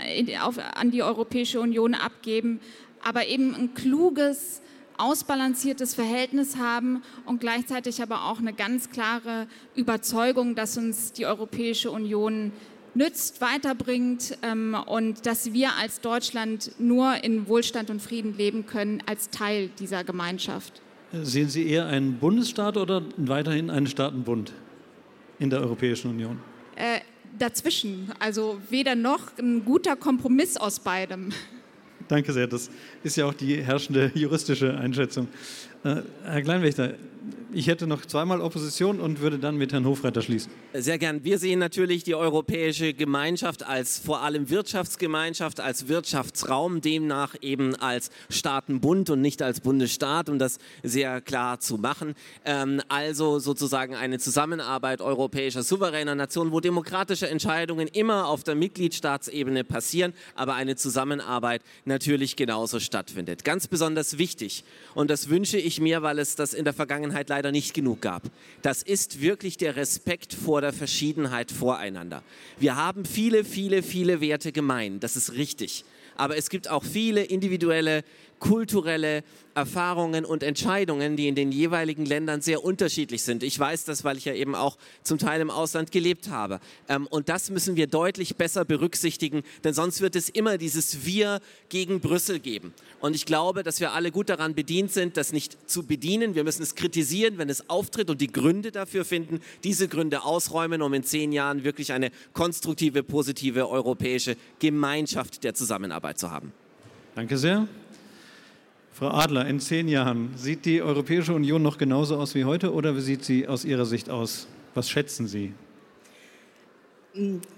an 0.75 0.91
die 0.91 1.01
Europäische 1.01 1.61
Union 1.61 1.93
abgeben, 1.93 2.59
aber 3.01 3.25
eben 3.25 3.55
ein 3.55 3.73
kluges, 3.73 4.61
ausbalanciertes 4.97 5.95
Verhältnis 5.95 6.57
haben 6.57 7.03
und 7.25 7.39
gleichzeitig 7.39 8.01
aber 8.03 8.25
auch 8.25 8.39
eine 8.39 8.51
ganz 8.51 8.89
klare 8.89 9.47
Überzeugung, 9.75 10.55
dass 10.55 10.77
uns 10.77 11.13
die 11.13 11.25
Europäische 11.25 11.89
Union 11.89 12.51
nützt, 12.95 13.41
weiterbringt 13.41 14.37
ähm, 14.43 14.75
und 14.85 15.25
dass 15.25 15.53
wir 15.53 15.75
als 15.75 16.01
Deutschland 16.01 16.71
nur 16.79 17.23
in 17.23 17.47
Wohlstand 17.47 17.89
und 17.89 18.01
Frieden 18.01 18.37
leben 18.37 18.65
können 18.65 19.01
als 19.05 19.29
Teil 19.29 19.69
dieser 19.79 20.03
Gemeinschaft. 20.03 20.81
Sehen 21.11 21.49
Sie 21.49 21.67
eher 21.67 21.85
einen 21.85 22.17
Bundesstaat 22.17 22.77
oder 22.77 23.03
weiterhin 23.17 23.69
einen 23.69 23.87
Staatenbund 23.87 24.53
in 25.39 25.49
der 25.49 25.61
Europäischen 25.61 26.09
Union? 26.09 26.39
Äh, 26.75 27.01
dazwischen, 27.37 28.11
also 28.19 28.59
weder 28.69 28.95
noch 28.95 29.37
ein 29.37 29.63
guter 29.63 29.95
Kompromiss 29.95 30.57
aus 30.57 30.79
beidem. 30.79 31.31
Danke 32.07 32.33
sehr, 32.33 32.47
das 32.47 32.69
ist 33.03 33.15
ja 33.15 33.25
auch 33.25 33.33
die 33.33 33.63
herrschende 33.63 34.11
juristische 34.15 34.75
Einschätzung. 34.77 35.27
Äh, 35.83 36.01
Herr 36.23 36.41
Kleinwächter, 36.41 36.95
ich 37.53 37.67
hätte 37.67 37.87
noch 37.87 38.05
zweimal 38.05 38.41
Opposition 38.41 38.99
und 38.99 39.19
würde 39.21 39.37
dann 39.37 39.57
mit 39.57 39.71
Herrn 39.71 39.85
Hofreiter 39.85 40.21
schließen. 40.21 40.51
Sehr 40.73 40.97
gern. 40.97 41.23
Wir 41.23 41.37
sehen 41.37 41.59
natürlich 41.59 42.03
die 42.03 42.15
europäische 42.15 42.93
Gemeinschaft 42.93 43.63
als 43.63 43.99
vor 43.99 44.21
allem 44.21 44.49
Wirtschaftsgemeinschaft, 44.49 45.59
als 45.59 45.87
Wirtschaftsraum, 45.87 46.81
demnach 46.81 47.35
eben 47.41 47.75
als 47.75 48.09
Staatenbund 48.29 49.09
und 49.09 49.21
nicht 49.21 49.41
als 49.41 49.61
Bundesstaat, 49.61 50.29
um 50.29 50.39
das 50.39 50.57
sehr 50.81 51.21
klar 51.21 51.59
zu 51.59 51.77
machen. 51.77 52.15
Ähm, 52.43 52.81
also 52.89 53.39
sozusagen 53.39 53.95
eine 53.95 54.19
Zusammenarbeit 54.19 55.01
europäischer 55.01 55.63
souveräner 55.63 56.15
Nationen, 56.15 56.51
wo 56.51 56.59
demokratische 56.59 57.29
Entscheidungen 57.29 57.87
immer 57.87 58.27
auf 58.27 58.43
der 58.43 58.55
Mitgliedstaatsebene 58.55 59.63
passieren, 59.63 60.13
aber 60.35 60.55
eine 60.55 60.75
Zusammenarbeit 60.75 61.61
natürlich 61.85 62.35
genauso 62.35 62.79
stattfindet. 62.79 63.43
Ganz 63.43 63.67
besonders 63.67 64.17
wichtig 64.17 64.63
und 64.95 65.09
das 65.09 65.29
wünsche 65.29 65.57
ich 65.57 65.79
mir, 65.79 66.01
weil 66.01 66.19
es 66.19 66.35
das 66.35 66.53
in 66.53 66.63
der 66.63 66.73
Vergangenheit 66.73 67.12
leider 67.29 67.51
nicht 67.51 67.73
genug 67.73 68.01
gab. 68.01 68.23
Das 68.61 68.83
ist 68.83 69.21
wirklich 69.21 69.57
der 69.57 69.75
Respekt 69.75 70.33
vor 70.33 70.61
der 70.61 70.73
Verschiedenheit 70.73 71.51
voreinander. 71.51 72.23
Wir 72.59 72.75
haben 72.75 73.05
viele, 73.05 73.45
viele, 73.45 73.83
viele 73.83 74.21
Werte 74.21 74.51
gemein. 74.51 74.99
Das 74.99 75.15
ist 75.15 75.33
richtig. 75.33 75.85
Aber 76.15 76.37
es 76.37 76.49
gibt 76.49 76.69
auch 76.69 76.83
viele 76.83 77.23
individuelle 77.23 78.03
kulturelle 78.43 79.23
Erfahrungen 79.55 80.25
und 80.25 80.43
Entscheidungen, 80.43 81.15
die 81.15 81.29
in 81.29 81.35
den 81.35 81.53
jeweiligen 81.53 82.05
Ländern 82.05 82.41
sehr 82.41 82.61
unterschiedlich 82.61 83.23
sind. 83.23 83.41
Ich 83.41 83.57
weiß 83.57 83.85
das, 83.85 84.03
weil 84.03 84.17
ich 84.17 84.25
ja 84.25 84.33
eben 84.33 84.53
auch 84.53 84.77
zum 85.01 85.17
Teil 85.17 85.39
im 85.39 85.49
Ausland 85.49 85.93
gelebt 85.93 86.29
habe. 86.29 86.59
Ähm, 86.89 87.07
und 87.07 87.29
das 87.29 87.49
müssen 87.49 87.77
wir 87.77 87.87
deutlich 87.87 88.35
besser 88.35 88.65
berücksichtigen, 88.65 89.43
denn 89.63 89.73
sonst 89.73 90.01
wird 90.01 90.17
es 90.17 90.27
immer 90.27 90.57
dieses 90.57 91.05
Wir 91.05 91.39
gegen 91.69 92.01
Brüssel 92.01 92.39
geben. 92.39 92.73
Und 92.99 93.15
ich 93.15 93.25
glaube, 93.25 93.63
dass 93.63 93.79
wir 93.79 93.93
alle 93.93 94.11
gut 94.11 94.27
daran 94.27 94.55
bedient 94.55 94.91
sind, 94.91 95.15
das 95.15 95.31
nicht 95.31 95.69
zu 95.69 95.83
bedienen. 95.83 96.35
Wir 96.35 96.43
müssen 96.43 96.63
es 96.63 96.75
kritisieren, 96.75 97.37
wenn 97.37 97.49
es 97.49 97.69
auftritt 97.69 98.09
und 98.09 98.19
die 98.19 98.31
Gründe 98.31 98.73
dafür 98.73 99.05
finden, 99.05 99.39
diese 99.63 99.87
Gründe 99.87 100.25
ausräumen, 100.25 100.81
um 100.81 100.93
in 100.93 101.03
zehn 101.03 101.31
Jahren 101.31 101.63
wirklich 101.63 101.93
eine 101.93 102.11
konstruktive, 102.33 103.03
positive 103.03 103.69
europäische 103.69 104.35
Gemeinschaft 104.59 105.45
der 105.45 105.53
Zusammenarbeit 105.53 106.19
zu 106.19 106.29
haben. 106.29 106.51
Danke 107.15 107.37
sehr. 107.37 107.69
Frau 109.03 109.11
Adler, 109.11 109.45
in 109.47 109.59
zehn 109.59 109.89
Jahren, 109.89 110.29
sieht 110.37 110.63
die 110.63 110.81
Europäische 110.81 111.33
Union 111.33 111.61
noch 111.61 111.77
genauso 111.77 112.15
aus 112.15 112.35
wie 112.35 112.45
heute 112.45 112.71
oder 112.71 112.95
wie 112.95 113.01
sieht 113.01 113.25
sie 113.25 113.49
aus 113.49 113.65
Ihrer 113.65 113.83
Sicht 113.85 114.09
aus? 114.09 114.47
Was 114.75 114.89
schätzen 114.89 115.27
Sie? 115.27 115.51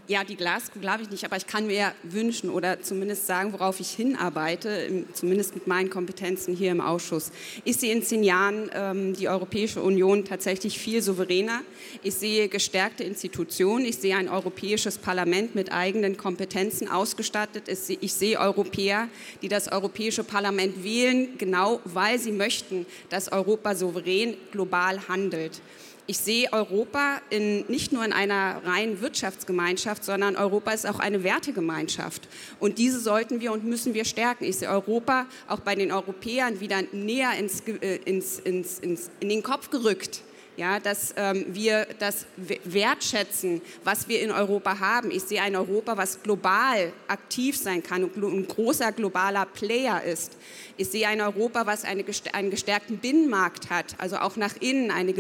Ja, 0.08 0.24
die 0.24 0.36
Glaskugel 0.36 0.82
glaube 0.82 1.02
ich 1.02 1.10
nicht, 1.10 1.26
aber 1.26 1.36
ich 1.36 1.48
kann 1.48 1.66
mir 1.66 1.92
wünschen 2.04 2.52
oder 2.52 2.80
zumindest 2.80 3.26
sagen, 3.26 3.54
worauf 3.54 3.80
ich 3.80 3.90
hinarbeite, 3.90 5.06
zumindest 5.14 5.56
mit 5.56 5.66
meinen 5.66 5.90
Kompetenzen 5.90 6.56
hier 6.56 6.72
im 6.72 6.80
Ausschuss. 6.80 7.32
Ich 7.64 7.78
sehe 7.78 7.92
in 7.92 8.04
zehn 8.04 8.24
Jahren 8.24 8.70
ähm, 8.76 9.16
die 9.16 9.28
Europäische 9.28 9.82
Union 9.82 10.24
tatsächlich 10.24 10.78
viel 10.78 11.02
souveräner. 11.02 11.62
Ich 12.04 12.14
sehe 12.14 12.50
gestärkte 12.50 13.04
Institutionen. 13.04 13.86
Ich 13.86 13.98
sehe 13.98 14.16
ein 14.16 14.30
europäisches 14.30 15.00
Parlament 15.00 15.56
mit 15.56 15.72
eigenen 15.72 16.18
Kompetenzen 16.18 16.88
ausgestattet. 16.88 17.64
Ich 17.68 18.14
sehe 18.14 18.40
Europäer, 18.40 19.10
die 19.42 19.48
das 19.48 19.72
Europäische 19.72 20.24
Parlament 20.24 20.84
wählen, 20.84 21.30
genau 21.40 21.80
weil 21.84 22.20
sie 22.20 22.32
möchten, 22.32 22.86
dass 23.10 23.32
Europa 23.32 23.74
souverän 23.74 24.38
global 24.52 25.08
handelt 25.08 25.62
ich 26.08 26.20
sehe 26.20 26.52
Europa 26.54 27.20
in, 27.30 27.66
nicht 27.68 27.92
nur 27.92 28.06
in 28.06 28.14
einer 28.14 28.62
reinen 28.64 29.02
Wirtschaftsgemeinschaft, 29.02 29.95
sondern 30.04 30.36
Europa 30.36 30.72
ist 30.72 30.88
auch 30.88 31.00
eine 31.00 31.24
Wertegemeinschaft. 31.24 32.28
Und 32.60 32.78
diese 32.78 33.00
sollten 33.00 33.40
wir 33.40 33.52
und 33.52 33.64
müssen 33.64 33.94
wir 33.94 34.06
stärken. 34.06 34.44
Ich 34.44 34.58
sehe 34.58 34.70
Europa 34.70 35.26
auch 35.48 35.60
bei 35.60 35.76
den 35.76 35.92
Europäern 35.92 36.60
wieder 36.60 36.82
näher 36.92 37.32
ins, 37.40 37.62
äh, 37.62 38.00
ins, 38.06 38.40
ins, 38.40 38.82
in 38.82 39.30
den 39.30 39.44
Kopf 39.44 39.70
gerückt 39.70 40.22
ja, 40.58 40.80
dass 40.80 41.14
ähm, 41.18 41.46
wir 41.50 41.88
das 42.00 42.26
wertschätzen, 42.36 43.62
was 43.84 44.08
wir 44.08 44.22
in 44.22 44.32
Europa 44.32 44.80
haben. 44.80 45.12
Ich 45.12 45.24
sehe 45.24 45.42
ein 45.42 45.56
Europa, 45.56 45.98
was 45.98 46.22
global 46.24 46.92
aktiv 47.08 47.58
sein 47.58 47.84
kann 47.84 48.04
und 48.04 48.18
ein 48.18 48.48
großer 48.48 48.92
globaler 48.92 49.46
Player 49.46 50.04
ist. 50.04 50.38
Ich 50.78 50.90
sehe 50.90 51.08
ein 51.08 51.22
Europa, 51.22 51.66
was 51.66 51.86
eine, 51.86 52.04
einen 52.34 52.52
gestärkten 52.52 52.98
Binnenmarkt 52.98 53.70
hat, 53.70 53.96
also 53.98 54.18
auch 54.18 54.36
nach 54.36 54.56
innen 54.60 54.92
eine 54.92 55.14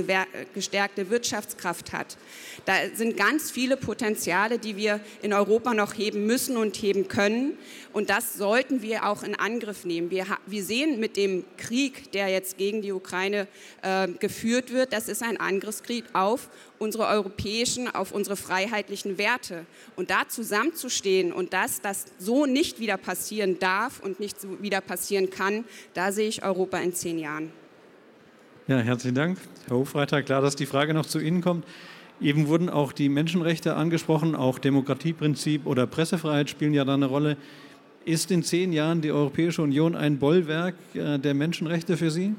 gestärkte 0.54 1.10
Wirtschaftskraft 1.10 1.94
hat. 1.94 2.18
Da 2.66 2.74
sind 2.94 3.16
ganz 3.16 3.52
viele 3.52 3.78
Potenziale, 3.78 4.60
die 4.60 4.76
wir 4.76 5.00
in 5.22 5.34
Europa 5.34 5.74
noch 5.74 5.98
heben 5.98 6.26
müssen 6.26 6.58
und 6.58 6.76
heben 6.78 7.08
können. 7.08 7.58
Und 7.94 8.10
das 8.10 8.34
sollten 8.34 8.82
wir 8.82 9.06
auch 9.06 9.24
in 9.24 9.36
Angriff 9.36 9.86
nehmen. 9.86 10.12
Wir, 10.12 10.26
wir 10.46 10.64
sehen 10.64 11.00
mit 11.00 11.16
dem 11.16 11.46
Krieg, 11.58 12.12
der 12.12 12.28
jetzt 12.28 12.58
gegen 12.58 12.82
die 12.82 12.92
Ukraine 12.92 13.48
äh, 13.82 14.08
geführt 14.08 14.74
wird, 14.74 14.92
das 14.92 15.08
ist 15.08 15.24
ein 15.26 15.38
Angriffskrieg 15.38 16.06
auf 16.14 16.50
unsere 16.80 17.08
europäischen, 17.08 17.94
auf 17.94 18.12
unsere 18.12 18.36
freiheitlichen 18.36 19.18
Werte. 19.18 19.66
Und 19.96 20.10
da 20.10 20.28
zusammenzustehen 20.28 21.34
und 21.34 21.54
dass 21.54 21.82
das 21.82 22.06
so 22.20 22.46
nicht 22.46 22.80
wieder 22.80 22.98
passieren 22.98 23.60
darf 23.60 24.00
und 24.00 24.20
nicht 24.20 24.40
so 24.40 24.62
wieder 24.62 24.82
passieren 24.82 25.30
kann, 25.30 25.66
da 25.94 26.12
sehe 26.12 26.28
ich 26.28 26.44
Europa 26.44 26.78
in 26.78 26.94
zehn 26.94 27.20
Jahren. 27.20 27.52
Ja, 28.68 28.80
herzlichen 28.80 29.16
Dank, 29.16 29.38
Herr 29.68 29.78
Hofreiter. 29.78 30.24
Klar, 30.24 30.42
dass 30.42 30.56
die 30.56 30.66
Frage 30.66 30.94
noch 30.94 31.06
zu 31.06 31.20
Ihnen 31.20 31.42
kommt. 31.42 31.66
Eben 32.22 32.48
wurden 32.48 32.70
auch 32.70 32.94
die 32.94 33.10
Menschenrechte 33.10 33.76
angesprochen, 33.76 34.36
auch 34.36 34.58
Demokratieprinzip 34.58 35.66
oder 35.66 35.86
Pressefreiheit 35.86 36.50
spielen 36.50 36.74
ja 36.74 36.86
da 36.86 36.94
eine 36.94 37.08
Rolle. 37.08 37.38
Ist 38.06 38.32
in 38.32 38.42
zehn 38.42 38.72
Jahren 38.72 39.02
die 39.02 39.12
Europäische 39.12 39.62
Union 39.62 39.96
ein 39.96 40.18
Bollwerk 40.18 40.76
äh, 40.94 41.20
der 41.20 41.34
Menschenrechte 41.34 41.98
für 41.98 42.12
Sie? 42.12 42.34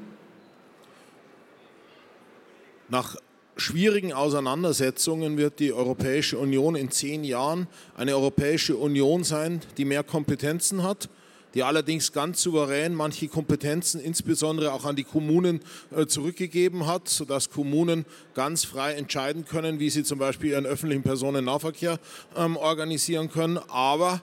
Nach 2.89 3.17
schwierigen 3.57 4.13
Auseinandersetzungen 4.13 5.37
wird 5.37 5.59
die 5.59 5.73
Europäische 5.73 6.37
Union 6.37 6.75
in 6.75 6.89
zehn 6.89 7.25
Jahren 7.25 7.67
eine 7.97 8.15
Europäische 8.15 8.77
Union 8.77 9.25
sein, 9.25 9.61
die 9.77 9.83
mehr 9.83 10.03
Kompetenzen 10.03 10.83
hat, 10.83 11.09
die 11.53 11.63
allerdings 11.63 12.13
ganz 12.13 12.41
souverän 12.41 12.93
manche 12.93 13.27
Kompetenzen, 13.27 13.99
insbesondere 13.99 14.71
auch 14.71 14.85
an 14.85 14.95
die 14.95 15.03
Kommunen, 15.03 15.59
äh, 15.93 16.05
zurückgegeben 16.05 16.87
hat, 16.87 17.09
sodass 17.09 17.49
Kommunen 17.49 18.05
ganz 18.33 18.63
frei 18.63 18.93
entscheiden 18.93 19.43
können, 19.43 19.79
wie 19.79 19.89
sie 19.89 20.03
zum 20.03 20.19
Beispiel 20.19 20.51
ihren 20.51 20.65
öffentlichen 20.65 21.03
Personennahverkehr 21.03 21.99
ähm, 22.37 22.55
organisieren 22.55 23.29
können. 23.29 23.57
Aber 23.67 24.21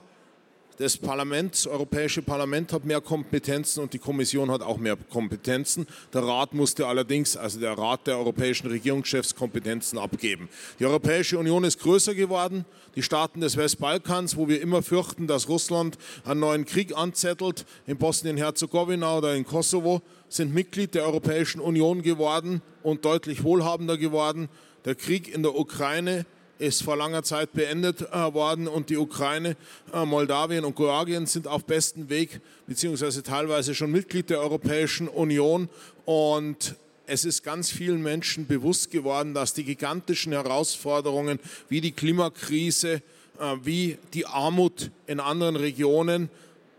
das 0.77 0.97
Parlament, 0.97 1.53
das 1.53 1.67
Europäische 1.67 2.21
Parlament 2.21 2.73
hat 2.73 2.85
mehr 2.85 3.01
Kompetenzen 3.01 3.81
und 3.81 3.93
die 3.93 3.99
Kommission 3.99 4.51
hat 4.51 4.61
auch 4.61 4.77
mehr 4.77 4.97
Kompetenzen. 4.97 5.87
Der 6.13 6.23
Rat 6.23 6.53
musste 6.53 6.87
allerdings, 6.87 7.37
also 7.37 7.59
der 7.59 7.77
Rat 7.77 8.07
der 8.07 8.17
europäischen 8.17 8.67
Regierungschefs, 8.67 9.35
Kompetenzen 9.35 9.97
abgeben. 9.97 10.49
Die 10.79 10.85
Europäische 10.85 11.39
Union 11.39 11.63
ist 11.63 11.79
größer 11.79 12.13
geworden. 12.13 12.65
Die 12.95 13.03
Staaten 13.03 13.41
des 13.41 13.57
Westbalkans, 13.57 14.35
wo 14.35 14.47
wir 14.47 14.61
immer 14.61 14.81
fürchten, 14.81 15.27
dass 15.27 15.49
Russland 15.49 15.97
einen 16.25 16.41
neuen 16.41 16.65
Krieg 16.65 16.95
anzettelt, 16.97 17.65
in 17.87 17.97
Bosnien-Herzegowina 17.97 19.17
oder 19.17 19.35
in 19.35 19.45
Kosovo, 19.45 20.01
sind 20.27 20.53
Mitglied 20.53 20.95
der 20.95 21.05
Europäischen 21.05 21.61
Union 21.61 22.01
geworden 22.01 22.61
und 22.83 23.05
deutlich 23.05 23.43
wohlhabender 23.43 23.97
geworden. 23.97 24.49
Der 24.83 24.95
Krieg 24.95 25.33
in 25.33 25.41
der 25.41 25.55
Ukraine 25.55 26.25
ist 26.57 26.83
vor 26.83 26.95
langer 26.95 27.23
Zeit 27.23 27.53
beendet 27.53 28.01
äh, 28.01 28.33
worden 28.33 28.67
und 28.67 28.89
die 28.89 28.97
Ukraine, 28.97 29.55
äh, 29.93 30.05
Moldawien 30.05 30.65
und 30.65 30.75
Georgien 30.75 31.25
sind 31.25 31.47
auf 31.47 31.65
bestem 31.65 32.09
Weg, 32.09 32.39
beziehungsweise 32.67 33.23
teilweise 33.23 33.75
schon 33.75 33.91
Mitglied 33.91 34.29
der 34.29 34.39
Europäischen 34.39 35.07
Union. 35.07 35.69
Und 36.05 36.75
es 37.07 37.25
ist 37.25 37.43
ganz 37.43 37.69
vielen 37.69 38.01
Menschen 38.01 38.47
bewusst 38.47 38.91
geworden, 38.91 39.33
dass 39.33 39.53
die 39.53 39.63
gigantischen 39.63 40.31
Herausforderungen 40.31 41.39
wie 41.69 41.81
die 41.81 41.91
Klimakrise, 41.91 43.01
äh, 43.39 43.55
wie 43.63 43.97
die 44.13 44.25
Armut 44.25 44.91
in 45.07 45.19
anderen 45.19 45.55
Regionen, 45.55 46.29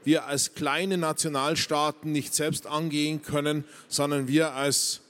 wir 0.05 0.27
als 0.27 0.55
kleine 0.55 0.99
Nationalstaaten 0.99 2.13
nicht 2.13 2.33
selbst 2.33 2.67
angehen 2.67 3.23
können, 3.23 3.65
sondern 3.89 4.29
wir 4.29 4.55
als 4.55 5.01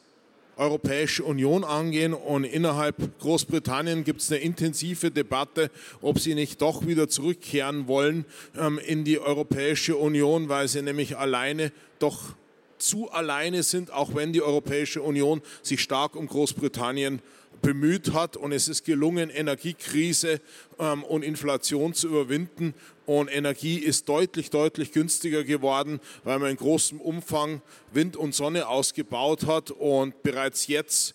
Europäische 0.57 1.25
Union 1.25 1.65
angehen. 1.65 2.15
Und 2.15 2.45
innerhalb 2.45 3.19
Großbritannien 3.21 4.05
gibt 4.05 4.21
es 4.21 4.31
eine 4.31 4.41
intensive 4.41 5.11
Debatte, 5.11 5.71
ob 6.01 6.19
sie 6.19 6.35
nicht 6.35 6.63
doch 6.63 6.87
wieder 6.87 7.09
zurückkehren 7.09 7.89
wollen 7.89 8.25
ähm, 8.59 8.79
in 8.79 9.05
die 9.05 9.19
Europäische 9.19 9.97
Union, 9.97 10.49
weil 10.49 10.69
sie 10.69 10.83
nämlich 10.83 11.17
alleine 11.17 11.73
doch 11.99 12.35
zu 12.79 13.11
alleine 13.11 13.63
sind, 13.63 13.91
auch 13.91 14.15
wenn 14.15 14.33
die 14.33 14.43
Europäische 14.43 15.03
Union 15.03 15.41
sich 15.63 15.81
stark 15.81 16.17
um 16.17 16.27
Großbritannien 16.27 17.21
bemüht 17.63 18.13
hat 18.13 18.37
und 18.37 18.53
es 18.53 18.69
ist 18.69 18.85
gelungen, 18.85 19.31
Energiekrise 19.31 20.41
ähm, 20.79 21.03
und 21.05 21.23
Inflation 21.23 21.95
zu 21.95 22.09
überwinden. 22.09 22.75
Und 23.07 23.29
Energie 23.29 23.79
ist 23.79 24.09
deutlich, 24.09 24.51
deutlich 24.51 24.93
günstiger 24.93 25.45
geworden, 25.45 26.01
weil 26.25 26.39
man 26.39 26.51
in 26.51 26.57
großem 26.57 27.01
Umfang 27.01 27.63
Wind 27.93 28.17
und 28.17 28.35
Sonne 28.35 28.69
ausgebaut 28.69 29.47
hat 29.47 29.71
und 29.71 30.23
bereits 30.23 30.67
jetzt 30.67 31.15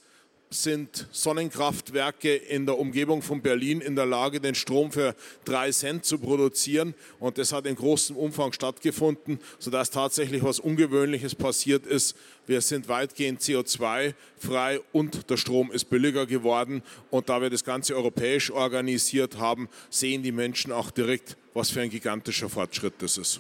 sind 0.53 1.07
Sonnenkraftwerke 1.11 2.35
in 2.35 2.65
der 2.65 2.77
Umgebung 2.77 3.21
von 3.21 3.41
Berlin 3.41 3.79
in 3.79 3.95
der 3.95 4.05
Lage, 4.05 4.41
den 4.41 4.53
Strom 4.53 4.91
für 4.91 5.15
drei 5.45 5.71
Cent 5.71 6.03
zu 6.03 6.19
produzieren. 6.19 6.93
Und 7.19 7.37
das 7.37 7.53
hat 7.53 7.65
in 7.65 7.75
großem 7.75 8.17
Umfang 8.17 8.51
stattgefunden, 8.51 9.39
sodass 9.59 9.89
tatsächlich 9.89 10.43
was 10.43 10.59
Ungewöhnliches 10.59 11.35
passiert 11.35 11.85
ist. 11.85 12.17
Wir 12.47 12.59
sind 12.59 12.89
weitgehend 12.89 13.39
CO2-frei 13.39 14.81
und 14.91 15.29
der 15.29 15.37
Strom 15.37 15.71
ist 15.71 15.85
billiger 15.89 16.25
geworden. 16.25 16.83
Und 17.09 17.29
da 17.29 17.41
wir 17.41 17.49
das 17.49 17.63
Ganze 17.63 17.95
europäisch 17.95 18.51
organisiert 18.51 19.37
haben, 19.37 19.69
sehen 19.89 20.21
die 20.21 20.33
Menschen 20.33 20.73
auch 20.73 20.91
direkt, 20.91 21.37
was 21.53 21.69
für 21.69 21.79
ein 21.79 21.89
gigantischer 21.89 22.49
Fortschritt 22.49 22.95
das 22.99 23.17
ist. 23.17 23.39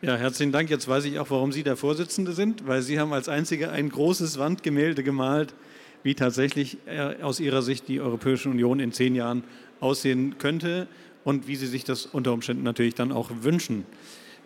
Ja, 0.00 0.16
herzlichen 0.16 0.52
Dank. 0.52 0.70
Jetzt 0.70 0.88
weiß 0.88 1.04
ich 1.04 1.18
auch, 1.18 1.30
warum 1.30 1.52
Sie 1.52 1.62
der 1.62 1.76
Vorsitzende 1.76 2.32
sind, 2.32 2.66
weil 2.66 2.80
Sie 2.82 2.98
haben 2.98 3.12
als 3.12 3.28
Einziger 3.28 3.72
ein 3.72 3.90
großes 3.90 4.38
Wandgemälde 4.38 5.02
gemalt 5.02 5.54
wie 6.04 6.14
tatsächlich 6.14 6.78
äh, 6.86 7.20
aus 7.22 7.40
Ihrer 7.40 7.62
Sicht 7.62 7.88
die 7.88 8.00
Europäische 8.00 8.48
Union 8.48 8.78
in 8.78 8.92
zehn 8.92 9.16
Jahren 9.16 9.42
aussehen 9.80 10.38
könnte 10.38 10.86
und 11.24 11.48
wie 11.48 11.56
Sie 11.56 11.66
sich 11.66 11.82
das 11.82 12.06
unter 12.06 12.32
Umständen 12.32 12.62
natürlich 12.62 12.94
dann 12.94 13.10
auch 13.10 13.30
wünschen. 13.40 13.84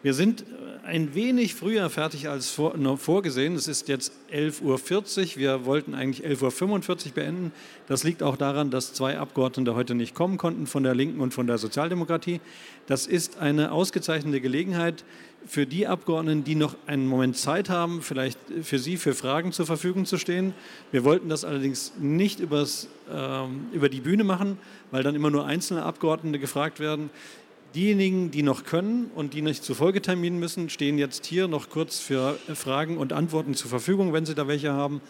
Wir 0.02 0.14
sind 0.14 0.44
ein 0.84 1.14
wenig 1.14 1.54
früher 1.54 1.90
fertig 1.90 2.28
als 2.28 2.50
vor, 2.50 2.74
vorgesehen. 2.96 3.56
Es 3.56 3.66
ist 3.66 3.88
jetzt 3.88 4.12
11.40 4.32 4.62
Uhr. 4.62 5.36
Wir 5.36 5.64
wollten 5.66 5.94
eigentlich 5.94 6.24
11.45 6.24 6.88
Uhr 7.08 7.12
beenden. 7.14 7.52
Das 7.88 8.04
liegt 8.04 8.22
auch 8.22 8.36
daran, 8.36 8.70
dass 8.70 8.94
zwei 8.94 9.18
Abgeordnete 9.18 9.74
heute 9.74 9.96
nicht 9.96 10.14
kommen 10.14 10.38
konnten, 10.38 10.66
von 10.68 10.84
der 10.84 10.94
Linken 10.94 11.20
und 11.20 11.34
von 11.34 11.48
der 11.48 11.58
Sozialdemokratie. 11.58 12.40
Das 12.86 13.06
ist 13.08 13.38
eine 13.38 13.72
ausgezeichnete 13.72 14.40
Gelegenheit 14.40 15.04
für 15.46 15.66
die 15.66 15.86
Abgeordneten, 15.86 16.44
die 16.44 16.54
noch 16.54 16.76
einen 16.86 17.06
Moment 17.06 17.36
Zeit 17.36 17.68
haben, 17.68 18.00
vielleicht 18.00 18.38
für 18.62 18.78
Sie 18.78 18.96
für 18.96 19.14
Fragen 19.14 19.52
zur 19.52 19.66
Verfügung 19.66 20.06
zu 20.06 20.16
stehen. 20.16 20.54
Wir 20.92 21.04
wollten 21.04 21.28
das 21.28 21.44
allerdings 21.44 21.92
nicht 21.98 22.40
übers, 22.40 22.88
äh, 23.12 23.44
über 23.72 23.88
die 23.88 24.00
Bühne 24.00 24.24
machen, 24.24 24.58
weil 24.90 25.02
dann 25.02 25.14
immer 25.14 25.30
nur 25.30 25.44
einzelne 25.44 25.82
Abgeordnete 25.82 26.38
gefragt 26.38 26.80
werden. 26.80 27.10
Diejenigen, 27.74 28.30
die 28.30 28.42
noch 28.42 28.64
können 28.64 29.10
und 29.14 29.34
die 29.34 29.42
nicht 29.42 29.62
zu 29.62 29.74
Folgeterminen 29.74 30.38
müssen, 30.38 30.70
stehen 30.70 30.96
jetzt 30.96 31.26
hier 31.26 31.48
noch 31.48 31.68
kurz 31.68 31.98
für 31.98 32.38
Fragen 32.54 32.96
und 32.96 33.12
Antworten 33.12 33.52
zur 33.52 33.68
Verfügung, 33.68 34.14
wenn 34.14 34.24
Sie 34.24 34.34
da 34.34 34.48
welche 34.48 34.72
haben. 34.72 35.02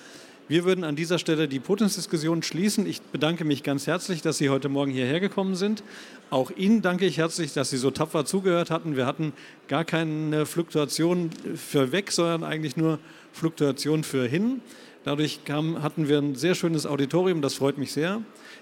Wir 0.49 0.65
würden 0.65 0.83
an 0.83 0.97
dieser 0.97 1.21
Stelle 1.21 1.47
die 1.47 1.61
Podiumsdiskussion 1.61 2.43
schließen. 2.43 2.85
Ich 2.85 3.01
bedanke 3.01 3.45
mich 3.45 3.63
ganz 3.63 3.87
herzlich, 3.87 4.23
dass 4.23 4.39
Sie 4.39 4.49
heute 4.49 4.69
Morgen 4.69 4.91
hierher 4.91 5.21
gekommen 5.21 5.55
sind. 5.55 5.85
Auch 6.31 6.51
Ihnen 6.51 6.83
danke 6.83 7.07
ich 7.07 7.19
herzlich, 7.19 7.53
dass 7.53 7.71
Sie 7.71 7.77
so 7.77 7.93
tapfer 7.93 8.25
zugehört 8.25 8.73
hatten. 8.73 8.97
Wir 8.97 9.07
hatten 9.07 9.35
gar 9.69 9.85
keine 9.85 10.45
Fluktuation 10.45 11.31
für 11.55 11.93
weg, 11.93 12.11
sondern 12.11 12.43
eigentlich 12.43 12.77
nur 12.77 12.99
Fluktuation 13.33 14.03
für 14.03 14.27
hin. 14.27 14.63
Dadurch 15.05 15.45
kam, 15.45 15.81
hatten 15.81 16.09
wir 16.09 16.19
ein 16.19 16.35
sehr 16.35 16.57
schönes 16.57 16.87
Auditorium, 16.87 17.41
das 17.41 17.55
freut 17.55 17.79
mich 17.79 17.93
sehr. 17.93 18.21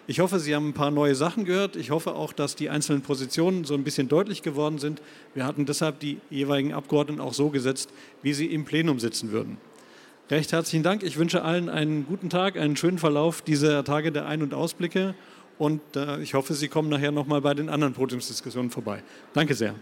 Ich 0.08 0.20
hoffe, 0.20 0.38
Sie 0.38 0.54
haben 0.54 0.68
ein 0.68 0.72
paar 0.72 0.92
neue 0.92 1.16
Sachen 1.16 1.44
gehört. 1.44 1.74
Ich 1.74 1.90
hoffe 1.90 2.14
auch, 2.14 2.32
dass 2.32 2.54
die 2.54 2.70
einzelnen 2.70 3.02
Positionen 3.02 3.64
so 3.64 3.74
ein 3.74 3.82
bisschen 3.82 4.08
deutlich 4.08 4.42
geworden 4.42 4.78
sind. 4.78 5.02
Wir 5.34 5.44
hatten 5.44 5.66
deshalb 5.66 5.98
die 5.98 6.18
jeweiligen 6.30 6.72
Abgeordneten 6.72 7.20
auch 7.20 7.34
so 7.34 7.50
gesetzt, 7.50 7.90
wie 8.22 8.32
sie 8.32 8.46
im 8.46 8.64
Plenum 8.64 9.00
sitzen 9.00 9.32
würden. 9.32 9.58
Recht 10.30 10.52
herzlichen 10.52 10.84
Dank. 10.84 11.02
Ich 11.02 11.18
wünsche 11.18 11.42
allen 11.42 11.68
einen 11.68 12.06
guten 12.06 12.30
Tag, 12.30 12.56
einen 12.56 12.76
schönen 12.76 12.98
Verlauf 12.98 13.42
dieser 13.42 13.82
Tage 13.82 14.12
der 14.12 14.26
Ein- 14.26 14.42
und 14.42 14.54
Ausblicke 14.54 15.14
und 15.58 15.80
äh, 15.96 16.20
ich 16.20 16.34
hoffe, 16.34 16.54
Sie 16.54 16.68
kommen 16.68 16.88
nachher 16.88 17.12
nochmal 17.12 17.40
bei 17.40 17.54
den 17.54 17.68
anderen 17.68 17.94
Podiumsdiskussionen 17.94 18.70
vorbei. 18.70 19.02
Danke 19.32 19.54
sehr. 19.54 19.74